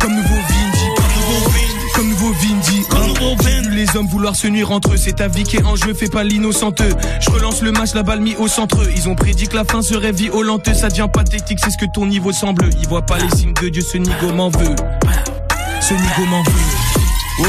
comme 0.00 0.14
nouveau 0.14 0.34
Vindy, 0.34 0.86
comme 1.94 2.08
nouveau 2.08 2.32
Vindy. 2.32 2.82
J'ai 3.42 3.60
vu 3.60 3.70
les 3.76 3.96
hommes 3.96 4.06
vouloir 4.06 4.34
se 4.34 4.46
nuire 4.48 4.70
entre 4.70 4.94
eux, 4.94 4.96
c'est 4.96 5.16
ta 5.16 5.28
vie 5.28 5.44
qui 5.44 5.56
est 5.56 5.64
en 5.64 5.76
jeu, 5.76 5.94
fais 5.94 6.08
pas 6.08 6.24
l'innocenteux. 6.24 6.94
Je 7.20 7.30
relance 7.30 7.62
le 7.62 7.72
match, 7.72 7.94
la 7.94 8.02
balle 8.02 8.20
mis 8.20 8.34
au 8.36 8.48
centre. 8.48 8.78
Ils 8.94 9.08
ont 9.08 9.14
prédit 9.14 9.48
que 9.48 9.56
la 9.56 9.64
fin 9.64 9.82
serait 9.82 10.12
violente, 10.12 10.72
ça 10.74 10.88
devient 10.88 11.08
pathétique, 11.12 11.58
c'est 11.62 11.70
ce 11.70 11.78
que 11.78 11.86
ton 11.86 12.06
niveau 12.06 12.32
semble. 12.32 12.70
Ils 12.80 12.88
voient 12.88 13.06
pas 13.06 13.18
les 13.18 13.30
signes 13.36 13.54
de 13.54 13.68
Dieu, 13.68 13.82
ce 13.82 13.98
nigo 13.98 14.32
m'en 14.34 14.50
veut. 14.50 14.74
Ce 15.80 15.94
nigo 15.94 16.24
m'en 16.28 16.42
veut. 16.42 16.75
Oh, 17.38 17.44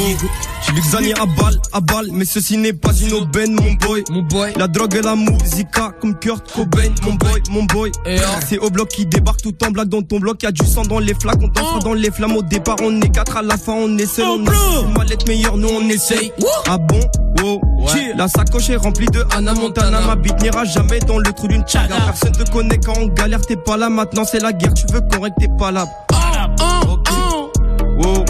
j'ai 0.66 0.74
vu 0.74 0.82
Xani 0.82 1.14
à 1.14 1.26
balle, 1.26 1.58
à 1.72 1.80
balle, 1.80 2.08
mais 2.12 2.26
ceci 2.26 2.58
n'est 2.58 2.74
pas 2.74 2.92
une 2.94 3.14
aubaine, 3.14 3.54
mon 3.56 3.74
boy. 3.74 4.04
Mon 4.10 4.22
boy. 4.24 4.52
La 4.58 4.68
drogue 4.68 4.94
et 4.96 5.02
la 5.02 5.16
musica 5.16 5.92
comme 6.02 6.14
Kurt 6.20 6.52
Cobain, 6.52 6.90
mon 7.04 7.14
boy, 7.14 7.42
mon 7.52 7.64
boy. 7.64 7.92
C'est 8.46 8.60
au 8.60 8.70
bloc 8.70 8.90
qui 8.90 9.06
débarque 9.06 9.42
tout 9.42 9.56
en 9.66 9.72
blague 9.72 9.88
dans 9.88 10.02
ton 10.02 10.20
bloc, 10.20 10.44
y 10.44 10.46
a 10.46 10.52
du 10.52 10.66
sang 10.66 10.82
dans 10.82 11.00
les 11.00 11.14
flaques, 11.14 11.40
on 11.42 11.48
danse 11.48 11.84
dans 11.84 11.94
les 11.94 12.12
flammes 12.12 12.36
au 12.36 12.42
départ, 12.42 12.76
on 12.84 13.00
est 13.00 13.10
quatre 13.10 13.38
à 13.38 13.42
la 13.42 13.58
fin, 13.58 13.74
on 13.74 13.98
est 13.98 14.06
seul, 14.06 14.26
on 14.28 14.44
est 14.44 14.98
mal 14.98 15.12
être 15.12 15.26
meilleur, 15.28 15.56
nous 15.56 15.70
on 15.70 15.88
essaye. 15.88 16.34
Ah 16.68 16.78
bon? 16.78 17.00
Oh, 17.44 17.62
La 18.18 18.28
sacoche 18.28 18.70
est 18.70 18.76
remplie 18.76 19.08
de 19.08 19.24
Anna 19.36 19.54
Montana, 19.54 20.02
ma 20.02 20.16
bite 20.18 20.42
n'ira 20.42 20.66
jamais 20.66 21.00
dans 21.00 21.20
le 21.20 21.32
trou 21.32 21.48
d'une 21.48 21.66
chaga. 21.66 21.96
Personne 22.08 22.34
te 22.34 22.52
connaît 22.52 22.80
quand 22.80 22.96
on 22.98 23.08
galère, 23.08 23.42
t'es 23.42 23.56
pas 23.56 23.78
là, 23.78 23.90
maintenant 23.90 24.26
c'est 24.30 24.42
la 24.42 24.52
guerre, 24.52 24.74
tu 24.74 24.86
veux 24.92 25.00
qu'on 25.00 25.22
règle, 25.22 25.36
t'es 25.40 25.50
pas 25.58 25.72
là. 25.72 25.86
Ok. 26.90 27.08
Oh. 28.04 28.26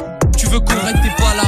Tu 0.47 0.53
veux 0.53 0.59
qu'on 0.61 0.75
règle, 0.75 1.01
t'es 1.01 1.23
pas 1.23 1.33
là. 1.35 1.43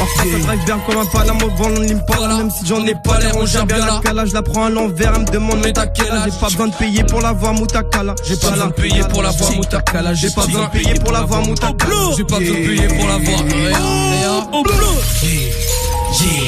En 0.00 0.06
France, 0.06 0.28
ça 0.32 0.38
drive 0.38 0.64
bien 0.64 0.78
comme 0.84 0.96
un 0.98 1.04
vent, 1.04 1.64
on 1.64 1.80
l'impala. 1.80 2.36
Même 2.36 2.50
si 2.50 2.66
j'en 2.66 2.84
ai 2.84 2.94
pas 2.94 3.20
l'air, 3.20 3.36
on 3.36 3.46
gère 3.46 3.66
bien 3.66 3.78
la 3.78 4.00
cala. 4.02 4.26
Je 4.26 4.34
la 4.34 4.42
prends 4.42 4.64
à 4.64 4.70
l'envers, 4.70 5.12
elle 5.14 5.20
me 5.20 5.26
demande 5.26 5.60
mais 5.62 5.72
t'as 5.72 5.86
quel 5.86 6.10
âge 6.10 6.30
J'ai 6.32 6.40
pas 6.40 6.46
besoin 6.46 6.66
de 6.68 6.74
payer 6.74 7.04
pour 7.04 7.20
la 7.20 7.32
voir 7.32 7.54
Moutakala. 7.54 8.14
J'ai 8.24 8.36
pas 8.36 8.50
besoin 8.50 8.66
de 8.66 8.72
payer 8.72 9.02
pour 9.08 9.22
la 9.22 9.30
voir 9.30 9.52
Moutakala. 9.52 10.14
J'ai 10.14 10.30
pas 10.30 10.46
besoin 10.46 10.64
de 10.64 10.70
payer 10.70 10.94
pour 10.94 11.12
la 11.12 11.20
voir 11.20 11.42
Moutakala. 11.42 11.94
J'ai 12.16 12.24
pas 12.24 12.38
besoin 12.38 12.58
de 12.58 12.66
payer 12.66 12.88
pour 12.88 13.06
la 13.06 13.18
voir. 13.18 13.40
Au 14.52 14.64
Yeah, 16.12 16.38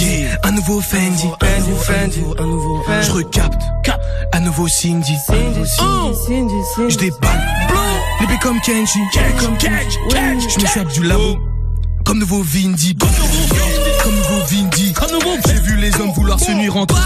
yeah. 0.00 0.38
Un 0.44 0.52
nouveau 0.52 0.80
Fendi, 0.80 1.24
un 1.40 1.58
nouveau 1.60 1.76
Fendi, 1.76 2.22
un 2.38 2.44
nouveau 2.44 2.82
Fendi. 2.82 3.06
Je 3.06 3.12
recapte, 3.12 3.62
un 4.32 4.40
nouveau 4.40 4.68
Cindy, 4.68 5.16
Je 6.88 6.96
déballe, 6.96 7.42
l'épée 8.26 8.38
comme 8.40 8.60
Kenji, 8.60 9.00
comme 9.40 9.56
Kenji. 9.58 9.98
Je 10.48 10.60
m'échappe 10.60 10.92
du 10.92 11.02
labo, 11.04 11.38
comme 12.04 12.18
nouveau 12.18 12.42
Vindy, 12.42 12.96
comme 12.96 14.14
nouveau 14.14 14.40
Vindy. 14.48 14.94
J'ai 15.46 15.60
vu 15.60 15.76
les 15.76 15.94
hommes 16.00 16.12
vouloir 16.12 16.40
se 16.40 16.50
nuire 16.52 16.76
entre 16.76 16.94
eux. 16.94 16.98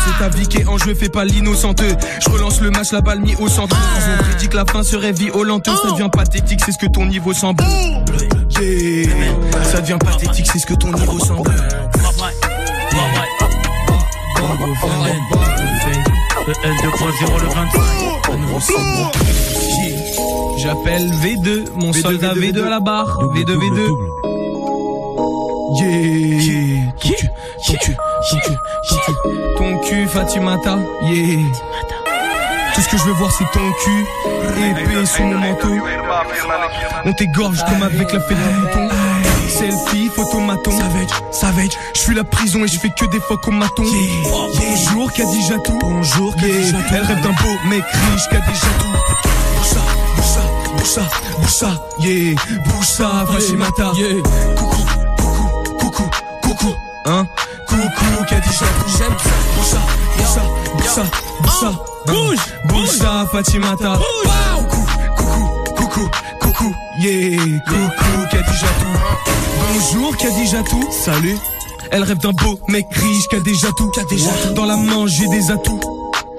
C'est 0.50 0.60
est 0.60 0.66
en 0.66 0.78
jeu, 0.78 0.94
fais 0.94 1.08
pas 1.08 1.24
l'innocenteux. 1.24 1.96
Je 2.24 2.30
relance 2.30 2.60
le 2.60 2.70
match, 2.70 2.92
la 2.92 3.00
balle 3.00 3.20
mis 3.20 3.34
au 3.36 3.48
centre. 3.48 3.76
Ils 3.96 4.12
ont 4.12 4.18
prédit 4.18 4.48
que 4.48 4.56
la 4.56 4.64
fin 4.64 4.82
serait 4.82 5.12
violente. 5.12 5.66
Ça 5.66 5.92
devient 5.92 6.10
pathétique, 6.12 6.60
c'est 6.64 6.72
ce 6.72 6.78
que 6.78 6.86
ton 6.86 7.06
niveau 7.06 7.32
semble. 7.32 7.64
Yeah. 8.60 9.10
Ça 9.64 9.80
devient 9.80 9.98
pathétique, 10.00 10.48
c'est 10.52 10.58
ce 10.58 10.66
que 10.66 10.74
ton 10.74 10.92
niveau 10.92 11.18
semble. 11.18 11.50
Le 16.46 16.52
L2.0 16.54 17.40
le 17.40 17.48
25. 17.48 17.80
J'appelle 20.58 21.10
V2, 21.22 21.70
mon 21.74 21.90
V2, 21.92 22.00
soldat 22.00 22.34
V2, 22.34 22.52
V2 22.52 22.66
à 22.66 22.70
la 22.70 22.80
barre. 22.80 23.18
V2, 23.34 23.56
V2. 23.56 24.18
Yeah. 25.80 26.92
Ton 27.00 27.10
cul, 27.10 27.28
ton 27.66 27.74
cul, 27.74 27.96
ton 28.30 28.38
cul, 28.38 28.56
ton 28.88 28.96
cul. 28.96 29.38
Ton 29.56 29.78
cul, 29.78 30.06
Fatimata. 30.08 30.78
Yeah. 31.02 31.38
Tout 32.74 32.80
ce 32.84 32.88
que 32.90 32.96
je 32.96 33.02
veux 33.04 33.12
voir 33.14 33.32
c'est 33.32 33.50
ton 33.52 33.72
cul 33.82 34.06
Épée 34.70 35.04
sous 35.04 35.24
mon 35.24 35.38
manteau 35.38 35.74
On 37.04 37.12
t'égorge 37.12 37.58
comme 37.64 37.82
avec 37.82 38.12
la 38.12 38.20
fête 38.20 38.38
du 38.38 38.54
mouton 38.54 38.88
Selfie, 39.58 40.08
photomaton 40.14 40.70
Savage, 40.70 41.10
savage. 41.32 41.72
Je 41.94 42.00
suis 42.00 42.14
la 42.14 42.22
prison 42.22 42.64
et 42.64 42.68
je 42.68 42.78
fais 42.78 42.90
que 42.90 43.06
des 43.06 43.18
phoques 43.18 43.48
au 43.48 43.50
maton. 43.50 43.82
Bonjour 44.56 45.12
Khadija 45.12 45.58
tout 45.64 45.76
Bonjour 45.80 46.32
tout 46.36 46.44
Elle 46.44 47.04
rêve 47.04 47.22
d'un 47.22 47.30
beau 47.30 47.68
mec 47.68 47.82
riche 47.84 48.28
Khadija 48.30 48.68
tout 48.78 48.92
Boussa, 49.58 49.80
boussa, 50.16 50.42
boussa, 50.76 51.02
boussa. 51.40 51.70
Yeah, 52.00 52.36
boussa, 52.66 53.26
Fashimata 53.26 53.92
Yeah, 53.96 54.22
coucou, 54.56 54.84
coucou, 55.18 55.48
coucou, 55.78 56.10
coucou. 56.42 56.74
Hein? 57.06 57.26
Coucou 57.68 58.24
Khadija 58.28 58.66
tout 58.78 58.96
J'aime 58.96 59.16
ça. 59.18 59.30
Boussa, 59.56 59.80
boussa, 60.16 60.42
boussa, 60.76 61.02
boussa. 61.42 61.72
Bouge, 62.06 62.38
boussa, 62.66 63.26
Fatimata. 63.32 63.98
Coucou, 63.98 64.86
coucou, 65.16 65.74
coucou, 65.74 66.10
coucou 66.58 66.74
Yeah, 66.98 67.36
coucou 67.66 68.26
Khadija 68.30 68.66
tout 68.80 68.98
Bonjour 69.72 70.16
Khadija 70.16 70.62
tout 70.62 70.88
Salut. 70.90 71.36
Elle 71.90 72.02
rêve 72.02 72.18
d'un 72.18 72.32
beau 72.32 72.58
mec 72.68 72.86
riche 72.90 73.28
qui 73.28 73.36
a 73.36 73.40
déjà 73.40 73.68
tout 73.76 73.90
Dans 74.54 74.64
la 74.64 74.76
main 74.76 75.06
j'ai 75.06 75.26
des 75.28 75.50
atouts. 75.50 75.80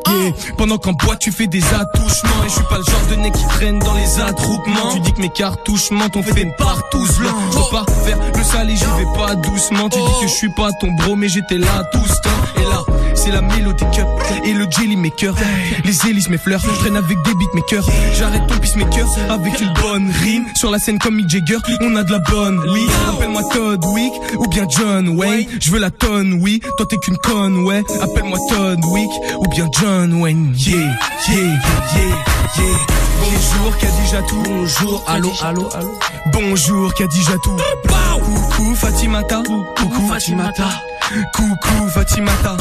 Yeah. 0.08 0.34
Pendant 0.58 0.78
qu'en 0.78 0.94
boîte 0.94 1.20
tu 1.20 1.32
fais 1.32 1.48
des 1.48 1.64
attouchements. 1.74 2.44
Et 2.46 2.50
je 2.50 2.54
suis 2.54 2.64
pas 2.64 2.78
le 2.78 2.84
genre 2.84 3.08
de 3.10 3.16
nez 3.16 3.32
qui 3.32 3.46
traîne 3.46 3.80
dans 3.80 3.94
les 3.94 4.20
attroupements. 4.20 4.94
Tu 4.94 5.00
dis 5.00 5.14
que 5.14 5.22
mes 5.22 5.30
cartouches 5.30 5.92
mentent, 5.92 6.16
on 6.16 6.24
fait 6.24 6.42
une 6.42 6.56
partouze 6.56 7.18
blanc 7.18 7.36
Je 7.52 7.58
veux 7.58 7.70
pas 7.72 7.86
faire 8.06 8.18
le 8.36 8.44
sale 8.44 8.70
et 8.70 8.76
j'y 8.76 8.86
vais 8.86 9.18
pas 9.18 9.36
doucement. 9.36 9.90
Tu 9.90 10.00
dis 10.00 10.22
que 10.22 10.28
je 10.28 10.34
suis 10.34 10.54
pas 10.56 10.70
ton 10.82 10.92
bro 10.92 11.16
mais 11.16 11.30
j'étais 11.30 11.58
là 11.58 11.84
tout 11.92 12.06
ce 12.06 12.22
temps. 12.22 12.30
Et 12.58 12.64
là 12.64 12.84
la 13.32 13.42
mélodie 13.42 13.86
cup 13.94 14.08
et 14.44 14.54
le 14.54 14.66
jelly 14.70 14.96
maker. 14.96 15.36
Les 15.84 16.10
hélices 16.10 16.30
mes 16.30 16.38
fleurs, 16.38 16.60
je 16.60 16.70
traîne 16.80 16.96
avec 16.96 17.18
des 17.24 17.34
beatmakers 17.34 17.86
J'arrête 18.18 18.48
ton 18.48 18.58
peacemaker 18.58 19.08
avec 19.30 19.60
une 19.62 19.74
bonne 19.82 20.12
rime. 20.24 20.46
Sur 20.56 20.72
la 20.72 20.80
scène 20.80 21.00
comme 21.00 21.16
Mick 21.16 21.28
on 21.82 21.96
a 21.96 22.04
de 22.04 22.12
la 22.12 22.20
bonne 22.20 22.60
Oui, 22.72 22.88
appelle-moi 23.10 23.44
Todd 23.54 23.84
Wick 23.94 24.14
ou 24.38 24.48
bien 24.48 24.68
John 24.70 25.10
Wayne. 25.10 25.48
Je 25.60 25.72
veux 25.72 25.80
la 25.80 25.92
tonne, 25.92 26.40
oui, 26.42 26.62
toi 26.78 26.86
t'es 26.90 26.98
qu'une 26.98 27.18
conne, 27.18 27.64
ouais. 27.64 27.84
Appelle-moi 28.02 28.40
Todd 28.50 28.80
Wick 28.86 29.10
ou 29.38 29.48
bien 29.50 29.70
John 29.80 30.14
Wayne. 30.22 30.54
Yeah, 30.58 30.78
yeah, 30.78 31.38
yeah, 31.38 31.58
yeah. 32.58 33.00
Bonjour 33.22 33.78
Khadija 33.78 34.22
tout 34.24 34.44
Bonjour, 34.44 35.04
allo, 35.08 35.32
allo, 35.44 35.70
allo 35.76 36.00
Bonjour 36.32 36.94
Khadija 36.94 37.34
tout 37.44 37.56
Coucou 38.24 38.76
Fatimata. 38.76 39.44
Coucou 39.76 40.08
Fatimata 40.08 40.70
Coucou 41.34 41.90
Fatimata. 41.90 42.56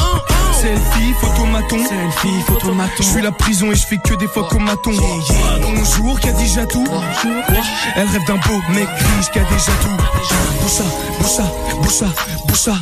Selfie, 0.59 1.13
photomaton 1.21 1.77
Selfie, 1.85 2.41
photomaton 2.47 2.91
Je 2.97 3.03
suis 3.03 3.21
la 3.21 3.31
prison 3.31 3.71
et 3.71 3.75
je 3.75 3.85
fais 3.85 3.97
que 3.97 4.15
des 4.15 4.27
fois 4.27 4.47
comme 4.49 4.63
maton 4.63 4.91
Bonjour 5.61 6.19
Khadija 6.19 6.65
tout. 6.65 6.83
Elle 7.95 8.07
rêve 8.07 8.25
d'un 8.25 8.37
beau 8.37 8.59
mec 8.73 8.87
riche 8.89 9.29
qui 9.31 9.39
a 9.39 9.43
déjà 9.43 9.71
tout. 9.83 9.95
Boussa, 10.61 10.83
boussa, 11.19 11.43
boussa, 11.81 12.05
boussa. 12.47 12.73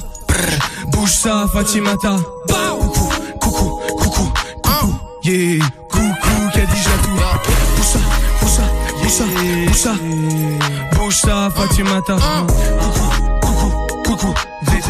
Boussa 0.87 1.47
Fatimata. 1.51 2.15
Coucou, 2.47 3.09
coucou, 3.41 3.81
coucou, 3.97 4.33
coucou. 4.63 4.95
Yeah, 5.25 5.65
coucou 5.89 6.49
Khadija 6.53 6.91
tout. 7.03 7.19
Boussa, 7.75 7.99
boussa, 8.39 8.63
boussa, 9.03 9.23
boussa. 9.67 9.93
Boussa 10.95 11.49
Fatimata. 11.53 12.15
Coucou, 12.79 13.09
coucou, 13.41 13.71
coucou, 14.05 14.33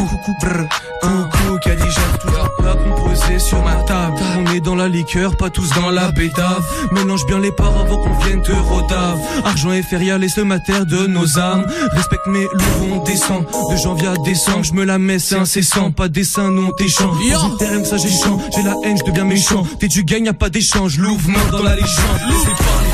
coucou, 0.06 0.34
brr, 0.42 0.68
coucou, 1.02 1.58
Khadija, 1.64 2.02
tout 2.22 2.28
plat 2.60 2.76
composé 2.76 3.40
sur 3.40 3.64
ma 3.64 3.76
table. 3.84 4.18
On 4.38 4.54
est 4.54 4.60
dans 4.60 4.76
la 4.76 4.88
liqueur, 4.88 5.36
pas 5.38 5.50
tous 5.50 5.70
dans 5.74 5.90
la 5.90 6.12
bédave. 6.12 6.66
Mélange 6.92 7.26
bien 7.26 7.40
les 7.40 7.52
parts 7.52 7.78
avant 7.78 7.98
qu'on 7.98 8.18
vienne 8.20 8.42
te 8.42 8.52
rodave. 8.52 9.20
Argent 9.46 9.72
et 9.72 9.82
feria, 9.82 10.18
laisse 10.18 10.38
le 10.38 10.44
mater 10.44 10.86
de 10.86 11.08
nos 11.08 11.40
âmes. 11.40 11.66
Respecte 11.94 12.28
mes 12.28 12.44
loups, 12.44 12.94
on 12.94 13.04
descend. 13.04 13.46
De 13.72 13.76
janvier 13.76 14.08
à 14.08 14.16
décembre, 14.24 14.64
je 14.64 14.74
me 14.74 14.84
la 14.84 14.98
mets, 14.98 15.20
c'est 15.20 15.36
incessant. 15.36 15.92
Pas 15.92 16.08
de 16.08 16.14
dessin, 16.14 16.52
non. 16.52 16.70
Dans 16.70 17.50
une 17.50 17.58
terrain, 17.58 17.84
ça 17.84 17.98
j'ai. 17.98 18.10
J'ai 18.10 18.64
la 18.64 18.76
haine, 18.84 18.98
je 18.98 19.04
deviens 19.04 19.26
méchant. 19.26 19.64
T'es 19.80 19.88
du 19.88 20.04
gagne, 20.04 20.26
y'a 20.26 20.34
pas 20.34 20.50
d'échange. 20.50 20.98
Louvre, 20.98 21.30
main 21.30 21.40
dans 21.52 21.64
la 21.64 21.76
légende. 21.76 22.87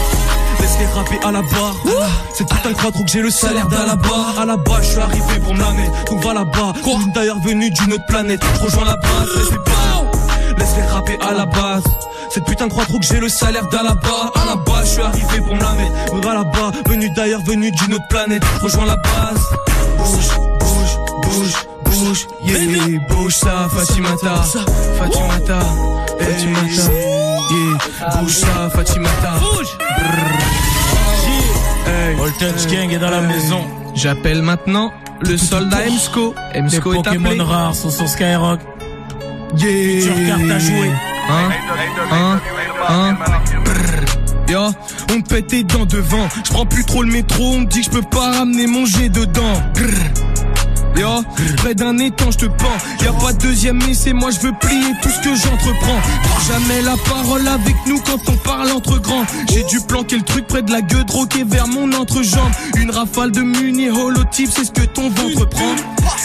Laissez 0.63 0.85
parler. 0.85 0.85
Laisse-les 0.85 0.85
rapper 0.85 1.19
à 1.27 1.31
la 1.31 1.41
barre. 1.41 1.75
C'est 2.33 2.47
tout 2.47 2.67
un 2.67 2.73
croix 2.73 2.91
trop 2.91 3.03
que 3.03 3.11
j'ai 3.11 3.21
le 3.21 3.29
salaire 3.29 3.67
d'à 3.67 3.85
la 3.85 3.95
barre. 3.95 4.39
À 4.39 4.45
la 4.45 4.57
bas 4.57 4.79
je 4.81 4.87
suis 4.87 4.99
arrivé 4.99 5.39
pour 5.43 5.53
me 5.53 5.59
la 5.59 5.71
mettre 5.71 6.05
Donc 6.05 6.23
va 6.23 6.33
là-bas. 6.33 6.73
Quoi 6.83 6.93
d'ailleurs 7.13 7.39
venu 7.39 7.69
d'une 7.69 7.93
autre 7.93 8.05
planète. 8.07 8.41
Je 8.55 8.63
rejoins 8.63 8.85
la 8.85 8.95
base 8.95 9.27
Laisse-les 9.35 9.57
pas 9.57 10.57
Laisse-les 10.57 10.83
rapper 10.83 11.17
à 11.21 11.33
la 11.33 11.45
base. 11.45 11.83
Cette 12.29 12.45
putain 12.45 12.65
de 12.67 12.71
croix 12.71 12.85
trop 12.85 12.97
que 12.99 13.05
j'ai 13.05 13.19
le 13.19 13.29
salaire 13.29 13.67
d'à 13.67 13.83
la 13.83 13.93
bas 13.93 14.31
À 14.35 14.45
la 14.45 14.55
bas 14.55 14.81
je 14.83 14.89
suis 14.89 15.01
arrivé 15.01 15.37
pour 15.45 15.55
me 15.55 15.61
la 15.61 15.73
mettre 15.73 16.13
Donc 16.13 16.23
va 16.23 16.33
là-bas. 16.33 16.71
Venu 16.89 17.09
d'ailleurs 17.09 17.41
venu 17.41 17.71
d'une 17.71 17.93
autre 17.95 18.07
planète. 18.09 18.43
Rejoins 18.61 18.85
la 18.85 18.95
base. 18.95 19.43
Bouge, 19.97 20.29
bouge, 20.59 20.97
bouge, 21.23 21.67
bouge. 21.85 22.27
Yeah, 22.45 22.99
bouge 23.09 23.35
ça 23.35 23.67
Fatimata. 23.69 24.43
Fatimata. 24.97 25.59
Fatimata. 26.19 26.89
Yeah, 26.91 27.32
bouge 28.19 28.31
ça 28.37 28.69
Fatimata 28.73 29.33
Hey. 31.85 32.15
Voltage 32.15 32.67
Gang 32.67 32.91
est 32.91 32.99
dans 32.99 33.09
la 33.09 33.21
maison. 33.21 33.61
J'appelle 33.93 34.41
maintenant 34.41 34.93
le 35.21 35.37
soldat 35.37 35.85
Emsco. 35.87 36.33
Les 36.53 36.61
Emsco 36.61 36.93
est 36.93 36.99
appelé. 36.99 37.19
Pokémon 37.19 37.45
rares 37.45 37.75
sont 37.75 37.89
sur 37.89 38.07
Skyrock. 38.07 38.59
Yeah. 39.57 40.01
Sur 40.01 40.13
carte 40.27 40.49
à 40.49 40.59
jouer. 40.59 40.91
Hein 41.29 41.49
Hein 42.11 42.39
Hein 42.87 43.17
Brrr. 43.65 44.49
Yo, 44.49 44.59
on 45.11 45.17
me 45.17 45.23
pète 45.23 45.51
les 45.51 45.63
dents 45.63 45.85
devant. 45.85 46.27
Je 46.45 46.51
prends 46.51 46.65
plus 46.65 46.85
trop 46.85 47.03
le 47.03 47.11
métro, 47.11 47.43
on 47.43 47.59
me 47.61 47.65
dit 47.65 47.79
que 47.79 47.85
je 47.85 47.89
peux 47.91 48.01
pas 48.01 48.31
ramener 48.31 48.67
mon 48.67 48.85
jet 48.85 49.09
dedans. 49.09 49.61
Grrr. 49.73 50.32
Yo, 50.97 51.23
près 51.57 51.73
d'un 51.75 51.97
étang, 51.97 52.31
je 52.31 52.37
te 52.37 52.45
pends. 52.45 52.77
Y 53.01 53.07
a 53.07 53.13
pas 53.13 53.33
de 53.33 53.39
deuxième 53.39 53.81
essai, 53.83 54.13
moi 54.13 54.29
je 54.31 54.39
veux 54.39 54.53
plier 54.59 54.91
tout 55.01 55.09
ce 55.09 55.19
que 55.21 55.35
j'entreprends. 55.35 56.01
Jamais 56.47 56.81
la 56.81 56.95
parole 57.09 57.47
avec 57.47 57.75
nous 57.87 57.99
quand 57.99 58.19
on 58.27 58.37
parle 58.37 58.71
entre 58.71 58.99
grands. 58.99 59.25
J'ai 59.51 59.63
dû 59.63 59.79
planquer 59.81 60.17
le 60.17 60.23
truc 60.23 60.47
près 60.47 60.61
de 60.61 60.71
la 60.71 60.81
gueule, 60.81 61.05
droquer 61.05 61.43
vers 61.43 61.67
mon 61.67 61.91
entrejambe. 61.93 62.51
Une 62.75 62.91
rafale 62.91 63.31
de 63.31 63.41
muni 63.41 63.89
holotype, 63.89 64.49
c'est 64.53 64.65
ce 64.65 64.71
que 64.71 64.85
ton 64.85 65.09
ventre 65.09 65.49
prend. 65.49 65.75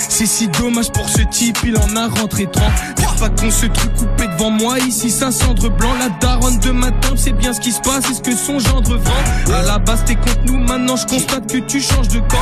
C'est 0.09 0.27
si 0.27 0.49
dommage 0.49 0.91
pour 0.91 1.09
ce 1.09 1.23
type, 1.23 1.59
il 1.65 1.77
en 1.77 1.97
a 1.97 2.09
rentré 2.09 2.47
30. 2.51 2.65
Dire 2.97 3.15
pas 3.17 3.29
qu'on 3.31 3.51
se 3.51 3.67
truc 3.67 3.95
coupé 3.95 4.27
devant 4.27 4.51
moi, 4.51 4.79
ici 4.81 5.11
ça 5.11 5.31
cendre 5.31 5.71
blanc. 5.71 5.95
La 5.99 6.09
daronne 6.21 6.59
de 6.59 6.71
ma 6.73 6.91
table, 6.91 7.17
c'est 7.17 7.33
bien 7.33 7.53
ce 7.53 7.61
qui 7.61 7.73
se 7.73 7.81
passe, 7.81 8.05
c'est 8.07 8.15
ce 8.15 8.23
que 8.23 8.37
son 8.37 8.59
gendre 8.59 8.97
vend. 8.97 9.55
À 9.55 9.63
la 9.63 9.79
base, 9.79 10.05
t'es 10.05 10.17
contre 10.17 10.45
nous, 10.47 10.59
maintenant 10.59 10.97
je 10.97 11.07
constate 11.07 11.51
que 11.51 11.59
tu 11.59 11.81
changes 11.81 12.09
de 12.09 12.19
camp. 12.19 12.37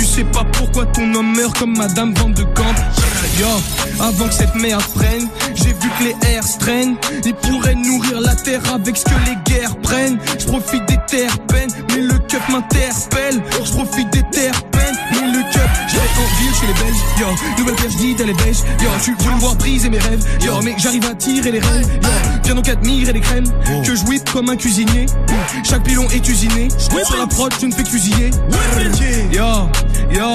Tu 0.00 0.06
sais 0.06 0.24
pas 0.24 0.44
pourquoi 0.44 0.86
ton 0.86 1.12
homme 1.14 1.36
meurt 1.36 1.58
comme 1.58 1.76
Madame 1.76 2.14
Van 2.14 2.30
de 2.30 2.42
Camp. 2.42 2.74
Yo, 3.40 3.46
avant 4.00 4.28
que 4.28 4.34
cette 4.34 4.54
merde 4.54 4.82
prenne, 4.94 5.26
j'ai 5.54 5.72
vu 5.72 5.88
que 5.98 6.04
les 6.04 6.30
airs 6.30 6.44
se 6.44 6.58
traînent. 6.58 6.96
Ils 7.24 7.32
pourraient 7.32 7.74
nourrir 7.74 8.20
la 8.20 8.34
terre 8.34 8.60
avec 8.70 8.98
ce 8.98 9.04
que 9.04 9.14
les 9.24 9.36
guerres 9.50 9.76
prennent. 9.76 10.18
Je 10.38 10.44
profite 10.44 10.84
des 10.86 10.98
terres 11.08 11.38
peines, 11.48 11.70
mais 11.88 12.02
le 12.02 12.18
keuf 12.18 12.46
m'interpelle. 12.50 13.42
Je 13.64 13.70
profite 13.72 14.10
des 14.10 14.24
terres 14.30 14.62
peines, 14.72 14.96
mais 15.12 15.32
le 15.32 15.40
je 15.88 15.96
vais 15.96 16.02
en 16.02 16.40
ville 16.40 16.54
chez 16.54 16.66
les 16.66 16.72
Belges. 16.74 17.02
Yo, 17.18 17.26
nouvelle 17.58 17.74
paire, 17.74 17.90
j'dis, 17.90 18.16
elle 18.20 18.30
est 18.30 18.44
beige. 18.44 18.58
Yo, 18.80 18.90
tu 19.02 19.14
voulais 19.14 19.34
me 19.34 19.40
voir 19.40 19.56
briser 19.56 19.90
mes 19.90 19.98
rêves. 19.98 20.24
Yo, 20.44 20.60
mais 20.62 20.74
j'arrive 20.78 21.04
à 21.06 21.14
tirer 21.14 21.50
les 21.50 21.58
rêves. 21.58 21.88
Yo, 22.02 22.08
viens 22.44 22.54
donc 22.54 22.68
admirer 22.68 23.12
les 23.12 23.20
crèmes. 23.20 23.46
Que 23.84 23.94
je 23.94 24.04
whip 24.04 24.30
comme 24.32 24.50
un 24.50 24.56
cuisinier. 24.56 25.06
Chaque 25.64 25.82
pilon 25.82 26.06
est 26.10 26.26
usiné. 26.28 26.68
Sur 26.78 27.16
la 27.16 27.26
prod, 27.26 27.52
je 27.60 27.66
ne 27.66 27.72
fais 27.72 27.82
cuisiner. 27.82 28.30
Yo, 29.32 29.68
yo, 30.12 30.26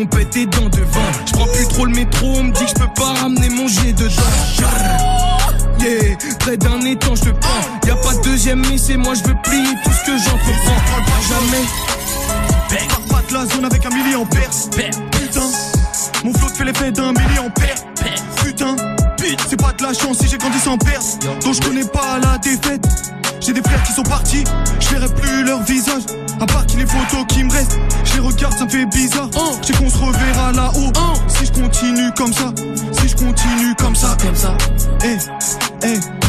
on 0.00 0.06
pète 0.06 0.30
tes 0.30 0.46
dents 0.46 0.68
devant. 0.70 1.10
Je 1.26 1.32
prends 1.32 1.46
plus 1.46 1.68
trop 1.68 1.86
le 1.86 1.92
métro, 1.92 2.42
me 2.46 2.52
dit 2.52 2.64
que 2.64 2.70
je 2.70 2.74
peux 2.74 2.94
pas 2.94 3.12
ramener 3.20 3.48
mon 3.50 3.66
jet 3.68 3.92
dedans. 3.92 4.12
Yeah, 5.80 6.16
près 6.40 6.56
d'un 6.56 6.80
étang, 6.80 7.14
je 7.14 7.22
te 7.22 7.30
prends. 7.30 7.86
Y 7.86 7.90
a 7.90 7.96
pas 7.96 8.14
de 8.14 8.22
deuxième 8.22 8.64
essai, 8.64 8.96
moi 8.96 9.14
je 9.14 9.28
veux 9.28 9.36
plier 9.42 9.74
tout 9.84 9.90
ce 9.90 10.06
que 10.06 10.18
j'entreprends. 10.18 10.82
Jamais. 11.28 11.64
Pars 12.88 13.00
pas 13.08 13.22
de 13.28 13.34
la 13.34 13.46
zone 13.46 13.64
avec 13.64 13.84
un 13.86 13.90
millier 13.90 14.16
en 14.16 14.26
perse. 14.26 14.68
Putain, 14.70 15.48
mon 16.24 16.32
flot 16.32 16.48
te 16.50 16.56
fait 16.56 16.64
l'effet 16.64 16.90
d'un 16.90 17.12
millier 17.12 17.38
en 17.38 17.50
perte. 17.50 17.86
Putain, 18.42 18.76
c'est 19.48 19.60
pas 19.60 19.72
de 19.72 19.82
la 19.82 19.92
chance 19.92 20.18
si 20.18 20.28
j'ai 20.28 20.38
grandi 20.38 20.58
sans 20.58 20.78
perse. 20.78 21.18
Donc 21.42 21.54
je 21.54 21.60
connais 21.60 21.84
pas 21.84 22.18
la 22.22 22.38
défaite. 22.38 22.84
J'ai 23.40 23.52
des 23.52 23.62
frères 23.62 23.82
qui 23.82 23.92
sont 23.92 24.02
partis, 24.02 24.44
je 24.80 24.88
verrai 24.88 25.08
plus 25.14 25.44
leur 25.44 25.62
visage. 25.62 26.02
À 26.40 26.46
part 26.46 26.66
qu'il 26.66 26.80
les 26.80 26.86
photos 26.86 27.24
qui 27.28 27.44
me 27.44 27.52
restent, 27.52 27.78
je 28.04 28.14
les 28.14 28.20
regarde, 28.20 28.54
ça 28.58 28.64
me 28.64 28.70
fait 28.70 28.86
bizarre. 28.86 29.28
Je 29.62 29.66
sais 29.66 29.72
qu'on 29.74 29.90
se 29.90 29.98
reverra 29.98 30.52
là-haut. 30.52 30.92
Si 31.28 31.46
je 31.46 31.52
continue 31.52 32.10
comme 32.16 32.32
ça, 32.32 32.52
si 32.92 33.08
je 33.08 33.16
continue 33.16 33.74
comme 33.78 33.94
ça, 33.94 34.16
comme 34.20 34.34
ça. 34.34 34.56
Eh, 35.04 35.16
eh, 35.84 35.94
les 35.94 36.00
fleurs 36.00 36.25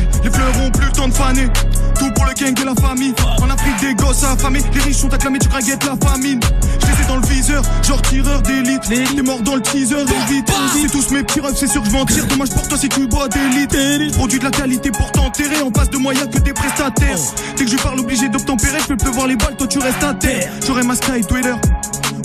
Tout 1.10 2.12
pour 2.14 2.26
le 2.26 2.34
gang 2.34 2.60
et 2.60 2.66
la 2.66 2.76
famille. 2.76 3.14
En 3.42 3.50
Afrique, 3.50 3.80
des 3.80 3.96
gosses 3.96 4.24
affamés. 4.24 4.62
Les 4.74 4.82
riches 4.82 4.98
sont 4.98 5.14
acclamés, 5.14 5.40
tu 5.40 5.48
craguettes 5.48 5.84
la 5.86 5.96
famine. 6.08 6.40
Je 6.82 6.86
les 6.86 7.04
ai 7.04 7.08
dans 7.08 7.16
le 7.18 7.28
viseur, 7.28 7.64
genre 7.88 8.02
tireur 8.02 8.42
d'élite. 8.42 8.82
T'es 8.88 9.22
mort 9.22 9.42
dans 9.42 9.56
le 9.56 9.62
teaser, 9.62 10.06
vite. 10.28 10.52
C'est 10.74 10.92
tous 10.92 11.12
mes 11.12 11.24
petits 11.24 11.40
rêves, 11.40 11.56
c'est 11.56 11.68
sûr 11.68 11.82
que 11.82 11.88
je 11.88 11.94
vais 11.94 12.00
en 12.00 12.06
tirer. 12.06 12.28
Dommage 12.28 12.50
pour 12.50 12.68
toi 12.68 12.78
si 12.78 12.90
tu 12.90 13.08
bois 13.08 13.28
d'élite. 13.30 13.76
Produit 14.16 14.40
de 14.40 14.44
la 14.44 14.52
qualité 14.52 14.92
pour 14.92 15.12
t'enterrer. 15.12 15.62
En 15.62 15.72
face 15.72 15.90
de 15.90 15.98
moi, 15.98 16.14
y'a 16.14 16.28
que 16.28 16.40
des 16.40 16.54
prestataires. 16.54 17.18
Dès 17.58 17.66
que 17.66 17.72
je 17.72 17.78
parle 17.78 18.00
obligé 18.00 18.30
d'obtempérer, 18.30 18.80
je 18.80 18.86
fais 18.86 18.98
pleuvoir 18.98 19.28
les 19.28 19.36
balles, 19.36 19.56
toi 19.56 19.68
tu 19.68 19.80
restes 19.80 20.04
à 20.04 20.14
terre. 20.14 20.52
J'aurai 20.66 20.84
ma 20.84 20.96
Sky 20.96 21.22
Dweller 21.28 21.56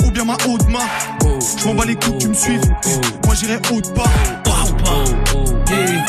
ou 0.04 0.10
bien 0.10 0.24
ma 0.24 0.36
haute 0.48 0.68
marque. 0.68 1.22
Je 1.58 1.66
m'en 1.66 1.74
bats 1.74 1.84
les 1.84 1.94
coups, 1.94 2.18
tu 2.18 2.28
me 2.28 2.34
suives. 2.34 2.60
Moi 3.24 3.34
j'irai 3.34 3.58
haute 3.70 3.94
part 3.94 4.10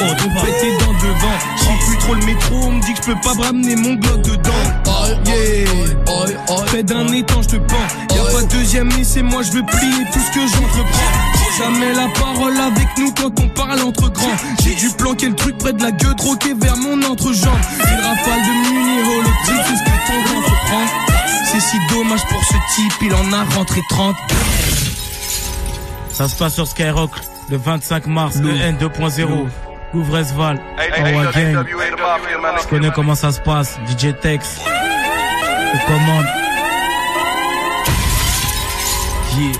oh, 0.01 0.45
Pété 0.45 0.77
dans 0.79 0.93
devant 0.93 1.37
Je 1.57 1.85
plus 1.85 1.97
trop 1.97 2.13
le 2.15 2.25
métro 2.25 2.55
On 2.55 2.71
me 2.71 2.81
dit 2.81 2.93
que 2.93 2.99
je 3.05 3.11
peux 3.11 3.21
pas 3.21 3.43
ramener 3.43 3.75
mon 3.75 3.93
glock 3.95 4.21
dedans 4.21 4.51
yeah. 5.25 6.67
Fais 6.67 6.83
d'un 6.83 7.07
étang 7.07 7.41
je 7.41 7.49
te 7.49 7.55
pends 7.57 8.15
Y'a 8.15 8.23
pas 8.23 8.41
de 8.41 8.47
deuxième 8.47 8.89
mais 8.97 9.03
c'est 9.03 9.21
moi 9.21 9.41
je 9.43 9.51
veux 9.51 9.63
plier 9.63 10.05
tout 10.11 10.19
ce 10.19 10.31
que 10.31 10.47
j'entreprends 10.47 11.33
Jamais 11.57 11.93
la 11.93 12.07
parole 12.19 12.57
avec 12.57 12.87
nous 12.97 13.13
quand 13.13 13.39
on 13.39 13.47
parle 13.49 13.79
entre 13.81 14.09
grands. 14.09 14.35
J'ai 14.63 14.73
dû 14.73 14.89
planquer 14.97 15.29
le 15.29 15.35
truc 15.35 15.55
près 15.59 15.71
de 15.71 15.83
la 15.83 15.91
gueule, 15.91 16.15
troquer 16.15 16.55
vers 16.55 16.75
mon 16.77 16.99
entrejambe. 17.03 17.53
Une 17.77 17.99
rafale 17.99 18.41
de 18.41 18.69
muni 18.69 19.01
holoptique, 19.01 19.61
c'est 19.67 19.77
ce 19.77 19.83
que 19.83 20.07
ton 20.07 20.33
vent 20.33 20.41
prend. 20.41 20.85
C'est 21.45 21.59
si 21.59 21.77
dommage 21.91 22.25
pour 22.25 22.43
ce 22.43 22.53
type, 22.75 22.93
il 23.03 23.13
en 23.13 23.33
a 23.33 23.43
rentré 23.55 23.81
30. 23.87 24.15
Ça 26.11 26.27
se 26.27 26.35
passe 26.35 26.55
sur 26.55 26.67
Skyrock 26.67 27.11
le 27.49 27.57
25 27.57 28.07
mars, 28.07 28.37
le 28.37 28.51
N2.0. 28.51 29.72
Louvrezval, 29.93 30.59
Awa 30.97 31.31
Gang. 31.31 31.65
Je 32.61 32.67
connais 32.67 32.91
comment 32.91 33.15
ça 33.15 33.31
se 33.31 33.39
passe. 33.39 33.77
DJ 33.87 34.13
Tex. 34.19 34.59
Aux 35.73 35.87
commandes. 35.87 36.25
Yeah. 39.37 39.51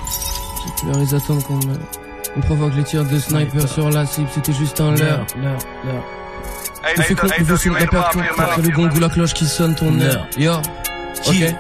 J'ai 0.64 0.86
pleuré, 0.86 1.04
ils 1.10 1.16
attendent 1.16 1.44
qu'on 1.44 1.56
me... 1.56 1.80
On 2.36 2.42
provoque 2.42 2.76
les 2.76 2.84
tirs 2.84 3.06
de 3.06 3.20
sniper 3.20 3.68
sur 3.68 3.90
la 3.90 4.06
cible, 4.06 4.28
c'était 4.34 4.54
juste 4.54 4.80
un 4.82 4.92
leurre. 4.92 5.26
Leurre, 5.42 5.58
leurre. 5.86 6.04
On 6.98 7.02
fait 7.02 7.16
quoi 7.16 7.30
vous 7.40 7.58
sur 7.58 7.74
le 7.74 7.80
rappeur 7.80 8.10
contre 8.10 8.62
le 8.62 8.70
gong 8.70 8.90
ou 8.96 9.00
la 9.00 9.10
cloche 9.10 9.34
qui 9.34 9.46
sonne 9.46 9.76
ton 9.76 10.00
heure. 10.00 10.28
Yo, 10.38 10.54
ok. 10.54 11.56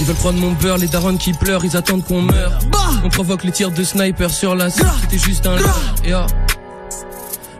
Ils 0.00 0.06
veulent 0.06 0.16
prendre 0.16 0.38
mon 0.38 0.52
beurre, 0.52 0.78
les 0.78 0.86
darons 0.86 1.16
qui 1.16 1.32
pleurent, 1.32 1.64
ils 1.64 1.76
attendent 1.76 2.04
qu'on 2.04 2.22
meure. 2.22 2.58
Bah. 2.70 2.78
On 3.04 3.08
provoque 3.08 3.44
les 3.44 3.52
tirs 3.52 3.70
de 3.70 3.82
sniper 3.82 4.30
sur 4.30 4.54
la 4.54 4.70
cible, 4.70 4.90
c'était 5.02 5.18
juste 5.18 5.46
un 5.46 5.56
leurre. 5.56 5.94
Yo. 6.04 6.18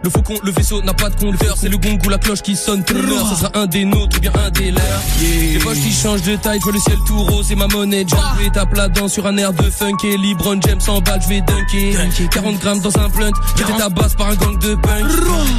Le 0.05 0.11
faucon, 0.11 0.35
le 0.45 0.53
vaisseau 0.53 0.81
n'a 0.83 0.95
pas 0.95 1.11
de 1.11 1.17
compteur, 1.17 1.57
c'est 1.59 1.69
le 1.69 1.77
gong 1.77 1.99
ou 2.07 2.09
la 2.09 2.19
cloche 2.19 2.43
qui 2.43 2.55
sonne 2.55 2.85
heure. 2.95 3.29
Ça 3.29 3.37
sera 3.37 3.51
un 3.59 3.67
des 3.67 3.85
nôtres 3.85 4.17
ou 4.17 4.21
bien 4.21 4.33
un 4.35 4.51
des 4.51 4.71
leurs. 4.71 5.03
Les 5.21 5.59
poches 5.59 5.81
qui 5.81 5.93
changent 5.93 6.23
de 6.23 6.37
taille, 6.37 6.59
je 6.61 6.65
vois 6.65 6.73
le 6.73 6.79
ciel 6.79 6.99
tout 7.07 7.19
rose 7.19 7.51
et 7.51 7.57
ma 7.57 7.67
monnaie 7.67 8.05
jump. 8.07 8.21
Et 8.45 8.51
tape 8.51 8.75
la 8.75 8.89
dent 8.89 9.09
sur 9.09 9.27
un 9.27 9.37
air 9.37 9.53
de 9.53 9.65
funk 9.65 9.97
et 10.05 10.17
Libron 10.17 10.61
James 10.63 10.81
en 10.87 11.01
balle, 11.01 11.21
je 11.23 11.29
vais 11.29 11.41
dunker. 11.41 12.31
40 12.31 12.59
grammes 12.61 12.81
dans 12.81 12.97
un 12.97 13.09
blunt, 13.09 13.33
j'étais 13.57 13.73
ta 13.73 13.89
base 13.89 14.15
par 14.15 14.29
un 14.29 14.37
gang 14.37 14.59
de 14.59 14.75
punk. 14.77 15.05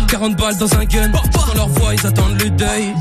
40 0.07 0.35
balles 0.37 0.57
dans 0.57 0.73
un 0.73 0.85
gun, 0.85 1.09
dans 1.09 1.53
leur 1.53 1.67
voix 1.67 1.93
ils 1.93 2.07
attendent 2.07 2.41
le 2.41 2.49
deuil. 2.49 2.93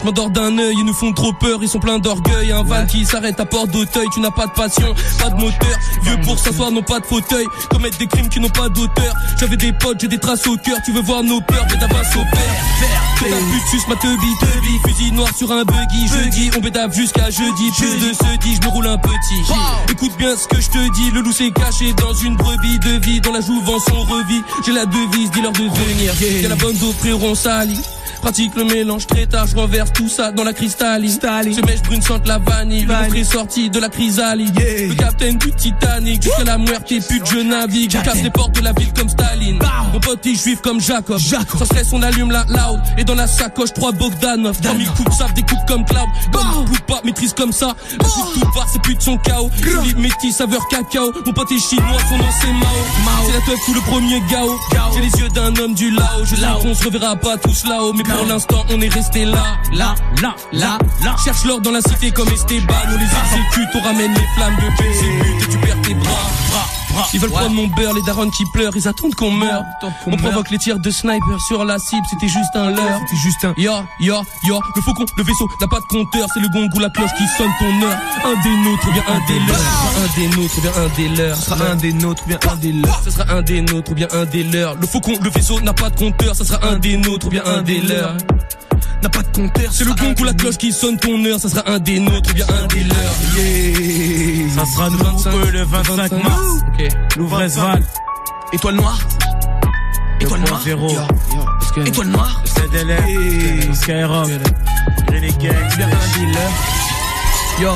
Je 0.00 0.04
m'endors 0.04 0.30
d'un 0.30 0.58
œil, 0.58 0.74
ils 0.78 0.84
nous 0.84 0.94
font 0.94 1.12
trop 1.12 1.32
peur, 1.32 1.60
ils 1.62 1.68
sont 1.68 1.80
pleins 1.80 1.98
d'orgueil. 1.98 2.52
Un 2.52 2.62
van 2.62 2.84
qui 2.84 3.06
s'arrête 3.06 3.40
à 3.40 3.46
porte 3.46 3.70
d'Auteuil, 3.70 4.06
tu 4.12 4.20
n'as 4.20 4.30
pas 4.30 4.46
de 4.46 4.52
passion, 4.52 4.94
pas 5.18 5.30
de 5.30 5.36
moteur. 5.36 5.78
Vieux 6.02 6.20
pour 6.24 6.38
s'asseoir, 6.38 6.70
non 6.70 6.82
pas 6.82 7.00
de 7.00 7.06
fauteuil. 7.06 7.46
Commettre 7.70 7.96
des 7.96 8.06
crimes 8.06 8.28
qui 8.28 8.38
n'ont 8.38 8.50
pas 8.50 8.68
d'auteur. 8.68 9.14
J'avais 9.40 9.56
des 9.56 9.72
potes, 9.72 10.00
j'ai 10.00 10.08
des 10.08 10.18
traces 10.18 10.46
au 10.46 10.57
cœur, 10.58 10.78
tu 10.84 10.92
veux 10.92 11.02
voir 11.02 11.22
nos 11.22 11.40
peurs, 11.40 11.66
mais 11.70 11.76
d'avance 11.76 12.14
au 12.16 12.24
père. 12.30 12.58
Que 13.18 13.24
ta 13.24 13.36
pute 13.36 13.68
suce 13.70 13.88
ma 13.88 13.96
teubie, 13.96 14.36
teubie. 14.40 14.78
Fusil 14.86 15.12
noir 15.12 15.28
sur 15.36 15.50
un 15.50 15.64
buggy, 15.64 16.06
jeudi. 16.06 16.50
On 16.56 16.60
bédave 16.60 16.92
jusqu'à 16.92 17.30
jeudi. 17.30 17.70
Plus 17.76 18.08
de 18.08 18.12
ce 18.12 18.36
dit, 18.38 18.56
je 18.56 18.66
me 18.66 18.72
roule 18.72 18.86
un 18.86 18.98
petit. 18.98 19.52
Écoute 19.90 20.16
bien 20.18 20.36
ce 20.36 20.46
que 20.46 20.60
je 20.60 20.68
te 20.68 20.94
dis. 20.94 21.10
Le 21.10 21.20
loup 21.22 21.32
s'est 21.32 21.50
caché 21.50 21.92
dans 21.94 22.14
une 22.14 22.36
brebis 22.36 22.78
de 22.78 23.04
vie. 23.04 23.20
Dans 23.20 23.32
la 23.32 23.40
jouvence, 23.40 23.82
on 23.92 24.02
revit. 24.02 24.42
J'ai 24.64 24.72
la 24.72 24.86
devise, 24.86 25.30
dis-leur 25.30 25.52
de 25.52 25.58
venir. 25.58 26.14
Y'a 26.42 26.48
la 26.48 26.56
bonne 26.56 26.76
frérot, 26.76 27.30
on 27.30 27.34
salit. 27.34 27.80
Pratique 28.22 28.54
le 28.56 28.64
mélange 28.64 29.06
très 29.06 29.26
tard, 29.26 29.46
je 29.46 29.56
renverse 29.56 29.92
tout 29.92 30.08
ça 30.08 30.32
dans 30.32 30.44
la 30.44 30.52
cristalline. 30.52 31.10
Ce 31.10 31.60
mèche 31.66 31.82
brune 31.82 32.02
sente 32.02 32.26
la 32.26 32.38
vanille, 32.38 32.86
le 32.86 33.16
est 33.16 33.24
sorti 33.24 33.70
de 33.70 33.78
la 33.78 33.88
chrysalide. 33.88 34.58
Le 34.58 34.94
capitaine 34.94 35.38
du 35.38 35.52
Titanic, 35.52 36.22
jusqu'à 36.22 36.44
la 36.44 36.58
muerte 36.58 36.90
et 36.92 37.00
pute 37.00 37.26
je 37.30 37.38
navigue. 37.38 37.90
Je 37.90 37.98
casse 37.98 38.22
les 38.22 38.30
portes 38.30 38.54
de 38.54 38.60
la 38.62 38.72
ville 38.72 38.92
comme 38.92 39.08
Staline. 39.08 39.58
Mon 39.92 40.00
pote 40.00 40.24
est 40.26 40.34
juif 40.34 40.60
comme 40.60 40.80
Jacob. 40.80 41.18
Sans 41.18 41.64
stress 41.64 41.92
on 41.92 42.02
allume 42.02 42.30
la 42.30 42.44
loud 42.44 42.80
et 42.96 43.04
dans 43.04 43.14
la 43.14 43.26
sacoche 43.26 43.72
trois 43.72 43.92
Bogdanov. 43.92 44.60
3000 44.60 44.88
coups 44.90 45.10
de 45.10 45.14
sable, 45.14 45.34
des 45.34 45.42
coups 45.42 45.60
comme 45.66 45.84
Cloud. 45.84 46.08
Comme 46.32 46.66
coupe 46.66 46.80
pas, 46.86 47.00
maîtrise 47.04 47.32
comme 47.32 47.52
ça. 47.52 47.74
Coup 47.98 48.34
de 48.34 48.40
tout 48.40 48.50
part, 48.52 48.68
c'est 48.72 48.82
plus 48.82 48.94
de 48.94 49.02
son 49.02 49.16
chaos. 49.18 49.50
Vie 49.82 49.94
métis, 49.96 50.36
saveur 50.36 50.66
cacao. 50.68 51.12
Mon 51.24 51.32
pote 51.32 51.52
est 51.52 51.58
chinois, 51.58 52.00
son 52.08 52.18
nom 52.18 52.24
c'est 52.40 52.52
Mao. 52.52 53.26
C'est 53.26 53.32
la 53.32 53.40
teuf 53.40 53.68
ou 53.68 53.74
le 53.74 53.80
premier 53.80 54.20
Gao. 54.30 54.56
J'ai 54.94 55.00
les 55.00 55.22
yeux 55.22 55.28
d'un 55.30 55.54
homme 55.56 55.74
du 55.74 55.90
Lao. 55.90 56.24
Je 56.24 56.36
sais 56.36 56.46
qu'on 56.62 56.74
se 56.74 56.84
reverra 56.84 57.16
pas 57.16 57.36
tous 57.36 57.64
là-haut, 57.64 57.92
mais 57.98 58.04
pour 58.04 58.26
l'instant 58.26 58.64
on 58.70 58.80
est 58.80 58.88
resté 58.88 59.24
là, 59.24 59.58
là, 59.72 59.94
là, 60.22 60.34
là, 60.52 60.78
là. 61.04 61.16
Cherche 61.24 61.44
l'or 61.44 61.60
dans 61.60 61.72
la 61.72 61.80
cité 61.80 62.10
comme 62.10 62.28
Esteban. 62.28 62.74
On 62.86 62.96
les 62.96 63.04
exécute, 63.04 63.68
on 63.74 63.80
ramène 63.80 64.14
les 64.14 64.26
flammes 64.36 64.56
de 64.56 64.82
Belzébuth 64.82 65.42
et 65.42 65.48
tu 65.50 65.58
perds 65.58 65.82
tes 65.82 65.94
bras. 65.94 66.87
Ils 67.12 67.20
veulent 67.20 67.30
prendre 67.30 67.54
mon 67.54 67.66
beurre, 67.68 67.94
les 67.94 68.02
darons 68.02 68.30
qui 68.30 68.44
pleurent, 68.52 68.76
ils 68.76 68.88
attendent 68.88 69.14
qu'on 69.14 69.30
meure. 69.30 69.62
On 70.06 70.16
provoque 70.16 70.50
les 70.50 70.58
tirs 70.58 70.78
de 70.78 70.90
sniper 70.90 71.40
sur 71.46 71.64
la 71.64 71.78
cible, 71.78 72.04
c'était 72.10 72.28
juste 72.28 72.54
un 72.54 72.70
leurre. 72.70 73.00
C'était 73.06 73.22
juste 73.22 73.44
un 73.44 73.54
ya, 73.56 73.84
ya, 74.00 74.20
ya. 74.44 74.58
Le 74.76 74.82
faucon, 74.82 75.04
le 75.16 75.24
vaisseau 75.24 75.48
n'a 75.60 75.68
pas 75.68 75.80
de 75.80 75.86
compteur, 75.86 76.28
c'est 76.32 76.40
le 76.40 76.48
gong 76.48 76.68
ou 76.74 76.78
la 76.80 76.90
cloche 76.90 77.14
qui 77.16 77.26
sonne 77.36 77.50
ton 77.58 77.86
heure. 77.86 77.98
Un 78.24 78.42
des 78.42 78.56
nôtres, 78.68 78.88
ou 78.88 78.92
bien 78.92 79.04
un 79.08 79.26
des 79.26 79.38
leurs. 79.40 79.58
Un 79.98 80.16
des 80.16 80.28
nôtres, 80.36 80.60
bien 80.60 80.72
un 80.76 80.88
des 80.96 81.08
leurs. 81.08 81.36
Ce 81.36 81.44
sera 81.44 81.64
un 81.64 81.76
des 81.76 81.92
nôtres, 81.92 82.22
ou 82.24 82.28
bien 82.28 82.38
un 82.50 82.56
des 82.56 82.72
leurs. 82.72 83.02
Ce 83.04 83.10
sera 83.10 83.32
un 83.32 83.42
des 83.42 83.60
nôtres, 83.62 83.90
ou 83.92 83.94
bien 83.94 84.08
un 84.12 84.24
des 84.24 84.42
leurs. 84.44 84.74
Le 84.74 84.86
faucon, 84.86 85.18
le 85.22 85.30
vaisseau 85.30 85.60
n'a 85.60 85.72
pas 85.72 85.90
de 85.90 85.96
compteur, 85.96 86.34
ça 86.34 86.44
sera 86.44 86.66
un 86.66 86.78
des 86.78 86.96
nôtres, 86.96 87.26
ou 87.26 87.30
bien 87.30 87.42
un 87.46 87.62
des 87.62 87.80
leurs. 87.80 88.16
N'a 89.02 89.08
pas 89.08 89.22
de 89.22 89.28
compteur, 89.28 89.72
C'est 89.72 89.84
le 89.84 89.94
gong 89.94 90.14
ou 90.20 90.24
la 90.24 90.32
cloche 90.34 90.56
qui 90.56 90.72
sonne 90.72 90.96
ton 90.96 91.24
heure, 91.24 91.38
ça 91.38 91.48
sera 91.48 91.68
un 91.70 91.78
des 91.78 92.00
nôtres, 92.00 92.30
ou 92.30 92.34
bien 92.34 92.46
un 92.48 92.66
des 92.66 92.82
leurs. 92.82 93.14
Ça 94.54 94.66
sera 94.72 94.90
nous 94.90 94.98
le 95.52 95.62
25 95.62 96.12
mars. 96.24 96.64
Ok. 96.66 96.88
Louvresval. 97.16 97.82
Étoile 98.52 98.74
noire. 98.74 98.98
Étoile 100.20 100.40
noire. 100.40 100.60
2.0. 100.64 101.86
Étoile 101.86 102.08
noire. 102.08 102.42
CDLR. 102.44 103.74
Skyrock. 103.74 104.30
Renegade. 105.08 105.76
Bien 105.76 105.88
un 105.88 106.08
dealer. 106.18 106.50
Yo. 107.60 107.70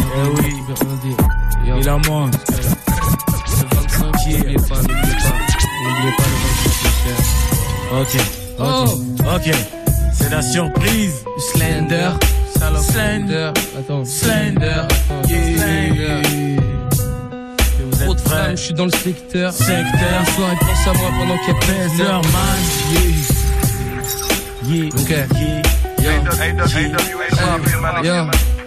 Eh 0.00 0.40
oui. 0.40 0.54
Il 1.78 1.88
a 1.88 1.98
moins. 2.08 2.30
N'oubliez 4.30 4.56
pas, 4.56 4.76
n'oubliez 4.76 5.14
pas. 5.18 5.32
N'oubliez 5.84 6.12
pas 6.16 6.24
le 6.24 6.36
25 7.98 8.00
Ok. 8.00 8.14
Ok. 8.58 9.48
Ok. 9.48 9.77
C'est 10.18 10.30
la 10.30 10.42
surprise. 10.42 11.24
Slender. 11.52 12.10
Slender. 12.56 12.80
Slender. 12.80 13.52
Attends. 13.78 14.04
Slender. 14.04 14.82
Yeah. 15.28 16.22
Vous 17.80 18.04
Trop 18.04 18.14
de 18.14 18.20
femmes, 18.20 18.50
je 18.56 18.62
suis 18.62 18.74
dans 18.74 18.84
le 18.86 18.90
secteur. 18.90 19.52
Secteur. 19.52 20.26
Ce 20.26 20.32
soir, 20.32 20.50
ils 20.52 20.58
pensent 20.66 20.86
à 20.86 20.92
moi 20.98 21.10
pendant 21.18 21.38
qu'elle 21.44 21.58
pèse 21.60 21.98
Leur 21.98 22.22
man. 22.22 22.60
Yeah. 24.66 24.88
Ok. 24.88 25.10
Yeah. 25.40 25.62
Yo. 28.02 28.57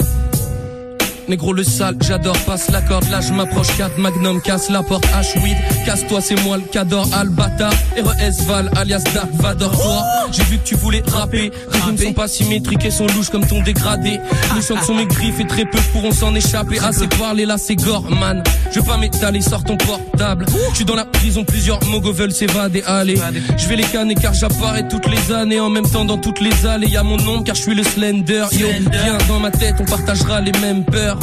Négro 1.27 1.53
le 1.53 1.63
sale, 1.63 1.95
j'adore, 2.01 2.37
passe 2.39 2.69
la 2.69 2.81
corde, 2.81 3.09
là 3.09 3.21
je 3.21 3.31
m'approche 3.33 3.75
4 3.77 3.97
Magnum, 3.97 4.41
casse 4.41 4.69
la 4.69 4.83
porte, 4.83 5.05
H8 5.05 5.85
Casse-toi, 5.85 6.19
c'est 6.21 6.41
moi 6.43 6.57
le 6.57 6.63
cador, 6.63 7.07
Albata 7.13 7.69
RES 7.95 8.43
Val, 8.47 8.69
alias 8.75 9.03
Dark 9.13 9.29
Vador. 9.33 9.71
Toi, 9.71 10.03
j'ai 10.31 10.43
vu 10.43 10.57
que 10.57 10.63
tu 10.63 10.75
voulais 10.75 11.03
rapper 11.07 11.51
Les 11.73 11.79
rimes 11.79 11.97
sont 11.97 12.13
pas 12.13 12.27
symétriques 12.27 12.85
et 12.85 12.91
sont 12.91 13.07
louches 13.07 13.29
comme 13.29 13.45
ton 13.45 13.61
dégradé. 13.61 14.19
Les 14.55 14.61
chants 14.61 14.81
sont 14.81 14.95
mes 14.95 15.05
griffes 15.05 15.39
et 15.39 15.47
très 15.47 15.65
peu 15.65 15.79
pourront 15.91 16.11
s'en 16.11 16.33
échapper. 16.35 16.79
Assez 16.79 17.07
parlé, 17.07 17.45
là 17.45 17.57
c'est 17.57 17.75
gore, 17.75 18.09
man. 18.09 18.43
Je 18.71 18.79
veux 18.79 18.85
pas 18.85 18.97
m'étaler, 18.97 19.41
sors 19.41 19.63
ton 19.63 19.77
portable. 19.77 20.45
Je 20.71 20.75
suis 20.75 20.85
dans 20.85 20.95
la 20.95 21.05
prison, 21.05 21.43
plusieurs 21.43 21.83
mogos 21.85 22.13
veulent 22.13 22.31
s'évader, 22.31 22.83
allez. 22.85 23.19
Je 23.57 23.67
vais 23.67 23.75
les 23.75 23.83
canner 23.83 24.15
car 24.15 24.33
j'apparais 24.33 24.87
toutes 24.87 25.07
les 25.07 25.33
années 25.33 25.59
En 25.59 25.69
même 25.69 25.87
temps 25.87 26.05
dans 26.05 26.17
toutes 26.17 26.41
les 26.41 26.65
allées, 26.65 26.87
y 26.87 26.97
a 26.97 27.03
mon 27.03 27.17
nom 27.17 27.43
car 27.43 27.55
je 27.55 27.61
suis 27.61 27.75
le 27.75 27.83
Slender. 27.83 28.45
Yo, 28.53 28.67
viens 28.91 29.17
dans 29.27 29.39
ma 29.39 29.51
tête, 29.51 29.75
on 29.79 29.85
partagera 29.85 30.41
les 30.41 30.53
mêmes 30.53 30.83
peurs 30.85 31.17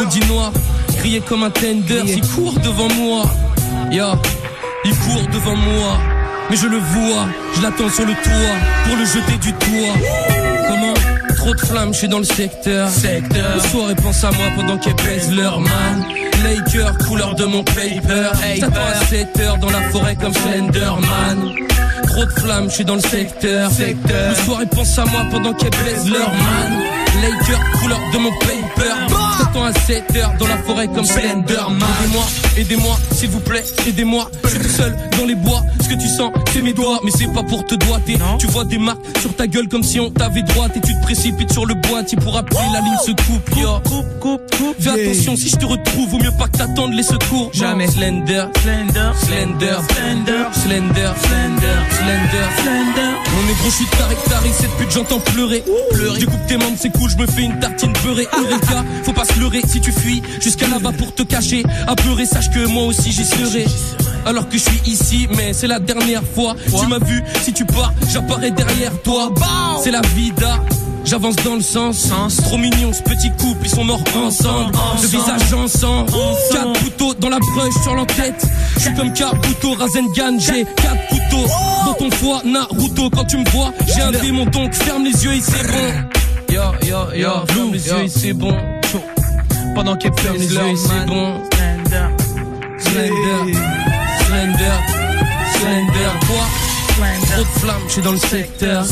Audi 0.00 0.20
noir, 0.28 0.52
grillé 0.98 1.20
comme 1.20 1.44
un 1.44 1.50
tender 1.50 2.02
Il 2.06 2.20
court 2.20 2.54
devant 2.60 2.88
moi, 2.94 3.24
yo 3.90 4.06
Il 4.84 4.94
court 4.96 5.26
devant 5.32 5.56
moi. 5.56 5.98
Mais 6.50 6.56
je 6.56 6.66
le 6.66 6.76
vois, 6.76 7.26
je 7.54 7.62
l'attends 7.62 7.88
sur 7.88 8.04
le 8.04 8.12
toit 8.12 8.56
Pour 8.86 8.96
le 8.96 9.04
jeter 9.04 9.38
du 9.40 9.52
toit. 9.52 9.94
Comment 10.68 10.94
Trop 11.36 11.54
de 11.54 11.60
flammes, 11.60 11.92
je 11.92 11.98
suis 11.98 12.08
dans 12.08 12.18
le 12.18 12.24
secteur. 12.24 12.88
Secteur. 12.88 13.54
Le 13.54 13.60
soir, 13.68 13.90
et 13.90 13.94
pense 13.94 14.24
à 14.24 14.30
moi 14.30 14.46
pendant 14.56 14.76
qu'elle 14.78 14.96
pèse 14.96 15.32
leur 15.32 15.60
man 15.60 16.04
Laker, 16.42 16.98
couleur 17.06 17.34
de 17.34 17.44
mon 17.44 17.62
paper. 17.64 18.30
J'attends 18.58 18.80
à 18.80 19.04
7 19.06 19.40
heures 19.40 19.58
dans 19.58 19.70
la 19.70 19.80
forêt 19.90 20.16
comme 20.16 20.34
Slenderman 20.34 21.54
Trop 22.06 22.24
de 22.24 22.30
flammes, 22.30 22.68
je 22.68 22.74
suis 22.74 22.84
dans 22.84 22.94
le 22.94 23.00
secteur 23.00 23.70
Secteur 23.70 24.30
Le 24.30 24.44
soir, 24.44 24.58
ils 24.62 24.68
pensent 24.68 24.98
à 24.98 25.04
moi 25.04 25.24
pendant 25.30 25.52
qu'elle 25.54 25.70
baise 25.70 26.10
leur 26.10 26.32
man 26.32 26.84
Laker, 27.22 27.60
couleur 27.80 28.00
de 28.12 28.18
mon 28.18 28.30
paper. 28.32 29.14
J'attends 29.38 29.64
à 29.64 29.72
7 29.72 30.16
heures 30.16 30.34
dans 30.38 30.46
la 30.46 30.56
forêt 30.58 30.88
comme 30.88 31.04
Slenderman. 31.04 31.78
Aidez-moi, 32.02 32.24
aidez-moi, 32.56 32.96
s'il 33.12 33.30
vous 33.30 33.40
plaît, 33.40 33.64
aidez-moi. 33.86 34.30
Je 34.42 34.48
suis 34.48 34.58
tout 34.58 34.68
seul 34.68 34.96
dans 35.18 35.24
les 35.24 35.36
bois. 35.36 35.62
Ce 35.82 35.88
que 35.88 35.94
tu 35.94 36.08
sens, 36.08 36.32
c'est 36.52 36.62
mes 36.62 36.72
doigts, 36.72 37.00
mais 37.04 37.10
c'est 37.16 37.32
pas 37.32 37.42
pour 37.42 37.64
te 37.64 37.74
doigter. 37.76 38.16
Tu 38.38 38.46
vois 38.48 38.64
des 38.64 38.78
marques 38.78 39.00
sur 39.20 39.34
ta 39.34 39.46
gueule 39.46 39.68
comme 39.68 39.82
si 39.82 40.00
on 40.00 40.10
t'avait 40.10 40.42
droite 40.42 40.72
et 40.76 40.80
tu 40.80 40.94
te 40.94 41.02
précipites 41.02 41.52
sur 41.52 41.66
le 41.66 41.74
boîtier 41.74 42.18
pour 42.18 42.36
appeler 42.36 42.60
la 42.72 42.80
ligne 42.80 42.98
se 43.04 43.10
coupe. 43.10 43.56
Yo. 43.56 43.80
Coupe, 43.84 44.18
coupe, 44.20 44.56
coupe. 44.56 44.76
Fais 44.80 44.90
attention 44.90 45.36
si 45.36 45.48
je 45.48 45.56
te 45.56 45.66
retrouve, 45.66 46.10
vaut 46.10 46.18
mieux 46.18 46.32
pas 46.32 46.48
que 46.48 46.58
t'attendes 46.58 46.94
les 46.94 47.02
secours. 47.02 47.50
Jamais. 47.52 47.86
Slender, 47.86 48.46
Slender, 48.62 49.10
Slender, 49.14 49.14
Slender, 49.20 49.76
Slender, 49.88 50.44
Slender, 50.52 51.12
Slender, 51.22 51.83
Slender. 51.90 53.14
Mon 53.34 53.42
négro, 53.46 53.64
je 53.64 53.70
suis 53.70 53.86
taré, 53.86 54.16
taré, 54.28 54.50
cette 54.52 54.70
pute, 54.76 54.90
j'entends 54.90 55.20
pleurer. 55.20 55.64
Pleurer. 55.92 56.18
Découpe 56.18 56.46
tes 56.46 56.56
membres, 56.56 56.76
c'est 56.78 56.90
cool, 56.90 57.10
je 57.10 57.16
me 57.16 57.26
fais 57.26 57.42
une 57.42 57.58
tartine 57.58 57.92
beurrée. 58.04 58.28
Eureka, 58.38 58.84
faut 59.02 59.12
pas 59.12 59.24
se 59.24 59.38
leurrer 59.40 59.62
si 59.66 59.80
tu 59.80 59.92
fuis 59.92 60.22
jusqu'à 60.40 60.68
là-bas 60.68 60.92
pour 60.92 61.14
te 61.14 61.22
cacher. 61.22 61.62
À 61.86 61.94
pleurer, 61.96 62.26
sache 62.26 62.50
que 62.50 62.66
moi 62.66 62.84
aussi 62.84 63.12
j'y 63.12 63.24
serai. 63.24 63.66
Alors 64.26 64.48
que 64.48 64.56
je 64.56 64.62
suis 64.62 64.82
ici, 64.86 65.28
mais 65.36 65.52
c'est 65.52 65.66
la 65.66 65.78
dernière 65.78 66.22
fois. 66.34 66.54
Tu 66.78 66.86
m'as 66.86 66.98
vu, 66.98 67.22
si 67.42 67.52
tu 67.52 67.64
pars, 67.64 67.92
j'apparais 68.12 68.50
derrière 68.50 68.92
toi. 69.02 69.32
C'est 69.82 69.90
la 69.90 70.00
vida. 70.14 70.60
J'avance 71.04 71.36
dans 71.36 71.54
le 71.54 71.60
sens, 71.60 72.08
trop 72.42 72.56
mignon 72.56 72.92
ce 72.92 73.02
petit 73.02 73.30
couple, 73.32 73.60
ils 73.64 73.68
sont 73.70 73.84
morts 73.84 74.02
ensemble, 74.16 74.72
le 75.00 75.06
visage 75.06 75.52
ensemble, 75.52 76.10
quatre 76.50 76.80
couteaux 76.82 77.14
dans 77.14 77.28
la 77.28 77.38
brèche 77.38 77.74
sur 77.82 77.94
l'entête, 77.94 78.46
je 78.76 78.80
suis 78.80 78.94
comme 78.94 79.12
Kabuto, 79.12 79.74
Rasengan, 79.74 80.38
j'ai 80.38 80.64
quatre 80.64 81.06
couteaux, 81.08 81.46
dans 81.84 81.94
ton 81.94 82.10
foie, 82.10 82.40
Naruto, 82.44 83.10
quand 83.10 83.24
tu 83.26 83.36
me 83.36 83.48
vois, 83.50 83.70
j'ai 83.86 84.00
un 84.00 84.12
démon 84.12 84.46
donc 84.46 84.72
ferme 84.72 85.04
les 85.04 85.24
yeux 85.24 85.34
et 85.34 85.40
c'est 85.40 85.66
bon, 85.66 86.54
yo 86.54 86.62
yo 86.82 87.12
yo, 87.14 87.30
ferme 87.48 87.72
les 87.72 87.86
yeux 87.86 88.04
et 88.04 88.08
c'est 88.08 88.32
bon, 88.32 88.56
pendant 89.74 89.96
qu'elle 89.96 90.14
ferme 90.18 90.38
les 90.38 90.52
yeux 90.52 90.68
et 90.68 90.76
c'est 90.76 91.06
bon, 91.06 91.42
Slender, 92.78 93.52
Slender, 94.26 94.78
Slender, 95.52 96.10
quoi 96.26 96.63
Trop 96.94 97.42
de 97.42 97.58
flammes, 97.58 97.82
je 97.88 97.92
suis 97.92 98.02
dans 98.02 98.12
le 98.12 98.18
secteur. 98.18 98.84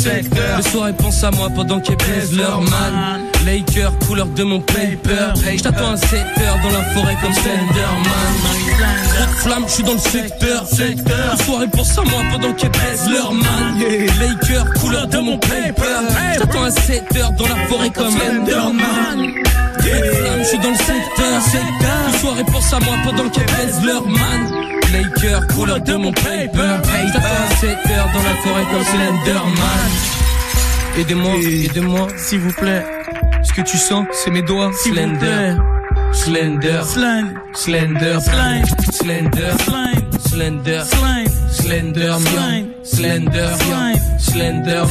Le 0.56 0.62
soir, 0.62 0.88
ils 0.88 0.94
pensent 0.94 1.22
à 1.22 1.30
moi 1.30 1.48
pendant 1.54 1.78
qu'ils 1.80 1.96
baisent 1.96 2.36
leur 2.36 2.60
man. 2.60 3.22
Laker, 3.46 3.92
couleur 4.06 4.26
de 4.26 4.42
mon 4.42 4.60
paper. 4.60 5.32
Je 5.36 5.62
t'attends 5.62 5.92
à 5.92 5.96
7 5.96 6.20
heures 6.20 6.58
dans 6.62 6.70
la 6.70 6.84
forêt 6.94 7.16
comme 7.22 7.32
Slenderman. 7.32 8.34
Trop 9.14 9.26
de 9.26 9.36
flammes, 9.38 9.64
je 9.68 9.72
suis 9.72 9.82
dans 9.84 9.92
le 9.92 9.98
secteur. 9.98 10.64
Le 10.78 11.44
soir, 11.44 11.62
ils 11.62 11.70
pensent 11.70 11.98
à 11.98 12.02
moi 12.02 12.22
pendant 12.32 12.52
qu'ils 12.54 12.70
baisent 12.70 13.08
leur 13.08 13.32
man. 13.32 13.78
Laker, 14.20 14.64
couleur 14.80 15.06
de 15.06 15.18
mon 15.18 15.38
paper. 15.38 15.72
Je 16.34 16.38
t'attends 16.40 16.64
à 16.64 16.70
7 16.70 17.16
heures 17.16 17.32
dans 17.32 17.46
la 17.46 17.56
forêt 17.68 17.90
comme 17.90 18.10
Slenderman. 18.10 19.32
Je 19.80 20.44
suis 20.44 20.58
dans 20.58 20.70
le 20.70 20.76
secteur. 20.76 21.40
Le 22.12 22.18
soir, 22.18 22.34
ils 22.38 22.44
pensent 22.52 22.72
à 22.72 22.80
moi 22.80 22.94
pendant 23.04 23.28
qu'ils 23.28 23.44
baisent 23.44 23.84
leur 23.84 24.06
man. 24.08 24.50
Laker, 24.92 25.46
couleur 25.54 25.80
de 25.80 25.94
mon 25.94 26.12
paper. 26.12 26.76
Comme 28.70 28.84
Slenderman. 28.84 29.90
Aidez-moi, 30.98 31.34
aidez-moi, 31.36 32.08
s'il 32.16 32.40
vous 32.40 32.52
plaît. 32.52 32.84
Ce 33.42 33.52
que 33.52 33.62
tu 33.62 33.78
sens, 33.78 34.06
c'est 34.12 34.30
mes 34.30 34.42
doigts. 34.42 34.72
Slender. 34.72 35.56
Slender, 36.12 36.82
Slime, 36.84 37.40
Slender, 37.54 38.20
Slime, 38.20 38.64
Slender, 38.92 39.52
slime, 39.58 40.10
Slender, 40.20 40.84
slime, 40.84 41.30
Slender, 41.48 42.14
Slime. 42.18 42.68
Slender, 42.84 43.56
Slime. 43.56 43.98
Slender, 44.18 44.84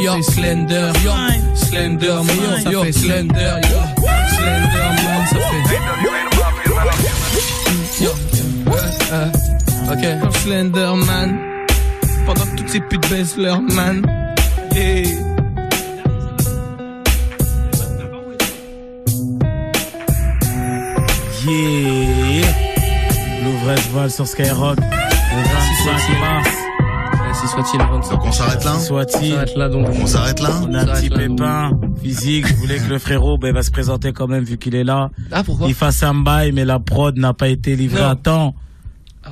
yo, 0.00 0.22
Slender, 0.22 0.92
yo. 1.04 1.12
Slender, 1.56 2.22
yo, 2.64 2.70
yo, 2.70 2.92
Slender, 2.92 3.60
yo, 3.70 3.80
Slender, 4.36 4.88
ça 5.28 5.38
fait. 5.38 5.66
Yo, 8.04 8.10
ok, 9.90 10.04
Slenderman. 10.42 11.57
Ces 12.68 12.80
putes 12.80 13.08
baissent 13.10 13.36
leur 13.36 13.60
man. 13.62 14.06
Yeah. 14.74 15.04
Yeah. 21.46 22.46
L'ouvrage 23.44 23.88
Val 23.92 24.10
sur 24.10 24.26
Skyrock. 24.26 24.78
Le 24.78 25.42
25 25.94 26.20
mars. 26.20 26.48
Ainsi 27.30 27.48
soit-il, 27.48 27.78
Donc 27.78 28.24
on 28.24 28.32
s'arrête 28.32 28.64
là 28.64 28.74
Soit-il. 28.78 29.34
On 30.02 30.06
s'arrête 30.06 30.40
là 30.40 30.50
On 30.68 30.74
a 30.74 30.80
un 30.80 30.86
petit 30.86 31.10
pépin 31.10 31.70
physique. 32.02 32.46
Je 32.46 32.54
voulais 32.54 32.78
que 32.78 32.88
le 32.88 32.98
frérot 32.98 33.38
ben, 33.38 33.54
va 33.54 33.62
se 33.62 33.70
présenter 33.70 34.12
quand 34.12 34.26
même 34.26 34.44
vu 34.44 34.58
qu'il 34.58 34.74
est 34.74 34.84
là. 34.84 35.10
Ah, 35.32 35.42
pourquoi 35.44 35.68
Il 35.68 35.74
fasse 35.74 36.02
un 36.02 36.14
bail, 36.14 36.52
mais 36.52 36.64
la 36.64 36.78
prod 36.78 37.16
n'a 37.16 37.34
pas 37.34 37.48
été 37.48 37.76
livrée 37.76 38.00
Non. 38.02 38.08
à 38.08 38.16
temps. 38.16 38.54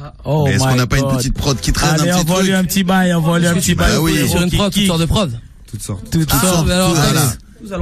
Ah. 0.08 0.20
Oh 0.24 0.44
Mais 0.46 0.52
Est-ce 0.54 0.64
qu'on 0.64 0.74
n'a 0.76 0.86
pas 0.86 0.98
une 0.98 1.08
petite 1.08 1.34
prod 1.34 1.58
qui 1.60 1.72
traîne 1.72 2.00
Allez, 2.00 2.10
un 2.10 2.14
petit 2.18 2.22
envoie-lui 2.30 2.48
truc 2.50 2.58
un 2.60 2.64
petit 2.64 2.84
bail, 2.84 3.14
envoie-lui 3.14 3.46
un 3.46 3.54
petit 3.54 3.74
bail. 3.74 3.92
Bah 3.92 4.00
au 4.00 4.04
oui. 4.04 4.28
Sur 4.28 4.42
une 4.42 4.50
prod, 4.50 4.72
toutes 4.72 4.86
sortes 4.86 5.00
de 5.00 5.06
prod. 5.06 5.40
Toutes 5.70 5.82
sortes. 5.82 6.10
Toutes 6.10 6.28
Ah, 6.32 6.40
sortes. 6.40 6.70
alors, 6.70 6.94
Voilà. 6.94 7.32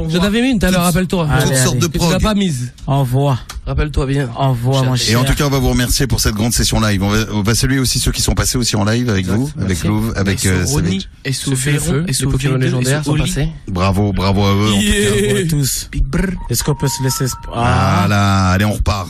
J'en 0.09 0.21
avais 0.23 0.41
mis 0.41 0.51
une 0.53 0.59
tout 0.59 0.65
à 0.67 0.71
l'heure, 0.71 0.85
rappelle-toi. 0.85 1.29
Allez, 1.31 1.45
Toutes 1.47 1.57
sortes 1.57 1.71
allez. 1.73 1.81
de 1.81 1.87
Et 1.87 1.91
tu 1.91 1.99
l'as 1.99 2.07
prog. 2.07 2.23
pas 2.23 2.35
mise. 2.35 2.73
Envoie, 2.87 3.39
Rappelle-toi 3.67 4.07
bien. 4.07 4.31
envoie, 4.37 4.83
mon 4.83 4.95
Et 4.95 4.99
cher. 4.99 5.21
en 5.21 5.25
tout 5.25 5.35
cas, 5.35 5.45
on 5.47 5.51
va 5.51 5.59
vous 5.59 5.69
remercier 5.71 6.07
pour 6.07 6.21
cette 6.21 6.35
grande 6.35 6.55
session 6.55 6.81
live. 6.81 7.03
On 7.03 7.11
va, 7.11 7.19
on 7.33 7.43
va 7.43 7.55
saluer 7.55 7.79
aussi 7.81 7.99
ceux 7.99 8.13
qui 8.13 8.23
sont 8.23 8.35
passés 8.35 8.57
aussi 8.57 8.77
en 8.77 8.85
live 8.85 9.11
avec 9.11 9.27
vous, 9.27 9.51
avec 9.61 9.83
Louvre, 9.85 10.13
avec 10.17 10.47
euh, 10.47 10.65
Savage. 10.65 11.09
et 11.25 11.33
sous 11.33 11.55
fait 11.57 11.73
le 11.73 11.81
feu, 11.81 12.05
et 12.09 12.13
sous 12.15 12.27
les 12.27 12.33
Pokémon 12.33 12.57
légendaires 12.57 13.01
et 13.01 13.05
sont 13.05 13.17
passés. 13.17 13.49
Bravo, 13.69 14.13
bravo 14.15 14.45
à 14.45 14.55
eux. 14.55 14.73
en 14.73 14.79
tout 14.79 14.87
cas. 14.87 15.29
Envoie 15.31 15.49
tous. 15.51 15.91
Est-ce 16.49 16.65
qu'on 16.65 16.75
peut 16.77 16.89
se 16.89 17.03
laisser... 17.03 17.27
Ah, 17.53 17.97
Voilà, 18.07 18.49
allez, 18.51 18.65
on 18.65 18.73
repart. 18.73 19.09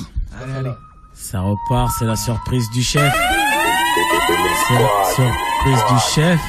Ça 1.35 1.41
repart, 1.41 1.91
c'est 1.99 2.05
la 2.05 2.15
surprise 2.15 2.71
du 2.71 2.81
chef. 2.81 3.13
C'est 4.69 4.75
la 4.79 5.05
surprise 5.17 5.85
du 5.91 5.99
chef. 6.15 6.41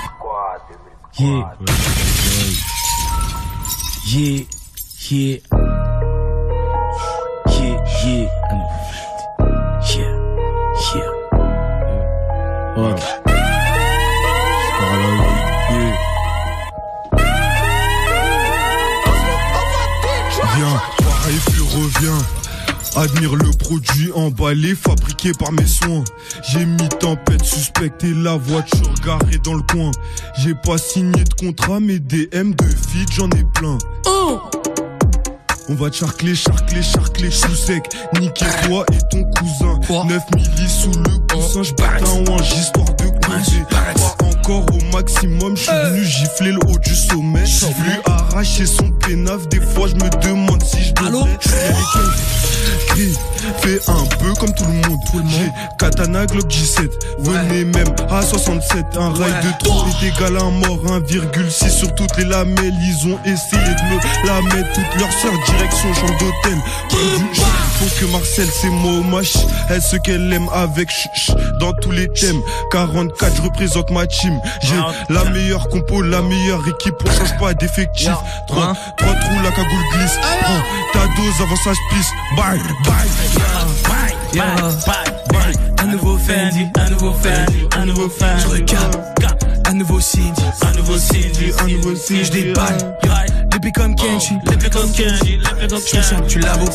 Admire 22.95 23.35
le 23.35 23.51
produit 23.57 24.11
emballé, 24.13 24.73
fabriqué 24.73 25.31
par 25.33 25.51
mes 25.51 25.65
soins. 25.65 26.03
J'ai 26.49 26.65
mis 26.65 26.87
tempête 26.99 27.43
suspecte 27.43 28.03
et 28.05 28.13
la 28.13 28.37
voiture 28.37 28.93
garée 29.05 29.37
dans 29.43 29.55
le 29.55 29.63
coin. 29.63 29.91
J'ai 30.37 30.53
pas 30.53 30.77
signé 30.77 31.23
de 31.23 31.33
contrat, 31.33 31.79
mais 31.81 31.99
DM 31.99 32.51
de 32.51 32.65
feed, 32.65 33.11
j'en 33.11 33.29
ai 33.31 33.43
plein. 33.53 33.77
On 35.67 35.73
va 35.73 35.89
te 35.89 35.95
charcler, 35.95 36.35
charcler, 36.35 36.83
charcler, 36.83 37.31
chou 37.31 37.53
sec. 37.55 37.83
Niquer 38.19 38.45
toi 38.65 38.85
et 38.93 38.99
ton 39.09 39.23
cousin. 39.31 39.79
9 40.07 40.23
millis 40.35 40.69
sous 40.69 40.91
le 40.91 41.17
coussin, 41.27 41.63
j'bête 41.63 42.03
un 42.03 42.31
wange, 42.31 42.51
histoire 42.51 42.93
de 42.95 43.05
Pas 43.69 44.25
encore 44.25 44.65
au 44.73 44.95
maximum, 44.95 45.57
j'suis 45.57 45.71
venu 45.71 46.03
gifler 46.05 46.51
le 46.51 46.59
haut 46.67 46.77
du 46.79 46.95
sommet. 46.95 47.45
J'suis 47.45 47.67
venu 47.73 47.99
arracher 48.05 48.65
son 48.65 48.91
pénaf, 48.91 49.47
des 49.49 49.59
fois 49.59 49.88
j'me 49.88 50.09
demande 50.21 50.63
si 50.63 50.83
j'devrais. 50.83 51.38
Crie, 52.88 53.15
fais 53.61 53.79
un 53.89 54.05
peu 54.17 54.33
comme 54.39 54.53
tout 54.53 54.65
le 54.65 54.73
monde. 54.87 54.99
J'ai 55.29 55.51
katana 55.77 56.25
Glock 56.25 56.47
J7. 56.47 56.89
Venez 57.19 57.65
même 57.65 57.93
à 58.09 58.21
67. 58.21 58.85
Un 58.97 59.13
rail 59.13 59.33
de 59.43 59.63
trop 59.63 59.85
est 59.87 60.07
égal 60.07 60.37
à 60.37 60.41
un 60.41 60.51
mort. 60.51 60.79
1,6 60.85 61.69
sur 61.69 61.93
toutes 61.95 62.17
les 62.17 62.25
lamelles. 62.25 62.73
Ils 62.81 63.07
ont 63.07 63.19
essayé 63.25 63.61
de 63.63 63.83
me 63.93 64.27
la 64.27 64.41
mettre. 64.41 64.73
Toutes 64.73 64.99
leurs 64.99 65.11
sœurs, 65.11 65.31
direction 65.47 65.93
champ 65.93 66.07
d'hôtel. 66.07 66.57
Faut 67.75 67.85
que 67.99 68.11
Marcel, 68.11 68.47
c'est 68.61 68.69
moi 68.69 69.01
mach. 69.01 69.35
Elle 69.69 69.81
ce 69.81 69.97
qu'elle 69.97 70.31
aime 70.31 70.47
avec 70.53 70.89
ch, 70.89 71.31
dans 71.59 71.73
tous 71.73 71.91
les 71.91 72.07
thèmes? 72.07 72.41
44, 72.71 73.35
je 73.35 73.41
représente 73.41 73.91
ma 73.91 74.07
team. 74.07 74.39
J'ai 74.61 74.75
la 75.13 75.25
meilleure 75.25 75.67
compo, 75.69 76.01
la 76.01 76.21
meilleure 76.21 76.65
équipe. 76.67 76.95
On 77.05 77.11
change 77.11 77.37
pas 77.37 77.53
d'effectif. 77.53 78.11
3, 78.47 78.73
3 78.97 79.13
trous, 79.15 79.41
la 79.43 79.51
cagoule 79.51 79.83
glisse. 79.93 80.17
Prends 80.41 80.63
ta 80.93 81.07
dose 81.15 81.41
avant 81.41 81.55
ça 81.57 81.71
pisse. 81.89 82.11
Bye, 82.37 82.59
bye. 82.85 83.34
Un 85.77 85.88
nouveau 85.88 86.17
Fendi, 86.17 86.67
un 86.77 86.89
nouveau 86.89 87.13
Fendi, 87.13 87.67
un 87.77 87.86
nouveau 87.86 88.09
Fendi. 88.09 88.43
Je 88.43 88.47
regarde, 88.47 89.01
un 89.65 89.73
nouveau 89.73 89.99
Cindy, 89.99 90.41
un 90.61 90.71
nouveau 90.77 90.97
Cindy, 90.97 91.51
un 91.59 91.67
nouveau 91.67 91.95
Cindy. 91.95 92.25
Je 92.25 92.31
déballe, 92.31 92.97
l'épée 93.53 93.71
comme 93.71 93.95
Kenji, 93.95 94.33
l'épée 94.45 94.69
comme 94.69 94.91
Kenji, 94.91 95.38
l'épée 95.38 95.67
comme 95.69 95.81
Kenji. 95.81 96.09
Je 96.09 96.27
tu 96.27 96.39
labo, 96.39 96.65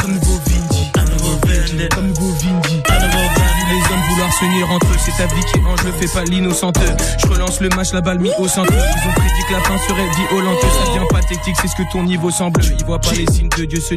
comme 0.00 0.12
nouveau 0.12 0.40
Vindy, 0.46 0.92
un 0.96 1.04
nouveau 1.04 1.38
Vindy, 1.46 1.88
comme 1.88 2.06
nouveau 2.08 2.32
Vindy. 2.32 2.82
Un 2.88 3.00
nouveau 3.00 3.18
Vindy. 3.18 3.64
Les 3.70 3.92
hommes 3.92 4.02
vouloir 4.10 4.32
se 4.32 4.40
tenir 4.40 4.70
entre 4.70 4.86
eux, 4.86 4.98
c'est 4.98 5.16
ta 5.16 5.26
vie 5.34 5.42
qui 5.52 5.58
est 5.58 5.64
en 5.64 5.76
jeu, 5.78 5.92
fais 5.98 6.08
pas 6.08 6.24
l'innocente. 6.24 6.78
Je 7.18 7.26
relance 7.26 7.60
le 7.60 7.70
match, 7.70 7.92
la 7.92 8.02
balle 8.02 8.18
mis 8.18 8.30
au 8.38 8.46
centre. 8.46 8.72
Ils 8.72 9.08
ont 9.08 9.12
prédit 9.14 9.44
que 9.48 9.52
la 9.54 9.60
fin 9.62 9.78
serait 9.88 10.08
violente, 10.30 10.58
ça 10.60 10.92
devient 10.92 11.06
pathétique, 11.10 11.56
c'est 11.60 11.68
ce 11.68 11.74
que 11.76 11.82
ton 11.90 12.04
niveau 12.04 12.30
semble. 12.30 12.62
Ils 12.62 12.84
voient 12.84 13.00
pas 13.00 13.12
les 13.12 13.26
signes 13.32 13.48
de 13.56 13.64
Dieu, 13.64 13.80
ce 13.80 13.94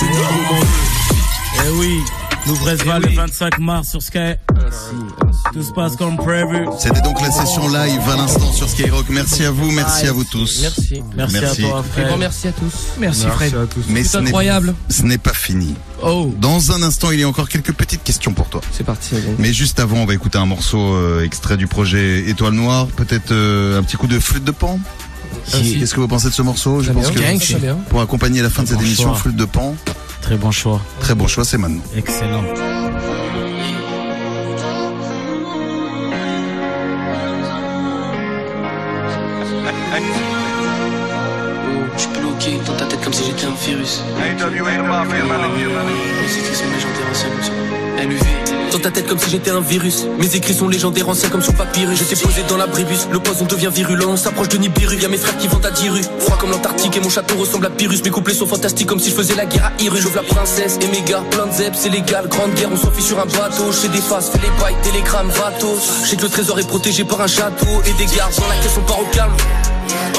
Ce 0.00 0.04
nigomant. 0.04 0.66
Eh 1.66 1.70
oui, 1.78 2.00
Louvresval 2.46 3.02
le 3.02 3.14
25 3.14 3.58
mars 3.58 3.88
sur 3.90 4.02
Sky. 4.02 4.34
Tout 5.52 5.62
se 5.62 5.72
passe 5.72 5.94
comme 5.96 6.16
prévu. 6.16 6.66
C'était 6.78 7.00
donc 7.02 7.20
la 7.20 7.30
session 7.30 7.68
live 7.68 8.00
à 8.10 8.16
l'instant 8.16 8.52
sur 8.52 8.68
Skyrock. 8.68 9.06
Merci 9.08 9.44
à 9.44 9.50
vous, 9.50 9.70
merci 9.70 10.06
à 10.06 10.12
vous 10.12 10.24
tous. 10.24 10.60
Merci. 10.62 11.02
Merci, 11.16 11.36
à 11.64 11.68
toi, 11.68 11.84
grand 12.06 12.16
merci 12.16 12.48
à 12.48 12.52
tous. 12.52 12.72
Merci, 12.98 13.24
Merci 13.26 13.36
Fred. 13.36 13.54
à 13.54 13.66
tous. 13.66 13.84
Mais 13.88 14.02
C'est 14.02 14.08
ce 14.10 14.18
n'est- 14.18 14.28
incroyable. 14.28 14.74
Ce 14.90 15.02
n'est 15.02 15.18
pas 15.18 15.32
fini. 15.32 15.74
Oh. 16.02 16.34
Dans 16.38 16.72
un 16.72 16.82
instant, 16.82 17.10
il 17.12 17.20
y 17.20 17.22
a 17.22 17.28
encore 17.28 17.48
quelques 17.48 17.72
petites 17.72 18.02
questions 18.02 18.32
pour 18.32 18.48
toi. 18.48 18.60
C'est 18.72 18.84
parti. 18.84 19.14
allez. 19.14 19.24
Mais 19.38 19.52
juste 19.52 19.78
avant, 19.80 19.98
on 19.98 20.06
va 20.06 20.14
écouter 20.14 20.38
un 20.38 20.46
morceau 20.46 20.94
euh, 20.94 21.22
extrait 21.24 21.56
du 21.56 21.66
projet 21.68 22.28
Étoile 22.28 22.54
Noire. 22.54 22.88
Peut-être 22.88 23.30
euh, 23.30 23.78
un 23.78 23.82
petit 23.84 23.96
coup 23.96 24.08
de 24.08 24.18
flûte 24.18 24.44
de 24.44 24.50
pan. 24.50 24.78
Qu'est-ce 25.78 25.94
que 25.94 26.00
vous 26.00 26.08
pensez 26.08 26.28
de 26.28 26.32
ce 26.34 26.42
morceau 26.42 26.82
Je 26.82 26.92
pense 26.92 27.10
bien. 27.12 27.38
que 27.38 27.72
pour 27.88 28.00
accompagner 28.00 28.42
la 28.42 28.50
fin 28.50 28.62
de 28.62 28.68
cette 28.68 28.78
bon 28.78 28.84
émission, 28.84 29.14
flûte 29.14 29.36
de 29.36 29.44
pan. 29.44 29.74
Très 30.20 30.36
bon 30.36 30.50
choix. 30.50 30.80
Très 31.00 31.14
bon 31.14 31.26
choix, 31.26 31.44
c'est 31.44 31.58
maintenant. 31.58 31.82
Excellent. 31.96 32.44
Oh, 40.56 40.60
je 41.96 42.00
suis 42.00 42.10
bloqué 42.10 42.58
dans 42.66 42.76
ta 42.76 42.86
tête 42.86 43.00
comme 43.02 43.12
si 43.12 43.24
j'étais 43.24 43.46
un 43.46 43.54
virus. 43.66 44.02
Les 44.18 44.30
écrits 46.38 46.54
sont 46.56 46.64
légendaires 46.72 47.10
anciens 47.10 47.30
comme 47.30 47.42
ça. 47.42 47.52
LUV. 48.02 48.20
Dans 48.72 48.78
ta 48.80 48.90
tête 48.90 49.06
comme 49.06 49.18
si 49.18 49.30
j'étais 49.30 49.50
un 49.50 49.60
virus. 49.60 50.04
Mes 50.18 50.34
écrits 50.34 50.54
sont 50.54 50.68
légendaires 50.68 51.08
anciens 51.08 51.28
comme 51.28 51.42
sur 51.42 51.54
papyrus. 51.54 51.98
Je 51.98 52.04
t'ai 52.04 52.16
posé 52.16 52.42
dans 52.48 52.56
la 52.56 52.66
bribus. 52.66 53.06
Le 53.10 53.20
poison 53.20 53.44
devient 53.44 53.70
virulent. 53.72 54.10
On 54.10 54.16
s'approche 54.16 54.48
de 54.48 54.56
Nibiru. 54.56 54.96
Y'a 54.96 55.08
mes 55.08 55.16
frères 55.16 55.36
qui 55.36 55.46
vont 55.46 55.64
à 55.64 55.70
10 55.70 55.88
rues. 55.90 56.04
Froid 56.18 56.36
comme 56.38 56.50
l'Antarctique 56.50 56.96
et 56.96 57.00
mon 57.00 57.08
château 57.08 57.36
ressemble 57.36 57.66
à 57.66 57.70
Pyrrhus. 57.70 58.02
Mes 58.04 58.10
couplets 58.10 58.34
sont 58.34 58.46
fantastiques 58.46 58.88
comme 58.88 58.98
si 58.98 59.10
je 59.10 59.14
faisais 59.14 59.34
la 59.36 59.46
guerre 59.46 59.66
à 59.66 59.82
Irus. 59.82 60.00
J'ouvre 60.00 60.16
la 60.16 60.22
princesse 60.22 60.78
et 60.82 60.88
mes 60.88 61.02
gars. 61.02 61.22
Plein 61.30 61.46
de 61.46 61.52
zep, 61.52 61.74
c'est 61.76 61.88
légal. 61.88 62.28
Grande 62.28 62.54
guerre, 62.54 62.70
on 62.72 62.76
s'enfuit 62.76 63.04
sur 63.04 63.18
un 63.20 63.26
bateau. 63.26 63.70
Chez 63.72 63.88
des 63.88 64.00
faces, 64.00 64.30
fais 64.30 64.38
les 64.38 64.60
bails, 64.60 64.76
télégramme, 64.82 65.28
vatos. 65.28 66.02
Je 66.04 66.10
sais 66.10 66.16
que 66.16 66.22
le 66.22 66.28
trésor 66.28 66.58
est 66.58 66.66
protégé 66.66 67.04
par 67.04 67.20
un 67.20 67.28
château 67.28 67.82
et 67.86 67.92
des 67.92 68.06
gardes 68.16 68.34
dans 68.36 68.48
la 68.48 68.56
caisse 68.56 68.76
on 68.76 68.82
part 68.82 69.00
au 69.00 69.06
calme. 69.12 69.32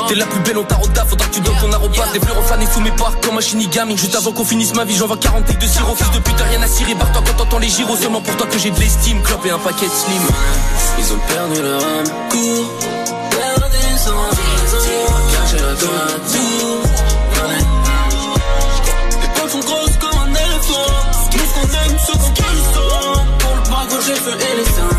T'es 0.07 0.15
la 0.15 0.25
plus 0.25 0.39
belle, 0.41 0.57
on 0.57 0.63
tarota, 0.63 1.05
faudra 1.05 1.27
que 1.27 1.33
tu 1.33 1.41
donnes 1.41 1.57
ton 1.61 1.71
arrobas 1.71 2.11
Des 2.13 2.19
fleurs 2.19 2.43
fanées 2.45 2.67
sous 2.71 2.81
mes 2.81 2.91
parcs 2.91 3.23
comme 3.25 3.37
un 3.37 3.41
shinigami. 3.41 3.97
Juste 3.97 4.15
avant 4.15 4.31
qu'on 4.31 4.45
finisse 4.45 4.73
ma 4.75 4.85
vie, 4.85 4.95
j'envoie 4.95 5.17
40 5.17 5.45
de 5.59 5.65
sirop. 5.65 5.95
Fils 5.95 6.11
de 6.11 6.19
pute, 6.19 6.41
rien 6.49 6.61
à 6.61 6.67
cirer, 6.67 6.93
barre-toi 6.95 7.23
quand 7.25 7.43
t'entends 7.43 7.59
les 7.59 7.69
gyros. 7.69 7.95
Seulement 7.95 8.21
pour 8.21 8.35
toi 8.37 8.47
que 8.47 8.59
j'ai 8.59 8.71
de 8.71 8.79
l'estime, 8.79 9.21
clope 9.21 9.45
et 9.45 9.51
un 9.51 9.59
paquet 9.59 9.87
de 9.87 9.91
slim. 9.91 10.21
Ils 10.99 11.13
ont 11.13 11.19
perdu 11.27 11.61
leur 11.61 11.81
âme, 11.81 12.05
cours. 12.29 12.73
Perdu 13.31 13.65
raison, 13.87 14.85
caché 15.31 15.57
la 15.57 15.75
tour 15.75 15.91
Les 19.21 19.27
poils 19.35 19.49
sont 19.49 19.59
grosses 19.59 19.97
comme 19.99 20.19
un 20.19 20.29
éléphant 20.29 20.95
ce 21.45 21.53
qu'on 21.53 21.67
aime, 21.67 21.97
ce 21.99 22.11
qu'on 22.11 23.37
Pour 23.39 23.55
le 23.55 23.61
bras 23.69 23.85
gauche, 23.89 24.05
j'ai 24.05 24.13
et 24.13 24.57
les 24.57 24.65
seins 24.65 24.94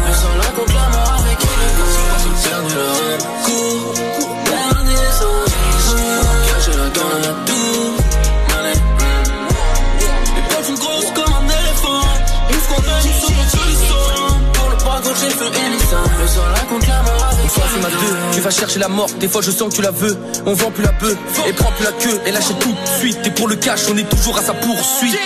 tu 18.33 18.41
vas 18.41 18.51
chercher 18.51 18.79
la 18.79 18.89
mort, 18.89 19.09
des 19.21 19.29
fois 19.29 19.43
je 19.43 19.51
sens 19.51 19.71
que 19.71 19.77
tu 19.77 19.83
la 19.83 19.91
veux. 19.91 20.17
On 20.47 20.55
vend 20.55 20.71
plus 20.71 20.85
la 20.85 20.93
bœuf, 20.93 21.17
et 21.47 21.53
prend 21.53 21.71
plus 21.73 21.85
la 21.85 21.93
queue. 21.93 22.21
Elle 22.27 22.37
achète 22.37 22.59
tout 22.59 22.73
de 22.73 22.99
suite, 22.99 23.19
et 23.25 23.31
pour 23.31 23.49
le 23.49 23.57
cash 23.57 23.83
on 23.91 23.97
est 23.97 24.09
toujours 24.09 24.39
à 24.39 24.43
sa 24.43 24.55
poursuite. 24.55 25.19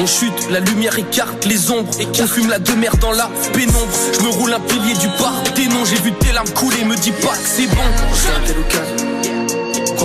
On 0.00 0.06
chute, 0.06 0.50
la 0.50 0.60
lumière 0.60 0.96
écarte 0.96 1.44
les 1.44 1.70
ombres. 1.70 1.90
On 2.20 2.26
fume 2.26 2.48
la 2.48 2.60
demeure 2.60 2.96
dans 2.98 3.12
la 3.12 3.28
pénombre. 3.52 3.88
Je 4.14 4.24
me 4.24 4.28
roule 4.30 4.52
un 4.52 4.60
pilier 4.60 4.94
du 4.94 5.08
bar 5.18 5.34
Des 5.56 5.66
noms, 5.66 5.84
j'ai 5.84 6.00
vu 6.00 6.12
tes 6.12 6.32
larmes 6.32 6.48
couler. 6.50 6.84
Me 6.84 6.94
dis 6.96 7.10
pas 7.10 7.32
que 7.32 7.44
c'est 7.44 7.66
bon 7.66 8.97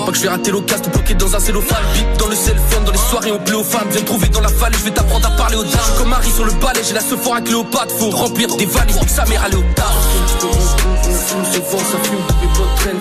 pas 0.05 0.11
que 0.11 0.17
je 0.17 0.23
vais 0.23 0.29
rater 0.29 0.51
l'occasion 0.51 0.89
bloqué 0.91 1.13
dans 1.13 1.35
un 1.35 1.39
cellophane 1.39 1.83
Vite 1.93 2.07
dans 2.17 2.27
le 2.27 2.35
cell 2.35 2.55
Dans 2.85 2.91
les 2.91 2.97
soirées 2.97 3.31
on 3.31 3.39
plaît 3.39 3.55
aux 3.55 3.63
femmes. 3.63 3.87
Viens 3.91 4.01
trouver 4.01 4.27
dans 4.29 4.41
la 4.41 4.49
falaise 4.49 4.79
Je 4.79 4.85
vais 4.85 4.91
t'apprendre 4.91 5.27
à 5.27 5.31
parler 5.31 5.55
aux 5.55 5.63
dames. 5.63 5.93
Comme 5.97 6.09
Marie 6.09 6.31
sur 6.31 6.45
le 6.45 6.51
balai 6.53 6.81
J'ai 6.85 6.93
la 6.93 7.01
Sephora 7.01 7.37
à 7.37 7.41
Cléopâtre. 7.41 7.95
Faut 7.97 8.09
remplir 8.09 8.55
des 8.55 8.65
valises 8.65 8.97
Dès 8.99 9.05
que 9.05 9.11
sa 9.11 9.25
mère 9.25 9.43
allait 9.43 9.55
au 9.55 9.63
fume 9.63 11.45
se 11.45 11.59
vend, 11.59 11.79
ça 11.79 11.97
fume, 12.03 12.19
tous 12.27 12.35
mes 12.41 12.53
potes 12.53 12.75
traînent 12.75 12.99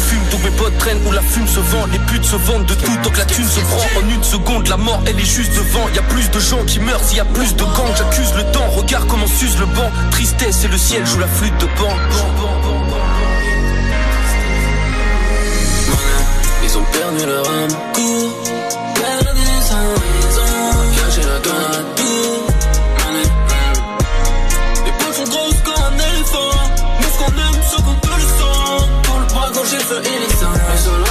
fume, 0.00 0.20
tous 0.30 0.38
mes 0.38 0.50
potes 0.50 0.78
traînent 0.78 1.06
Où 1.06 1.12
la 1.12 1.22
fume 1.22 1.46
se 1.46 1.60
vend, 1.60 1.86
les 1.92 1.98
putes 1.98 2.24
se 2.24 2.36
vendent 2.36 2.66
de 2.66 2.74
tout 2.74 2.96
Tant 3.02 3.10
que 3.10 3.18
la 3.18 3.24
thune 3.24 3.46
se 3.46 3.60
prend. 3.60 4.00
En 4.00 4.08
une 4.08 4.22
seconde 4.22 4.68
La 4.68 4.76
mort 4.76 5.00
elle 5.06 5.18
est 5.18 5.24
juste 5.24 5.54
devant. 5.54 5.88
Y 5.94 5.98
a 5.98 6.02
plus 6.02 6.30
de 6.30 6.40
gens 6.40 6.64
qui 6.64 6.80
meurent 6.80 7.02
S'il 7.04 7.18
y 7.18 7.20
a 7.20 7.24
plus 7.24 7.54
de 7.54 7.64
gangs. 7.64 7.94
J'accuse 7.96 8.32
le 8.36 8.44
temps, 8.52 8.68
regarde 8.76 9.06
comment 9.08 9.26
s'use 9.26 9.58
le 9.58 9.66
banc. 9.66 9.90
Tristesse 10.10 10.64
et 10.64 10.68
le 10.68 10.78
ciel 10.78 11.06
joue 11.06 11.18
la 11.18 11.28
flûte 11.28 11.56
de 11.58 11.66
pan 11.66 12.91
Ils 16.72 16.78
ont 16.78 16.84
perdu 16.84 17.26
leur 17.26 17.46
âme. 17.46 17.68
Cours, 17.92 18.32
la 19.02 19.18
Les 24.86 24.92
poils 24.92 25.14
sont 25.14 25.28
grosses 25.30 25.62
comme 25.66 25.84
un 25.84 25.98
éléphant. 26.14 26.54
Nous 26.98 27.08
ce 27.12 27.18
qu'on 27.18 27.32
aime, 27.36 27.60
ce 27.70 27.76
qu'on 27.76 27.94
peut 27.96 28.16
le 28.16 28.22
sang. 28.22 28.88
Pour 29.02 29.18
le 29.20 29.26
bras 29.26 29.50
gauche, 29.50 29.72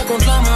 contre 0.07 0.25
la 0.25 0.39
mort 0.39 0.50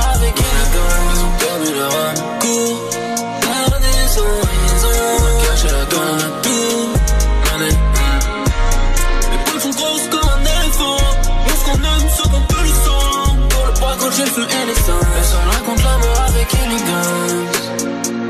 les 14.18 14.26
seins 14.32 14.48
Les 14.68 15.24
sols 15.24 15.64
contre 15.66 15.84
la 15.84 15.98
mort 15.98 16.26
avec 16.28 16.48
élégance 16.54 18.26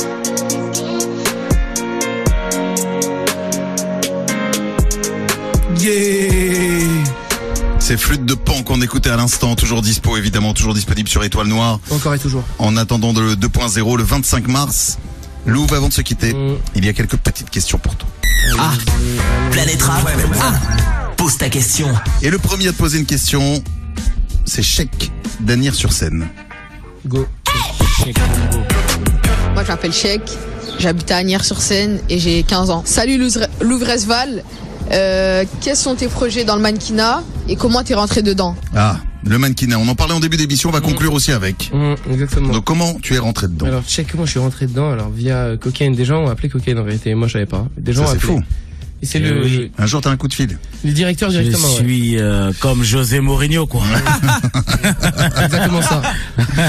Yeah 5.79 7.03
C'est 7.79 7.97
Flûte 7.97 8.25
de 8.25 8.33
Pan 8.33 8.63
qu'on 8.63 8.81
écoutait 8.81 9.09
à 9.09 9.17
l'instant, 9.17 9.55
toujours 9.55 9.81
dispo 9.81 10.17
évidemment, 10.17 10.53
toujours 10.53 10.73
disponible 10.73 11.09
sur 11.09 11.23
Étoile 11.23 11.47
Noire. 11.47 11.79
Encore 11.91 12.13
et 12.13 12.19
toujours. 12.19 12.43
En 12.57 12.77
attendant 12.77 13.13
le 13.13 13.35
2.0 13.35 13.97
le 13.97 14.03
25 14.03 14.47
mars. 14.47 14.97
Louve, 15.45 15.71
avant 15.75 15.89
de 15.89 15.93
se 15.93 16.01
quitter, 16.01 16.33
Mm. 16.33 16.55
il 16.75 16.85
y 16.85 16.89
a 16.89 16.93
quelques 16.93 17.17
petites 17.17 17.51
questions 17.51 17.77
pour 17.77 17.95
toi. 17.95 18.09
Ah, 18.57 18.71
Planète 19.51 19.81
Rap. 19.83 20.07
Ah, 20.41 20.53
pose 21.17 21.37
ta 21.37 21.49
question. 21.49 21.87
Et 22.23 22.31
le 22.31 22.39
premier 22.39 22.69
à 22.69 22.71
te 22.71 22.77
poser 22.77 22.97
une 22.97 23.05
question, 23.05 23.63
c'est 24.45 24.63
Chèque 24.63 25.11
d'Anir 25.39 25.73
sur 25.75 25.91
scène. 25.93 26.27
Go. 27.05 27.25
Moi, 29.53 29.63
je 29.63 29.67
m'appelle 29.67 29.93
Chèque, 29.93 30.29
j'habite 30.79 31.11
à 31.11 31.17
Agnières-sur-Seine 31.17 31.99
et 32.09 32.19
j'ai 32.19 32.43
15 32.43 32.69
ans. 32.69 32.83
Salut 32.85 33.17
Louvre- 33.17 33.47
Louvresval, 33.61 34.43
euh, 34.91 35.43
quels 35.61 35.75
sont 35.77 35.95
tes 35.95 36.07
projets 36.07 36.43
dans 36.43 36.55
le 36.55 36.61
mannequinat 36.61 37.23
et 37.47 37.55
comment 37.55 37.83
t'es 37.83 37.93
rentré 37.93 38.21
dedans? 38.21 38.55
Ah, 38.75 38.97
le 39.23 39.37
mannequinat, 39.37 39.79
on 39.79 39.87
en 39.87 39.95
parlait 39.95 40.13
en 40.13 40.19
début 40.19 40.37
d'émission, 40.37 40.69
on 40.69 40.73
va 40.73 40.81
conclure 40.81 41.13
aussi 41.13 41.31
avec. 41.31 41.71
Mm, 41.73 41.93
exactement. 42.11 42.53
Donc 42.53 42.65
comment 42.65 42.95
tu 43.01 43.15
es 43.15 43.17
rentré 43.19 43.47
dedans? 43.47 43.65
Alors, 43.67 43.83
check 43.87 44.07
comment 44.11 44.25
je 44.25 44.31
suis 44.31 44.39
rentré 44.39 44.67
dedans. 44.67 44.91
Alors, 44.91 45.09
via 45.09 45.55
cocaine. 45.57 45.95
Des 45.95 46.05
gens 46.05 46.23
ont 46.25 46.29
appelé 46.29 46.49
cocaine 46.49 46.77
en 46.79 46.83
vérité. 46.83 47.15
Moi, 47.15 47.27
je 47.27 47.33
savais 47.33 47.45
pas. 47.45 47.65
Des 47.77 47.93
gens 47.93 48.05
Ça, 48.05 48.11
c'est 48.11 48.17
appelé. 48.17 48.33
fou. 48.39 48.43
Et 49.05 49.07
c'est 49.07 49.19
Eh 49.19 49.21
le, 49.29 49.43
oui. 49.43 49.71
Un 49.77 49.85
jour 49.85 50.01
t'as 50.01 50.09
un 50.09 50.17
coup 50.17 50.27
de 50.27 50.33
fil. 50.33 50.57
le 50.83 50.91
directeur 50.91 51.29
Je 51.29 51.37
directement. 51.39 51.67
ouais. 51.67 51.75
suis 51.75 52.17
euh, 52.19 52.51
comme 52.59 52.83
José 52.83 53.19
Mourinho, 53.19 53.67
quoi. 53.67 53.83
Exactement 55.43 55.81
ça. 55.83 56.01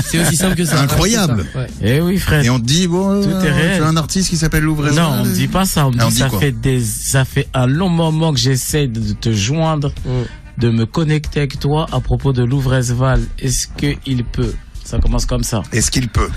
C'est 0.05 0.19
aussi 0.21 0.37
simple 0.37 0.55
que 0.55 0.67
ça. 0.67 0.81
Incroyable. 0.83 1.47
Ça, 1.53 1.59
ouais. 1.61 1.67
Eh 1.83 2.01
oui, 2.03 2.19
frère. 2.19 2.45
Et 2.45 2.51
on 2.51 2.59
te 2.61 2.65
dit, 2.67 2.89
bon, 2.89 3.23
Tout 3.23 3.31
est 3.31 3.33
euh, 3.33 3.55
réel. 3.55 3.77
tu 3.79 3.83
as 3.85 3.87
un 3.89 3.97
artiste 3.97 4.29
qui 4.29 4.37
s'appelle 4.37 4.65
Louvre 4.65 4.91
Non, 4.91 5.21
on 5.21 5.25
me 5.25 5.33
dit 5.33 5.49
pas 5.49 5.65
ça. 5.65 5.87
On 5.87 5.91
me 5.93 5.97
Ah, 5.99 6.07
on 6.07 6.11
dit 6.11 6.17
ça 6.17 6.29
quoi 6.29 6.41
fait 6.41 6.53
des, 6.53 6.83
ça 6.83 7.25
fait 7.25 7.49
un 7.55 7.67
long 7.67 7.89
moment 7.89 8.35
que 8.35 8.39
j'essaie 8.39 8.87
de 8.87 9.13
te 9.15 9.33
joindre, 9.33 9.93
Mm. 10.05 10.61
de 10.61 10.71
me 10.71 10.85
connecter 10.85 11.41
avec 11.41 11.59
toi 11.59 11.87
à 11.91 12.01
propos 12.01 12.35
de 12.35 12.43
Louvresval. 12.45 13.23
Est-ce 13.39 13.67
que 13.67 13.95
il 14.05 14.25
peut? 14.25 14.55
Ça 14.85 14.99
commence 14.99 15.25
comme 15.25 15.43
ça. 15.43 15.63
Est-ce 15.73 15.91
qu'il 15.91 16.09
peut? 16.09 16.29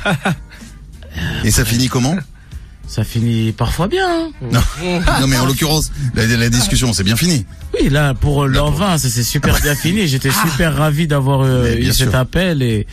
Et 1.43 1.51
ça 1.51 1.65
finit 1.65 1.89
comment? 1.89 2.15
Ça 2.89 3.03
finit 3.03 3.51
parfois 3.51 3.87
bien. 3.87 4.07
hein. 4.09 4.31
non. 4.41 4.59
non, 5.21 5.27
mais 5.27 5.37
en 5.37 5.45
l'occurrence, 5.45 5.91
la, 6.15 6.25
la 6.25 6.49
discussion, 6.49 6.91
c'est 6.91 7.03
bien 7.03 7.15
fini. 7.15 7.45
Oui, 7.79 7.87
là, 7.89 8.15
pour 8.15 8.47
l'an 8.47 8.71
20, 8.71 8.97
ça 8.97 9.09
s'est 9.09 9.23
super 9.23 9.61
bien 9.61 9.75
fini. 9.83 10.07
J'étais 10.07 10.31
super 10.31 10.75
ravi 10.75 11.05
d'avoir 11.07 11.41
euh, 11.41 11.75
eu 11.75 11.93
cet 11.93 12.15
appel 12.15 12.61
et, 12.63 12.87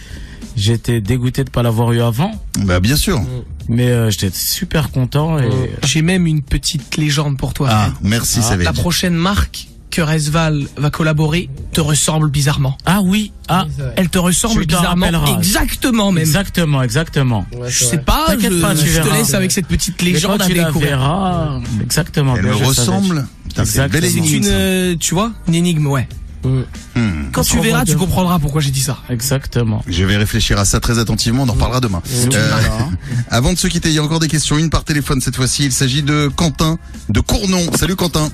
J'étais 0.57 1.03
dégoûté 1.03 1.45
de 1.45 1.51
pas 1.51 1.63
l'avoir 1.63 1.93
eu 1.93 2.01
avant. 2.01 2.33
Bah 2.61 2.81
bien 2.81 2.97
sûr. 2.97 3.21
Mais 3.69 3.89
euh, 3.89 4.11
j'étais 4.11 4.31
super 4.33 4.91
content 4.91 5.39
et 5.39 5.51
J'ai 5.85 6.01
même 6.01 6.27
une 6.27 6.41
petite 6.43 6.97
légende 6.97 7.37
pour 7.37 7.53
toi. 7.53 7.69
Ah, 7.71 7.85
Fred. 7.91 7.97
merci, 8.03 8.39
Ah, 8.41 8.49
Savage. 8.49 8.65
La 8.65 8.73
prochaine 8.73 9.13
marque 9.15 9.69
que 9.97 10.03
Resval 10.03 10.67
va 10.77 10.91
collaborer 10.91 11.49
te 11.73 11.81
ressemble 11.81 12.29
bizarrement. 12.29 12.77
Ah 12.85 13.01
oui, 13.03 13.33
ah. 13.49 13.67
Elle 13.97 14.11
te 14.11 14.19
ressemble 14.19 14.67
bizarrement. 14.67 15.39
Exactement 15.39 16.13
même. 16.13 16.23
Exactement, 16.23 16.83
exactement. 16.83 17.47
Je 17.67 17.85
sais 17.85 17.97
pas, 17.97 18.27
je, 18.39 18.61
pas, 18.61 18.75
tu 18.75 18.87
je 18.87 19.01
te 19.01 19.09
laisse 19.09 19.33
avec 19.33 19.53
cette 19.53 19.67
petite 19.67 20.03
légende 20.03 20.43
à 20.43 20.47
tu 20.47 20.53
la 20.53 20.65
découvrir. 20.65 20.99
verras, 20.99 21.61
exactement. 21.83 22.37
Elle 22.37 22.43
bien, 22.43 22.53
ressemble. 22.53 23.27
C'est 23.65 23.87
une 23.87 24.45
euh, 24.45 24.97
tu 25.01 25.15
vois, 25.15 25.33
une 25.49 25.55
énigme, 25.55 25.87
ouais. 25.87 26.07
Hmm. 26.45 27.31
Quand 27.33 27.43
tu 27.43 27.59
verras, 27.61 27.87
tu 27.87 27.97
comprendras 27.97 28.39
pourquoi 28.39 28.61
j'ai 28.61 28.71
dit 28.71 28.83
ça. 28.83 28.99
Exactement. 29.09 29.83
Je 29.89 30.05
vais 30.05 30.19
réfléchir 30.19 30.59
à 30.59 30.67
ça 30.67 30.79
très 30.79 30.99
attentivement, 30.99 31.45
on 31.45 31.49
en 31.49 31.53
reparlera 31.55 31.81
demain. 31.81 32.03
Euh, 32.35 32.51
avant 33.31 33.55
de 33.55 33.59
se 33.59 33.67
quitter, 33.67 33.89
il 33.89 33.95
y 33.95 33.99
a 33.99 34.03
encore 34.03 34.21
des 34.21 34.29
questions, 34.29 34.59
une 34.59 34.69
par 34.69 34.85
téléphone 34.85 35.23
cette 35.23 35.37
fois-ci. 35.37 35.65
Il 35.65 35.73
s'agit 35.73 36.03
de 36.03 36.31
Quentin 36.37 36.79
de 37.09 37.21
Cournon. 37.21 37.63
Salut 37.77 37.97
Quentin. 37.97 38.31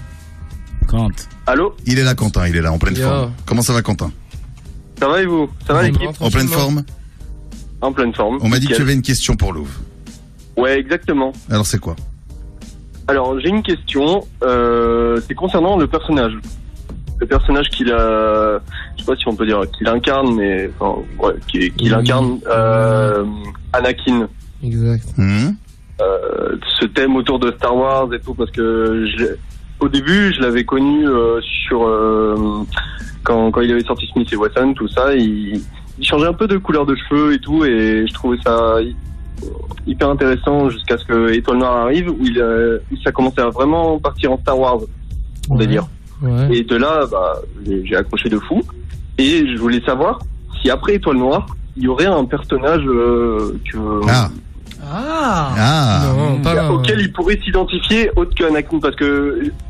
Quentin. 0.93 1.24
Allô 1.47 1.74
Il 1.86 1.99
est 1.99 2.05
là 2.05 2.14
Quentin, 2.14 2.47
il 2.47 2.55
est 2.57 2.61
là 2.61 2.70
en 2.70 2.78
pleine 2.78 2.97
Yo. 2.97 3.03
forme. 3.09 3.32
Comment 3.47 3.62
ça 3.62 3.72
va 3.72 3.80
Quentin? 3.82 4.12
Ça 4.99 5.09
va 5.09 5.22
et 5.22 5.26
vous? 5.26 5.49
Ça 5.66 5.72
va 5.72 5.82
l'équipe? 5.82 6.11
En 6.20 6.30
pleine 6.30 6.49
forme? 6.49 6.84
En 7.80 7.93
pleine 7.93 8.14
forme. 8.14 8.38
On 8.43 8.49
m'a 8.49 8.59
dit 8.59 8.68
que 8.68 8.74
tu 8.74 8.82
avais 8.82 8.93
une 8.95 9.03
question 9.03 9.34
pour 9.34 9.53
Louvre. 9.53 9.72
Ouais, 10.57 10.78
exactement. 10.78 11.32
Alors 11.51 11.66
c'est 11.66 11.78
quoi? 11.78 11.97
Alors, 13.09 13.40
j'ai 13.40 13.49
une 13.49 13.62
question. 13.62 14.24
Euh, 14.45 15.18
c'est 15.26 15.34
concernant 15.34 15.76
le 15.76 15.86
personnage. 15.88 16.34
Le 17.18 17.26
personnage 17.26 17.68
qu'il 17.70 17.90
a... 17.90 18.61
Je 18.97 19.03
sais 19.03 19.07
pas 19.07 19.16
si 19.16 19.26
on 19.26 19.34
peut 19.34 19.47
dire 19.47 19.62
qu'il 19.76 19.88
incarne, 19.88 20.34
mais... 20.36 20.70
Enfin, 20.78 21.01
ouais, 21.18 21.34
qu'il 21.49 21.95
incarne 21.95 22.38
euh, 22.49 23.24
Anakin. 23.72 24.28
Exact. 24.62 25.05
Hmm 25.16 25.53
Euh, 26.01 26.57
ce 26.80 26.86
thème 26.86 27.16
autour 27.16 27.38
de 27.38 27.53
Star 27.59 27.74
Wars 27.76 28.12
et 28.14 28.20
tout, 28.20 28.34
parce 28.34 28.51
que 28.51 29.05
au 29.83 29.89
début, 29.89 30.33
je 30.35 30.41
l'avais 30.41 30.64
connu 30.64 31.07
euh, 31.09 31.41
sur... 31.43 31.85
euh, 31.87 32.35
quand, 33.24 33.51
quand 33.53 33.61
il 33.61 33.70
avait 33.72 33.85
sorti 33.85 34.07
Smith 34.12 34.28
et 34.33 34.37
Wesson, 34.37 34.74
tout 34.74 34.89
ça, 34.89 35.14
il, 35.14 35.61
il 35.99 36.05
changeait 36.07 36.26
un 36.26 36.33
peu 36.33 36.49
de 36.49 36.57
couleur 36.59 36.85
de 36.87 36.97
cheveux 36.97 37.35
et 37.35 37.39
tout, 37.39 37.64
et 37.64 38.05
je 38.09 38.12
trouvais 38.14 38.37
ça 38.45 38.80
hy- 38.83 38.97
hyper 39.87 40.11
intéressant 40.11 40.68
jusqu'à 40.70 40.99
ce 40.99 41.05
que 41.05 41.33
Étoile 41.33 41.59
Noire 41.59 41.76
arrive, 41.85 42.09
où, 42.11 42.18
il, 42.22 42.39
euh, 42.41 42.78
où 42.91 42.97
ça 43.05 43.12
commençait 43.12 43.41
à 43.43 43.49
vraiment 43.51 43.99
partir 43.99 44.33
en 44.33 44.39
Star 44.39 44.59
Wars, 44.59 44.78
on 45.51 45.57
va 45.57 45.66
dire. 45.66 45.85
Ouais. 46.20 46.57
Et 46.57 46.62
de 46.64 46.76
là, 46.76 47.05
bah, 47.11 47.35
j'ai 47.66 47.85
j'ai 47.85 47.97
accroché 47.97 48.28
de 48.28 48.39
fou. 48.39 48.62
Et 49.18 49.47
je 49.47 49.59
voulais 49.59 49.83
savoir 49.85 50.18
si 50.61 50.70
après 50.70 50.95
Étoile 50.95 51.16
Noire, 51.18 51.47
il 51.76 51.85
y 51.85 51.89
aurait 51.89 52.07
un 52.07 52.24
personnage 52.24 52.83
euh, 52.87 53.57
que, 53.70 53.78
Ah. 54.09 54.28
Ah, 54.85 55.55
Ah 55.57 56.14
Non, 56.16 56.41
pas 56.41 56.70
auquel 56.70 57.01
il 57.01 57.12
pourrait 57.12 57.39
s'identifier 57.45 58.11
autre 58.16 58.35
qu'Anakin. 58.35 58.78
Parce 58.80 58.97
que 58.97 59.05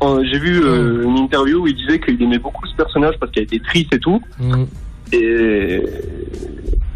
euh, 0.03 0.23
j'ai 0.31 0.39
vu 0.39 0.61
euh, 0.63 1.03
une 1.03 1.17
interview 1.17 1.59
où 1.63 1.67
il 1.67 1.75
disait 1.75 1.99
qu'il 1.99 2.21
aimait 2.21 2.39
beaucoup 2.39 2.65
ce 2.67 2.75
personnage 2.75 3.15
parce 3.19 3.31
qu'il 3.31 3.43
était 3.43 3.59
triste 3.59 3.93
et 3.93 3.99
tout. 3.99 4.21
Mm. 4.39 4.63
Et 5.13 5.83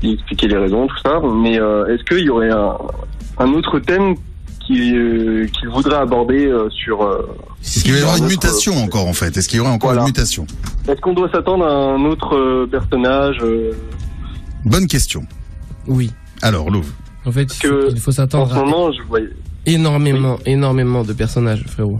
il 0.01 0.13
expliquait 0.13 0.47
les 0.47 0.57
raisons, 0.57 0.87
tout 0.87 0.97
ça. 1.05 1.19
Mais 1.43 1.59
euh, 1.59 1.85
est-ce 1.87 2.03
qu'il 2.03 2.25
y 2.25 2.29
aurait 2.29 2.49
un, 2.51 2.75
un 3.39 3.53
autre 3.53 3.79
thème 3.79 4.15
qu'il 4.65 4.95
euh, 4.95 5.47
voudrait 5.71 5.95
aborder 5.97 6.47
euh, 6.47 6.69
sur... 6.71 7.03
euh, 7.03 7.29
Est-ce 7.63 7.83
qu'il 7.83 7.93
va 7.93 7.99
y 7.99 8.01
avoir 8.01 8.17
une 8.17 8.25
mutation 8.27 8.73
encore 8.83 9.07
en 9.07 9.13
fait? 9.13 9.37
Est-ce 9.37 9.47
qu'il 9.47 9.59
y 9.59 9.61
aura 9.61 9.71
encore 9.71 9.89
Voilà. 9.91 10.01
une 10.01 10.07
mutation? 10.07 10.45
Est-ce 10.87 10.99
qu'on 11.01 11.13
doit 11.13 11.29
s'attendre 11.31 11.65
à 11.65 11.69
un 11.71 12.03
autre 12.05 12.35
euh, 12.35 12.67
personnage 12.69 13.37
euh, 13.43 13.71
Bonne 14.65 14.87
question. 14.87 15.23
Oui. 15.87 16.11
Alors 16.41 16.69
Louvre. 16.69 16.89
En 17.27 17.31
fait, 17.31 17.43
il 17.43 17.67
faut, 17.67 17.67
que 17.67 17.91
il 17.91 17.99
faut 17.99 18.11
en 18.11 18.13
s'attendre 18.13 18.49
ce 18.51 18.55
à 18.57 18.63
moment, 18.63 18.91
je 18.91 19.01
voyais... 19.03 19.29
énormément, 19.65 20.39
énormément 20.45 21.03
de 21.03 21.13
personnages, 21.13 21.63
frérot. 21.67 21.97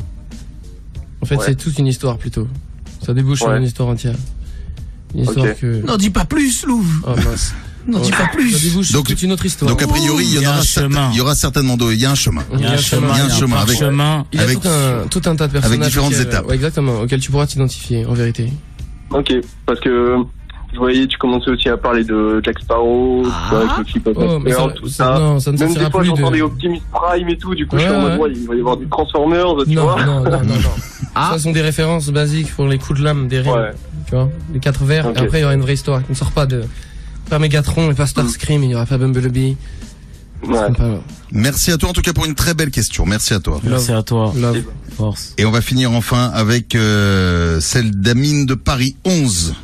En 1.22 1.26
fait, 1.26 1.36
Ouais. 1.36 1.44
c'est 1.48 1.56
toute 1.56 1.78
une 1.80 1.88
histoire 1.88 2.18
plutôt. 2.18 2.48
Ça 3.06 3.14
débouche 3.14 3.40
sur 3.40 3.52
une 3.54 3.64
histoire 3.64 3.90
entière. 3.90 4.16
Une 5.14 5.22
histoire 5.24 5.56
que. 5.60 5.86
N'en 5.86 5.98
dis 5.98 6.10
pas 6.10 6.26
plus, 6.26 6.66
Louvre. 6.66 6.90
Oh 7.08 7.16
mince. 7.26 7.54
N'en 7.88 8.00
dis 8.02 8.12
pas 8.12 8.18
Ça 8.18 8.28
plus. 8.34 8.62
débouche 8.64 8.92
Donc- 8.92 9.08
sur 9.08 9.16
toute 9.16 9.24
une 9.24 9.32
autre 9.32 9.46
histoire. 9.46 9.72
Donc 9.72 9.82
a 9.82 9.88
priori, 9.88 10.26
il 10.26 10.34
y, 10.42 10.46
aura 10.46 10.58
un 10.58 10.62
certain- 10.62 10.90
chemin. 10.94 11.10
il 11.14 11.18
y 11.18 11.22
aura 11.22 11.36
certainement 11.36 11.78
deux. 11.78 11.94
Il 11.94 12.00
y 12.02 12.06
a 12.06 12.12
un 12.12 12.16
chemin. 12.16 12.44
Il 12.54 12.60
y 12.60 12.66
a 12.66 12.72
un 12.74 12.78
chemin, 12.78 13.14
Il 13.14 13.18
y 13.18 13.22
a 13.22 13.26
un 13.26 13.30
chemin 13.30 13.58
avec, 13.62 13.78
chemin. 13.80 14.26
Il 14.34 14.38
y 14.40 14.42
a 14.42 14.44
avec- 14.44 14.60
tout, 14.62 14.68
un, 14.68 15.08
tout 15.10 15.22
un 15.26 15.36
tas 15.38 15.48
de 15.48 15.54
personnages. 15.54 15.88
différentes 15.88 16.12
auxquels- 16.14 16.28
étapes. 16.28 16.48
Ouais, 16.48 16.56
exactement, 16.56 17.00
auxquels 17.02 17.22
tu 17.22 17.32
pourras 17.32 17.48
t'identifier, 17.48 18.06
en 18.06 18.14
vérité. 18.14 18.52
Ok, 19.12 19.34
parce 19.66 19.80
que 19.80 20.18
je 20.78 20.80
voyais, 20.80 21.08
tu 21.08 21.18
commençais 21.18 21.50
aussi 21.50 21.68
à 21.70 21.76
parler 21.78 22.04
de 22.04 22.40
Jack 22.46 22.60
Sparrow, 22.60 23.24
tu 23.24 23.30
vois, 23.50 23.66
Oh, 24.16 24.40
mais 24.40 24.52
ça- 24.52 24.68
tout 24.76 24.88
ça- 24.88 25.14
ça. 25.16 25.20
non, 25.20 25.40
ça 25.40 25.52
ne 25.52 25.58
Même 25.58 25.74
des 25.74 25.80
fois, 25.80 25.90
plus 25.90 26.00
de- 26.12 26.16
j'entendais 26.16 26.42
Optimus 26.42 26.82
Prime 26.92 27.30
et 27.30 27.38
tout, 27.38 27.56
du 27.56 27.66
coup, 27.66 27.78
je 27.78 27.82
suis 27.82 27.90
Ouais, 27.92 27.98
en 27.98 28.02
mode, 28.02 28.12
ouais. 28.14 28.18
ouais, 28.20 28.32
il 28.36 28.48
va 28.48 28.56
y 28.56 28.60
avoir 28.60 28.78
du 28.78 28.88
Transformers, 28.88 29.48
tu 29.68 29.74
non, 29.74 29.84
vois. 29.84 30.06
non, 30.06 30.20
non, 30.24 30.30
non, 30.30 30.40
non. 30.44 30.70
Ça 31.32 31.40
sont 31.40 31.52
des 31.52 31.62
références 31.62 32.10
basiques 32.10 32.54
pour 32.56 32.68
les 32.68 32.78
coups 32.78 33.00
de 33.00 33.04
lame 33.04 33.28
des 33.28 33.40
rimes. 33.40 33.52
Ouais. 33.54 33.72
Tu 34.08 34.14
vois, 34.16 34.30
les 34.54 34.60
quatre 34.60 34.84
vers. 34.84 35.08
Et 35.08 35.18
après, 35.18 35.40
il 35.40 35.42
y 35.42 35.44
aura 35.46 35.56
une 35.56 35.62
vraie 35.62 35.74
histoire 35.74 36.04
qui 36.06 36.12
ne 36.12 36.16
sort 36.16 36.32
pas 36.32 36.46
de. 36.46 36.64
Pas 37.30 37.40
Megatron 37.40 37.90
et 37.92 37.94
pas 37.96 38.06
Starscream, 38.06 38.62
il 38.64 38.68
n'y 38.70 38.76
aura 38.76 38.86
pas 38.86 38.98
Bumblebee. 39.00 39.58
Ouais. 40.48 40.58
Merci 41.32 41.72
à 41.72 41.78
toi 41.78 41.90
en 41.90 41.94
tout 41.94 42.02
cas 42.04 42.14
pour 42.14 42.26
une 42.26 42.36
très 42.36 42.54
belle 42.54 42.70
question. 42.70 43.06
Merci 43.08 43.34
à 43.34 43.40
toi. 43.40 43.60
Merci 43.64 43.92
à 43.92 44.04
toi. 44.04 44.32
Love. 44.40 44.62
Force. 44.96 45.34
Et 45.40 45.46
on 45.46 45.52
va 45.52 45.62
finir 45.62 45.92
enfin 45.92 46.30
avec 46.34 46.76
euh, 46.76 47.60
celle 47.60 47.92
d'Amine 48.00 48.46
de 48.46 48.54
Paris 48.54 48.96
11. 49.04 49.56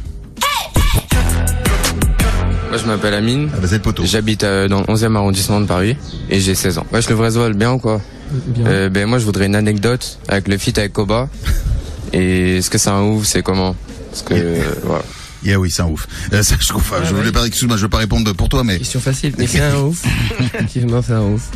Moi 2.73 2.81
je 2.81 2.87
m'appelle 2.87 3.13
Amine. 3.13 3.51
Ah 3.53 3.57
bah 3.61 3.67
c'est 3.67 3.75
le 3.75 3.81
poteau. 3.83 4.03
J'habite 4.03 4.43
euh, 4.43 4.67
dans 4.67 4.79
le 4.79 4.85
11e 4.85 5.15
arrondissement 5.15 5.61
de 5.61 5.67
Paris 5.67 5.95
et 6.31 6.39
j'ai 6.39 6.55
16 6.55 6.79
ans. 6.79 6.87
Wesh 6.91 7.07
le 7.07 7.13
vrai 7.13 7.29
Zol, 7.29 7.53
bien 7.53 7.73
ou 7.73 7.77
quoi 7.77 8.01
Bien. 8.31 8.65
Euh, 8.65 8.89
Ben 8.89 9.05
moi 9.07 9.19
je 9.19 9.25
voudrais 9.25 9.45
une 9.45 9.53
anecdote 9.53 10.17
avec 10.27 10.47
le 10.47 10.57
feat 10.57 10.79
avec 10.79 10.91
Koba. 10.91 11.29
Et 12.13 12.57
est-ce 12.57 12.71
que 12.71 12.79
c'est 12.79 12.89
un 12.89 13.03
ouf, 13.03 13.27
c'est 13.27 13.43
comment 13.43 13.75
Parce 14.09 14.23
que 14.23 14.33
euh, 14.33 14.63
voilà. 14.85 15.03
Yeah, 15.45 15.59
oui, 15.59 15.69
c'est 15.69 15.83
un 15.83 15.87
ouf. 15.87 16.07
Euh, 16.33 16.41
ça, 16.41 16.55
je, 16.59 16.73
enfin, 16.73 16.95
je 17.07 17.13
voulais 17.13 17.31
pas, 17.31 17.45
excuse-moi, 17.45 17.77
je 17.77 17.83
veux 17.83 17.89
pas 17.89 17.97
répondre 17.99 18.33
pour 18.33 18.49
toi, 18.49 18.63
mais 18.63 18.79
Question 18.79 19.01
facile, 19.01 19.33
mais 19.37 19.45
c'est 19.45 19.61
un 19.61 19.77
ouf. 19.77 20.01
Effectivement, 20.39 21.03
c'est 21.03 21.13
un 21.13 21.21
ouf. 21.21 21.49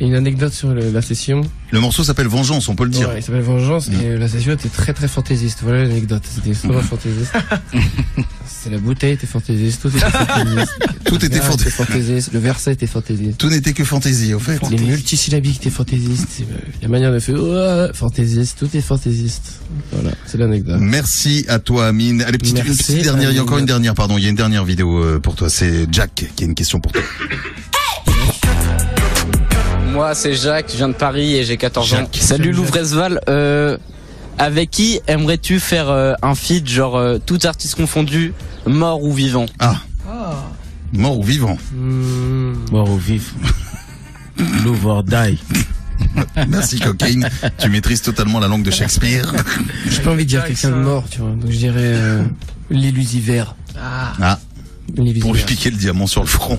Une 0.00 0.14
anecdote 0.14 0.52
sur 0.52 0.70
le- 0.74 0.90
la 0.90 1.02
session. 1.02 1.42
le 1.70 1.80
morceau 1.80 2.02
s'appelle 2.04 2.26
Vengeance, 2.26 2.68
on 2.68 2.74
peut 2.74 2.84
le 2.84 2.90
dire. 2.90 3.08
Ouais, 3.08 3.18
il 3.18 3.22
s'appelle 3.22 3.42
Vengeance 3.42 3.88
et 4.02 4.16
la 4.16 4.28
session 4.28 4.52
était 4.52 4.68
très 4.68 4.92
très 4.92 5.08
fantaisiste. 5.08 5.60
Voilà 5.62 5.82
l'anecdote. 5.84 6.22
C'était 6.32 6.50
extrêmement 6.50 6.80
fantaisiste. 6.80 7.32
C'est 8.46 8.70
la 8.70 8.78
bouteille 8.78 9.12
était 9.12 9.26
fantaisiste, 9.26 9.82
tout 9.82 9.88
était 9.88 10.00
fantaisiste. 10.10 10.72
Tout 11.04 11.22
était 11.24 11.40
fantaisiste, 11.40 12.32
le 12.32 12.38
verset 12.40 12.72
était 12.72 12.86
fantaisiste. 12.86 13.38
Tout 13.38 13.48
n'était 13.50 13.72
que 13.74 13.84
fantaisie, 13.84 14.34
en 14.34 14.38
fait. 14.40 14.58
Les 14.70 14.78
multisyllabiques 14.78 15.58
étaient 15.58 15.70
fantaisistes. 15.70 16.40
Euh, 16.40 16.56
La 16.82 16.88
manière 16.88 17.12
de 17.12 17.18
faire 17.20 17.36
ouais, 17.40 17.90
fantaisiste, 17.92 18.58
tout 18.58 18.74
est 18.76 18.80
fantaisiste. 18.80 19.60
Voilà, 19.92 20.10
c'est 20.26 20.38
l'anecdote. 20.38 20.78
Merci 20.80 21.44
à 21.46 21.58
toi, 21.60 21.86
Amine. 21.88 22.22
Allez, 22.22 22.38
petite, 22.38 22.58
une 22.58 22.64
petite 22.64 23.02
dernière. 23.02 23.30
Il 23.30 23.36
y 23.36 23.38
a 23.38 23.42
encore 23.42 23.58
une 23.58 23.66
dernière, 23.66 23.94
pardon. 23.94 24.16
Il 24.18 24.24
y 24.24 24.26
a 24.26 24.30
une 24.30 24.34
dernière 24.34 24.64
vidéo 24.64 24.98
euh, 25.04 25.20
pour 25.20 25.36
toi. 25.36 25.48
C'est 25.50 25.86
Jack 25.92 26.26
qui 26.34 26.42
a 26.42 26.46
une 26.46 26.54
question 26.54 26.80
pour 26.80 26.90
toi. 26.90 27.02
Moi, 29.94 30.12
c'est 30.16 30.34
Jacques, 30.34 30.66
je 30.72 30.76
viens 30.76 30.88
de 30.88 30.94
Paris 30.94 31.36
et 31.36 31.44
j'ai 31.44 31.56
14 31.56 31.92
ans. 31.92 31.96
Jacques. 31.98 32.18
Salut 32.20 32.50
Louvresval. 32.50 33.20
Euh, 33.28 33.78
avec 34.38 34.72
qui 34.72 35.00
aimerais-tu 35.06 35.60
faire 35.60 35.88
euh, 35.88 36.14
un 36.20 36.34
feat, 36.34 36.68
genre 36.68 36.96
euh, 36.96 37.18
tout 37.24 37.38
artiste 37.44 37.76
confondu, 37.76 38.34
mort 38.66 39.04
ou 39.04 39.12
vivant? 39.12 39.46
Ah. 39.60 39.76
Mort 40.92 41.18
ou 41.20 41.22
vivant 41.22 41.56
Mort 41.72 42.90
ou 42.90 42.98
vif. 42.98 43.34
Or 44.84 45.04
die. 45.04 45.38
Merci, 46.48 46.80
Cocaine. 46.80 47.28
tu 47.58 47.68
maîtrises 47.70 48.02
totalement 48.02 48.40
la 48.40 48.48
langue 48.48 48.64
de 48.64 48.70
Shakespeare. 48.72 49.32
J'ai 49.88 50.02
pas 50.02 50.10
envie 50.10 50.24
de 50.24 50.28
dire 50.28 50.44
quelqu'un 50.44 50.70
de 50.70 50.74
mort, 50.74 51.04
tu 51.08 51.20
vois. 51.20 51.30
Donc 51.30 51.50
je 51.50 51.56
dirais 51.56 51.78
euh, 51.78 52.24
l'illusiver. 52.68 53.44
Ah. 53.80 54.38
Pour 55.20 55.34
lui 55.34 55.42
piquer 55.42 55.70
le 55.70 55.76
diamant 55.76 56.06
sur 56.06 56.20
le 56.20 56.26
front. 56.26 56.58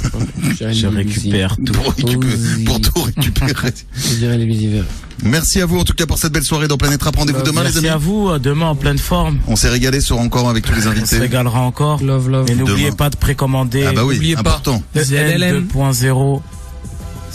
Je 0.72 0.86
récupère 0.86 1.56
tout. 1.64 1.72
Pour, 1.72 1.92
récupérer- 1.92 2.64
pour 2.64 2.80
tout 2.80 3.02
récupérer. 3.02 3.72
Je 3.94 4.14
dirais 4.14 4.38
l'illusiver. 4.38 4.82
Merci 5.22 5.60
à 5.60 5.66
vous 5.66 5.78
en 5.78 5.84
tout 5.84 5.92
cas 5.94 6.06
pour 6.06 6.18
cette 6.18 6.32
belle 6.32 6.42
soirée 6.42 6.68
dans 6.68 6.76
Planète 6.78 7.02
Rap. 7.02 7.16
Rendez-vous 7.16 7.42
demain 7.42 7.60
les 7.62 7.68
Merci 7.68 7.78
amis. 7.78 7.88
à 7.88 7.96
vous, 7.96 8.38
demain 8.38 8.66
en 8.66 8.74
pleine 8.76 8.98
forme. 8.98 9.38
On 9.46 9.56
s'est 9.56 9.68
régalé 9.68 10.00
sur 10.00 10.18
encore 10.18 10.48
avec 10.48 10.64
tous 10.64 10.72
les 10.74 10.80
On 10.80 10.90
se 10.92 10.98
invités. 10.98 11.18
régalera 11.18 11.60
encore. 11.60 12.02
Love, 12.02 12.28
love. 12.30 12.50
Et 12.50 12.54
n'oubliez 12.54 12.92
pas 12.92 13.08
de 13.10 13.16
précommander. 13.16 13.84
Ah 13.88 13.92
bah 13.92 14.04
oui, 14.04 14.14
N'oubliez 14.16 14.36
important. 14.36 14.82
Pas. 14.92 15.04
ZLM 15.04 15.68
2.0. 15.74 16.40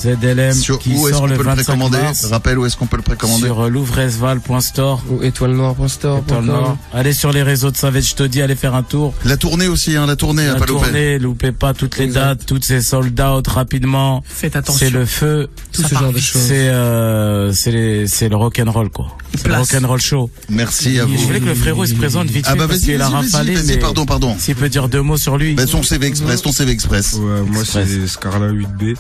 ZLM 0.02 0.54
Sur 0.54 0.80
qui 0.80 0.94
où 0.94 1.08
est-ce 1.08 1.12
sort 1.18 1.22
qu'on 1.22 1.28
le 1.28 1.36
peut 1.38 1.44
le 1.44 1.50
25 1.50 1.64
précommander 1.64 1.98
mars. 2.00 2.26
Rappelle 2.26 2.60
où 2.60 2.66
est-ce 2.66 2.76
qu'on 2.78 2.88
peut 2.88 2.98
le 2.98 3.04
précommander 3.04 3.46
Sur 3.46 3.62
euh, 3.62 3.70
louvresval.store. 3.70 5.04
Ou 5.10 5.24
étoile-noire.store. 5.24 6.20
Étoile 6.20 6.46
Noire. 6.46 6.78
Allez 6.94 7.14
sur 7.14 7.32
les 7.32 7.44
réseaux 7.44 7.72
de 7.72 7.78
Savage 7.78 8.16
Toddy, 8.16 8.42
allez 8.42 8.56
faire 8.56 8.76
un 8.76 8.84
tour. 8.84 9.14
La 9.26 9.38
tournée 9.38 9.68
aussi, 9.68 9.96
hein, 9.96 10.06
la 10.06 10.16
tournée, 10.16 10.48
à 10.48 10.54
La 10.54 10.60
pas 10.60 10.66
louper. 10.66 10.84
tournée, 10.86 11.20
loupez 11.20 11.52
pas 11.52 11.74
toutes 11.74 11.98
les 11.98 12.06
Exact. 12.06 12.20
dates, 12.22 12.46
toutes 12.46 12.66
ces 12.66 12.82
sold 12.82 13.20
out 13.20 13.48
rapidement. 13.48 14.24
Faites 14.28 14.56
attention. 14.56 14.80
C'est 14.80 14.92
le 14.92 15.06
feu. 15.06 15.50
Tout 15.72 15.82
Ça 15.84 15.88
ce 15.90 15.94
part 15.94 16.04
genre 16.04 16.14
de 16.14 16.20
choses. 16.20 16.42
C'est 16.42 16.70
euh, 16.70 17.52
c'est 17.54 18.30
le 18.30 18.36
rock 18.36 18.60
and 18.66 18.72
roll 18.72 18.90
quoi. 18.90 19.08
Le 19.46 19.54
rock 19.56 19.74
and 19.82 19.88
roll 19.88 20.02
show. 20.02 20.30
Merci 20.50 21.00
à 21.00 21.04
Je 21.04 21.08
vous. 21.08 21.18
voulais 21.18 21.40
que 21.40 21.46
le 21.46 21.56
frérot 21.56 21.86
il 21.86 21.90
se 21.90 21.94
présente 21.96 22.28
vite 22.28 22.46
Ah 22.48 22.56
bah 22.56 22.66
parce 22.68 22.80
vas-y, 22.82 22.92
qu'il 22.92 23.02
a 23.02 23.08
rafalé. 23.10 23.56
mais 23.66 23.78
pardon, 23.78 24.06
pardon. 24.06 24.36
S'il 24.38 24.56
peut 24.56 24.70
dire 24.70 24.90
deux 24.90 25.02
mots 25.02 25.18
sur 25.18 25.38
lui. 25.38 25.54
Bah, 25.54 25.66
ton 25.66 25.84
CV 25.84 26.08
Express, 26.08 26.42
ton 26.42 26.52
CV 26.52 26.72
Express. 26.72 27.14
Ouais, 27.14 27.42
moi 27.48 27.64
c'est 27.66 28.08
Scarla 28.08 28.52
8B. 28.52 28.96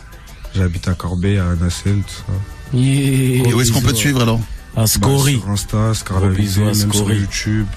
J'habite 0.55 0.87
à 0.87 0.93
Corbeil, 0.93 1.37
à 1.37 1.55
Nacelle, 1.59 2.01
tout 2.07 2.13
ça. 2.27 2.77
Yeah. 2.77 3.47
Et 3.49 3.53
où 3.53 3.61
est-ce 3.61 3.71
qu'on 3.71 3.81
peut 3.81 3.91
te 3.93 3.97
suivre 3.97 4.21
alors 4.21 4.39
Un 4.75 4.81
Bah, 4.81 4.87
scory. 4.87 5.39
sur 5.39 5.49
Insta, 5.49 5.93
Scarla 5.93 6.27
Gros 6.27 6.35
bisous 6.35 6.61
8B, 6.61 6.63
à 6.63 6.65
même 6.67 6.75
sur 6.75 6.93
Scory. 6.93 7.15
YouTube. 7.17 7.67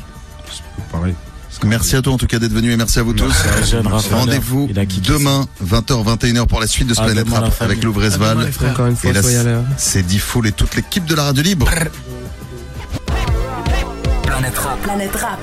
C'est 0.50 0.84
pareil. 0.92 1.14
Merci 1.64 1.96
à 1.96 2.02
toi 2.02 2.12
en 2.12 2.18
tout 2.18 2.26
cas 2.26 2.38
d'être 2.38 2.52
venu 2.52 2.72
et 2.72 2.76
merci 2.76 2.98
à 2.98 3.02
vous 3.04 3.12
tous. 3.14 3.32
À. 3.32 4.16
Rendez-vous 4.16 4.68
demain 5.02 5.46
20h 5.64 6.04
21h 6.18 6.46
pour 6.46 6.60
la 6.60 6.66
suite 6.66 6.88
de 6.88 6.94
ce 6.94 7.00
À 7.00 7.04
Planète 7.04 7.28
Rap 7.30 7.54
avec 7.60 7.78
À 7.78 7.86
une 8.88 8.96
fois, 8.96 9.10
et 9.12 9.16
à 9.16 9.22
c'est 9.78 10.02
Diffoul 10.02 10.48
et 10.48 10.52
toute 10.52 10.74
l'équipe 10.76 11.04
de 11.06 11.14
la 11.14 11.24
radio 11.24 11.42
libre. 11.42 11.70
Planète 14.24 14.58
Rap. 14.58 14.82
Planète 14.82 15.16
Rap. 15.16 15.40